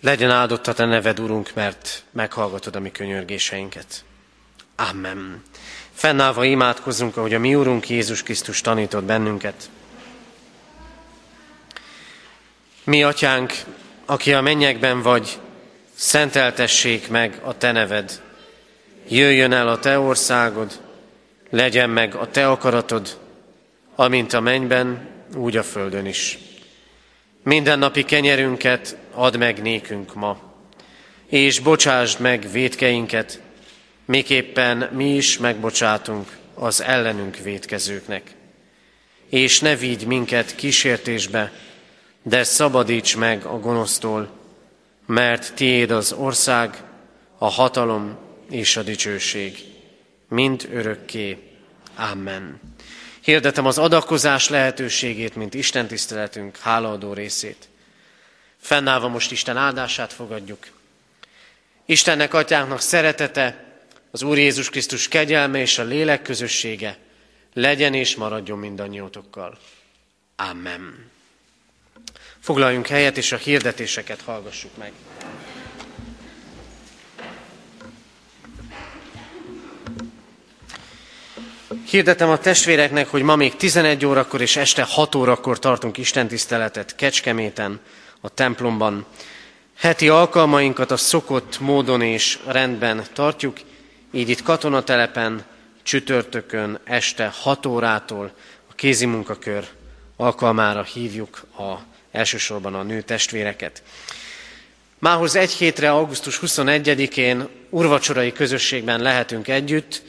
Legyen 0.00 0.30
áldott 0.30 0.66
a 0.66 0.72
te 0.72 0.84
neved, 0.84 1.20
Urunk, 1.20 1.50
mert 1.54 2.02
meghallgatod 2.10 2.76
a 2.76 2.80
mi 2.80 2.90
könyörgéseinket. 2.90 4.04
Amen. 4.76 5.42
Fennállva 5.92 6.44
imádkozzunk, 6.44 7.16
ahogy 7.16 7.34
a 7.34 7.38
mi 7.38 7.54
Úrunk 7.54 7.88
Jézus 7.88 8.22
Krisztus 8.22 8.60
tanított 8.60 9.04
bennünket. 9.04 9.70
Mi, 12.84 13.02
Atyánk, 13.02 13.52
aki 14.06 14.32
a 14.32 14.40
mennyekben 14.40 15.02
vagy, 15.02 15.38
szenteltessék 15.94 17.08
meg 17.08 17.40
a 17.42 17.56
Te 17.56 17.72
neved. 17.72 18.22
Jöjjön 19.08 19.52
el 19.52 19.68
a 19.68 19.78
Te 19.78 19.98
országod, 19.98 20.80
legyen 21.50 21.90
meg 21.90 22.14
a 22.14 22.30
Te 22.30 22.48
akaratod, 22.48 23.18
amint 23.94 24.32
a 24.32 24.40
mennyben, 24.40 25.08
úgy 25.34 25.56
a 25.56 25.62
földön 25.62 26.06
is. 26.06 26.38
Mindennapi 27.42 28.04
kenyerünket 28.04 28.96
add 29.18 29.38
meg 29.38 29.62
nékünk 29.62 30.14
ma, 30.14 30.38
és 31.26 31.58
bocsásd 31.58 32.20
meg 32.20 32.50
védkeinket, 32.50 33.40
miképpen 34.04 34.90
mi 34.92 35.14
is 35.14 35.38
megbocsátunk 35.38 36.36
az 36.54 36.82
ellenünk 36.82 37.36
védkezőknek. 37.36 38.34
És 39.28 39.60
ne 39.60 39.76
vigy 39.76 40.06
minket 40.06 40.54
kísértésbe, 40.54 41.52
de 42.22 42.44
szabadíts 42.44 43.16
meg 43.16 43.44
a 43.44 43.58
gonosztól, 43.58 44.30
mert 45.06 45.54
tiéd 45.54 45.90
az 45.90 46.12
ország, 46.12 46.82
a 47.38 47.48
hatalom 47.48 48.16
és 48.50 48.76
a 48.76 48.82
dicsőség, 48.82 49.58
mind 50.28 50.68
örökké. 50.72 51.38
Amen. 51.96 52.60
Hirdetem 53.20 53.66
az 53.66 53.78
adakozás 53.78 54.48
lehetőségét, 54.48 55.36
mint 55.36 55.54
Isten 55.54 55.86
tiszteletünk 55.86 56.56
hálaadó 56.56 57.12
részét. 57.12 57.68
Fennállva 58.60 59.08
most 59.08 59.30
Isten 59.30 59.56
áldását 59.56 60.12
fogadjuk. 60.12 60.66
Istennek, 61.86 62.34
Atyánknak 62.34 62.80
szeretete, 62.80 63.64
az 64.10 64.22
Úr 64.22 64.38
Jézus 64.38 64.70
Krisztus 64.70 65.08
kegyelme 65.08 65.60
és 65.60 65.78
a 65.78 65.84
lélek 65.84 66.22
közössége 66.22 66.98
legyen 67.54 67.94
és 67.94 68.16
maradjon 68.16 68.58
mindannyiótokkal. 68.58 69.58
Amen. 70.36 71.10
Foglaljunk 72.40 72.86
helyet, 72.86 73.16
és 73.16 73.32
a 73.32 73.36
hirdetéseket 73.36 74.20
hallgassuk 74.20 74.76
meg. 74.76 74.92
Hirdetem 81.88 82.28
a 82.28 82.38
testvéreknek, 82.38 83.08
hogy 83.08 83.22
ma 83.22 83.36
még 83.36 83.56
11 83.56 84.06
órakor 84.06 84.40
és 84.40 84.56
este 84.56 84.82
6 84.82 85.14
órakor 85.14 85.58
tartunk 85.58 85.98
istentiszteletet 85.98 86.94
Kecskeméten, 86.94 87.80
a 88.20 88.28
templomban. 88.28 89.06
Heti 89.76 90.08
alkalmainkat 90.08 90.90
a 90.90 90.96
szokott 90.96 91.60
módon 91.60 92.02
és 92.02 92.38
rendben 92.46 93.04
tartjuk, 93.12 93.60
így 94.10 94.28
itt 94.28 94.42
katonatelepen, 94.42 95.44
csütörtökön 95.82 96.78
este 96.84 97.32
6 97.42 97.66
órától 97.66 98.32
a 98.70 98.74
kézi 98.74 99.06
munkakör 99.06 99.68
alkalmára 100.16 100.82
hívjuk 100.82 101.44
a, 101.56 101.74
elsősorban 102.10 102.74
a 102.74 102.82
nő 102.82 103.02
testvéreket. 103.02 103.82
Mához 104.98 105.34
egy 105.34 105.50
hétre, 105.50 105.90
augusztus 105.90 106.38
21-én 106.42 107.48
urvacsorai 107.70 108.32
közösségben 108.32 109.00
lehetünk 109.00 109.48
együtt, 109.48 110.02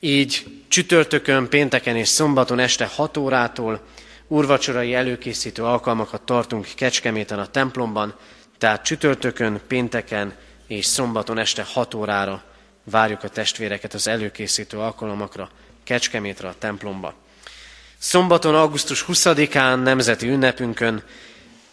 így 0.00 0.46
csütörtökön, 0.68 1.48
pénteken 1.48 1.96
és 1.96 2.08
szombaton 2.08 2.58
este 2.58 2.86
6 2.86 3.16
órától 3.16 3.80
urvacsorai 4.30 4.94
előkészítő 4.94 5.64
alkalmakat 5.64 6.22
tartunk 6.22 6.66
Kecskeméten 6.74 7.38
a 7.38 7.46
templomban, 7.46 8.14
tehát 8.58 8.84
csütörtökön, 8.84 9.60
pénteken 9.66 10.34
és 10.66 10.84
szombaton 10.84 11.38
este 11.38 11.62
6 11.62 11.94
órára 11.94 12.42
várjuk 12.84 13.22
a 13.22 13.28
testvéreket 13.28 13.94
az 13.94 14.08
előkészítő 14.08 14.78
alkalmakra 14.78 15.50
Kecskemétre 15.84 16.48
a 16.48 16.54
templomba. 16.58 17.14
Szombaton, 17.98 18.54
augusztus 18.54 19.04
20-án, 19.08 19.82
nemzeti 19.82 20.28
ünnepünkön, 20.28 21.02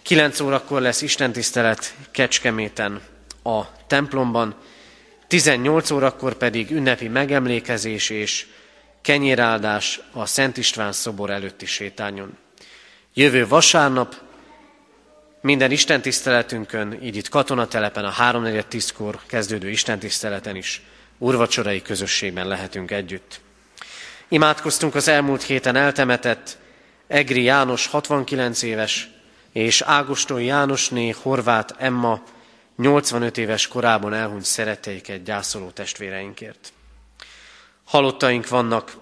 9 0.01 0.39
órakor 0.39 0.81
lesz 0.81 1.01
istentisztelet 1.01 1.95
Kecskeméten 2.11 3.01
a 3.43 3.61
templomban, 3.87 4.55
18 5.27 5.91
órakor 5.91 6.33
pedig 6.33 6.71
ünnepi 6.71 7.07
megemlékezés 7.07 8.09
és 8.09 8.45
kenyéráldás 9.01 9.99
a 10.11 10.25
Szent 10.25 10.57
István 10.57 10.91
szobor 10.91 11.29
előtti 11.29 11.65
sétányon. 11.65 12.37
Jövő 13.17 13.47
vasárnap 13.47 14.15
minden 15.41 15.71
istentiszteletünkön, 15.71 16.97
így 17.03 17.15
itt 17.15 17.29
katonatelepen 17.29 18.05
a 18.05 18.11
3.4.10-kor 18.11 19.19
kezdődő 19.25 19.69
istentiszteleten 19.69 20.55
is 20.55 20.81
urvacsorai 21.17 21.81
közösségben 21.81 22.47
lehetünk 22.47 22.91
együtt. 22.91 23.39
Imádkoztunk 24.27 24.95
az 24.95 25.07
elmúlt 25.07 25.43
héten 25.43 25.75
eltemetett 25.75 26.57
Egri 27.07 27.43
János 27.43 27.87
69 27.87 28.61
éves 28.61 29.09
és 29.51 29.81
Ágoston 29.81 30.41
Jánosné 30.41 31.09
Horváth 31.09 31.73
Emma 31.77 32.21
85 32.75 33.37
éves 33.37 33.67
korában 33.67 34.13
elhunyt 34.13 34.45
szeretteiket 34.45 35.23
gyászoló 35.23 35.69
testvéreinkért. 35.69 36.73
Halottaink 37.85 38.47
vannak. 38.49 38.97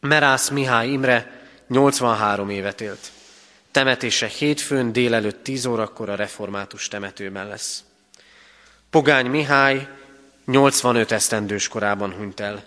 Merász 0.00 0.48
Mihály 0.48 0.88
Imre 0.88 1.42
83 1.68 2.50
évet 2.50 2.80
élt. 2.80 3.12
Temetése 3.74 4.26
hétfőn 4.26 4.92
délelőtt 4.92 5.42
10 5.42 5.66
órakor 5.66 6.08
a 6.08 6.14
református 6.14 6.88
temetőben 6.88 7.48
lesz. 7.48 7.84
Pogány 8.90 9.26
Mihály 9.26 9.88
85 10.46 11.12
esztendős 11.12 11.68
korában 11.68 12.12
hunyt 12.12 12.40
el. 12.40 12.64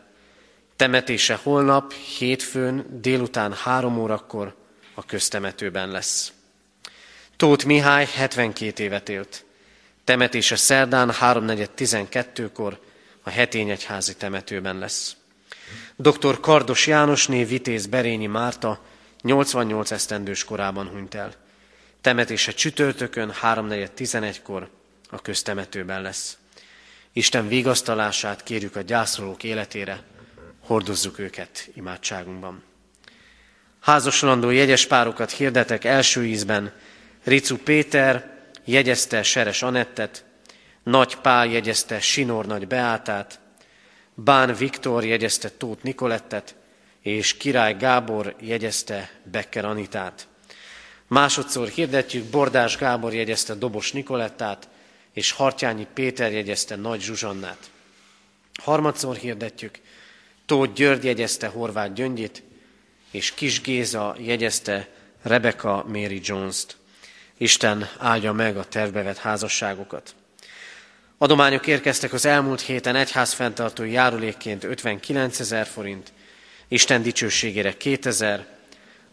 Temetése 0.76 1.40
holnap, 1.44 1.94
hétfőn, 1.94 2.86
délután 3.02 3.54
3 3.54 3.98
órakor 3.98 4.56
a 4.94 5.06
köztemetőben 5.06 5.90
lesz. 5.90 6.32
Tóth 7.36 7.66
Mihály 7.66 8.08
72 8.14 8.84
évet 8.84 9.10
élt. 9.10 9.46
Temetése 10.04 10.56
szerdán 10.56 11.12
3.4.12-kor 11.12 12.80
a 13.22 13.30
Hetényegyházi 13.30 14.16
temetőben 14.16 14.78
lesz. 14.78 15.16
Dr. 15.96 16.40
Kardos 16.40 16.88
Jánosné 16.88 17.44
Vitéz 17.44 17.86
Berényi 17.86 18.28
Márta 18.28 18.82
88 19.28 19.92
esztendős 19.92 20.44
korában 20.44 20.88
hunyt 20.88 21.16
el. 21.16 21.34
Temetése 22.02 22.52
csütörtökön 22.52 23.32
3.4.11-kor 23.42 24.70
a 25.10 25.22
köztemetőben 25.22 26.02
lesz. 26.02 26.38
Isten 27.14 27.48
vigasztalását 27.48 28.44
kérjük 28.44 28.76
a 28.76 28.82
gyászolók 28.82 29.44
életére, 29.44 30.04
hordozzuk 30.60 31.20
őket 31.20 31.70
imádságunkban. 31.74 32.64
Házaslandó 33.80 34.50
jegyes 34.50 34.86
párokat 34.86 35.32
hirdetek 35.32 35.84
első 35.84 36.26
ízben. 36.26 36.74
Ricu 37.24 37.58
Péter 37.58 38.38
jegyezte 38.66 39.24
Seres 39.24 39.62
Anettet, 39.62 40.26
Nagy 40.84 41.16
Pál 41.16 41.48
jegyezte 41.48 42.00
Sinor 42.00 42.46
Nagy 42.46 42.68
Beátát, 42.68 43.40
Bán 44.14 44.56
Viktor 44.56 45.06
jegyezte 45.06 45.50
Tóth 45.50 45.84
Nikolettet, 45.84 46.56
és 47.08 47.38
Király 47.38 47.74
Gábor 47.74 48.36
jegyezte 48.40 49.10
Becker 49.24 49.66
Anitát. 49.66 50.28
Másodszor 51.08 51.68
hirdetjük, 51.68 52.26
Bordás 52.26 52.78
Gábor 52.78 53.14
jegyezte 53.14 53.54
Dobos 53.54 53.92
Nikolettát, 53.92 54.68
és 55.14 55.32
Hartyányi 55.32 55.88
Péter 55.94 56.32
jegyezte 56.32 56.76
Nagy 56.76 57.02
Zsuzsannát. 57.02 57.70
Harmadszor 58.62 59.16
hirdetjük, 59.16 59.80
Tóth 60.46 60.74
György 60.74 61.04
jegyezte 61.04 61.48
Horváth 61.48 61.94
Gyöngyit, 61.94 62.44
és 63.12 63.34
Kis 63.34 63.62
Géza 63.62 64.16
jegyezte 64.20 64.88
Rebecca 65.22 65.86
Mary 65.88 66.22
Jones-t. 66.24 66.78
Isten 67.38 67.90
áldja 67.98 68.34
meg 68.34 68.58
a 68.58 68.66
tervbevet 68.66 69.18
házasságokat. 69.18 70.16
Adományok 71.18 71.68
érkeztek 71.68 72.14
az 72.14 72.26
elmúlt 72.26 72.62
héten 72.62 72.96
egyház 72.96 73.34
fenntartói 73.34 73.92
járulékként 73.92 74.64
59 74.64 75.40
ezer 75.40 75.66
forint, 75.68 76.12
Isten 76.68 77.02
dicsőségére 77.02 77.78
2000, 77.78 78.46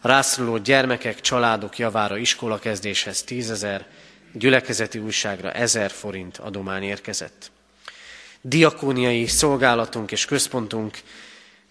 rászoruló 0.01 0.57
gyermekek, 0.57 1.21
családok 1.21 1.77
javára 1.77 2.17
iskolakezdéshez 2.17 3.23
10 3.23 3.51
ezer, 3.51 3.85
gyülekezeti 4.33 4.99
újságra 4.99 5.51
1000 5.51 5.91
forint 5.91 6.37
adomány 6.37 6.83
érkezett. 6.83 7.51
Diakóniai 8.41 9.27
szolgálatunk 9.27 10.11
és 10.11 10.25
központunk 10.25 10.99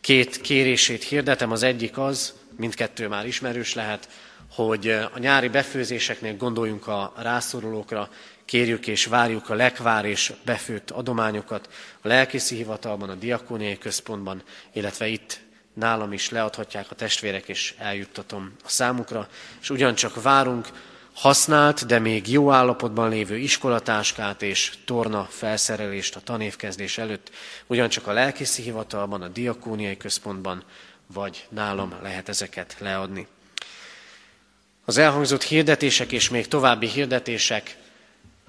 két 0.01 0.41
kérését 0.41 1.03
hirdetem. 1.03 1.51
Az 1.51 1.62
egyik 1.62 1.99
az, 1.99 2.35
mindkettő 2.57 3.09
már 3.09 3.26
ismerős 3.26 3.74
lehet, 3.74 4.09
hogy 4.51 4.89
a 4.89 5.18
nyári 5.18 5.49
befőzéseknél 5.49 6.37
gondoljunk 6.37 6.87
a 6.87 7.12
rászorulókra, 7.16 8.11
kérjük 8.45 8.87
és 8.87 9.05
várjuk 9.05 9.51
a 9.51 9.55
lekvár 9.55 10.05
és 10.05 10.32
befőtt 10.45 10.91
adományokat 10.91 11.68
a 12.01 12.09
lelkészi 12.09 12.57
hivatalban, 12.57 13.11
a 13.11 13.14
diakóniai 13.14 13.78
központban, 13.78 14.43
illetve 14.72 15.07
itt 15.07 15.43
nálam 15.75 16.12
is 16.12 16.31
leadhatják 16.31 16.91
a 16.91 16.95
testvérek, 16.95 17.49
és 17.49 17.75
eljuttatom 17.79 18.53
a 18.64 18.68
számukra, 18.68 19.29
és 19.61 19.70
ugyancsak 19.70 20.22
várunk 20.22 20.68
használt, 21.14 21.87
de 21.87 21.99
még 21.99 22.31
jó 22.31 22.51
állapotban 22.51 23.09
lévő 23.09 23.37
iskolatáskát 23.37 24.43
és 24.43 24.72
torna 24.85 25.25
felszerelést 25.31 26.16
a 26.16 26.20
tanévkezdés 26.20 26.99
előtt, 26.99 27.31
ugyancsak 27.66 28.07
a 28.07 28.12
lelkészi 28.12 28.62
hivatalban, 28.62 29.22
a 29.22 29.29
diakóniai 29.29 29.97
központban, 29.97 30.64
vagy 31.07 31.47
nálam 31.49 31.95
lehet 32.03 32.29
ezeket 32.29 32.77
leadni. 32.79 33.27
Az 34.85 34.99
elhangzott 34.99 35.43
hirdetések 35.43 36.12
és 36.12 36.29
még 36.29 36.49
további 36.49 36.89
hirdetések 36.89 37.77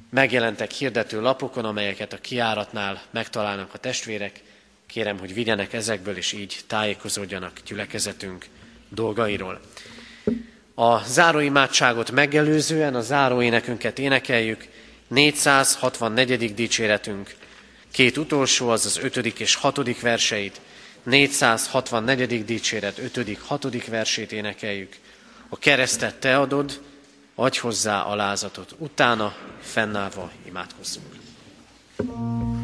megjelentek 0.09 0.71
hirdető 0.71 1.21
lapokon, 1.21 1.65
amelyeket 1.65 2.13
a 2.13 2.17
kiáratnál 2.17 3.01
megtalálnak 3.11 3.73
a 3.73 3.78
testvérek. 3.78 4.41
Kérem, 4.88 5.19
hogy 5.19 5.33
vigyenek 5.33 5.73
ezekből, 5.73 6.17
és 6.17 6.31
így 6.31 6.59
tájékozódjanak 6.67 7.59
gyülekezetünk 7.65 8.45
dolgairól. 8.89 9.59
A 10.75 11.03
záróimádságot 11.03 12.11
megelőzően 12.11 12.95
a 12.95 13.01
záróénekünket 13.01 13.99
énekeljük, 13.99 14.67
464. 15.07 16.53
dicséretünk, 16.53 17.36
két 17.91 18.17
utolsó, 18.17 18.69
az 18.69 18.86
az 18.86 18.97
ötödik 18.97 19.39
és 19.39 19.55
hatodik 19.55 20.01
verseit, 20.01 20.61
464. 21.03 22.45
dicséret, 22.45 22.97
ötödik, 22.97 23.41
hatodik 23.41 23.88
versét 23.88 24.31
énekeljük. 24.31 24.95
A 25.49 25.57
keresztet 25.57 26.15
te 26.15 26.38
adod, 26.38 26.81
adj 27.36 27.59
hozzá 27.59 28.01
alázatot. 28.01 28.75
Utána 28.77 29.36
fennállva 29.61 30.31
imádkozzunk. 30.45 31.05
thank 31.97 32.09
you 32.09 32.54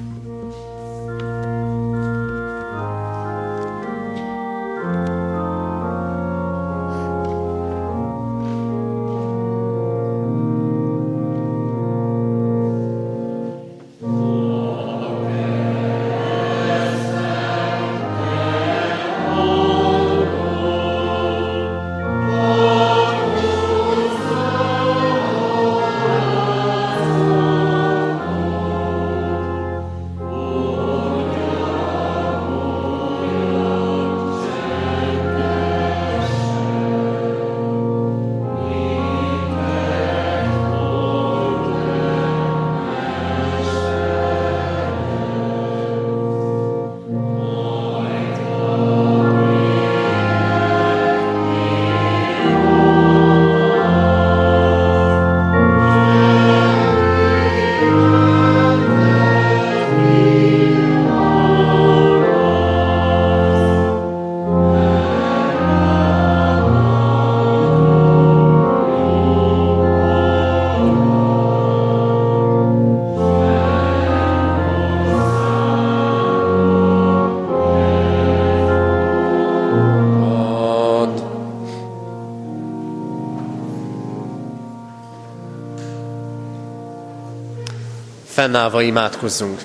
Fennállva 88.51 88.81
imádkozzunk. 88.81 89.61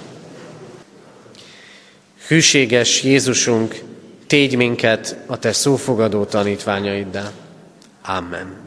Hűséges 2.27 3.03
Jézusunk, 3.03 3.75
tégy 4.27 4.57
minket 4.57 5.17
a 5.27 5.39
Te 5.39 5.53
szófogadó 5.53 6.25
tanítványaiddá. 6.25 7.31
Amen. 8.03 8.66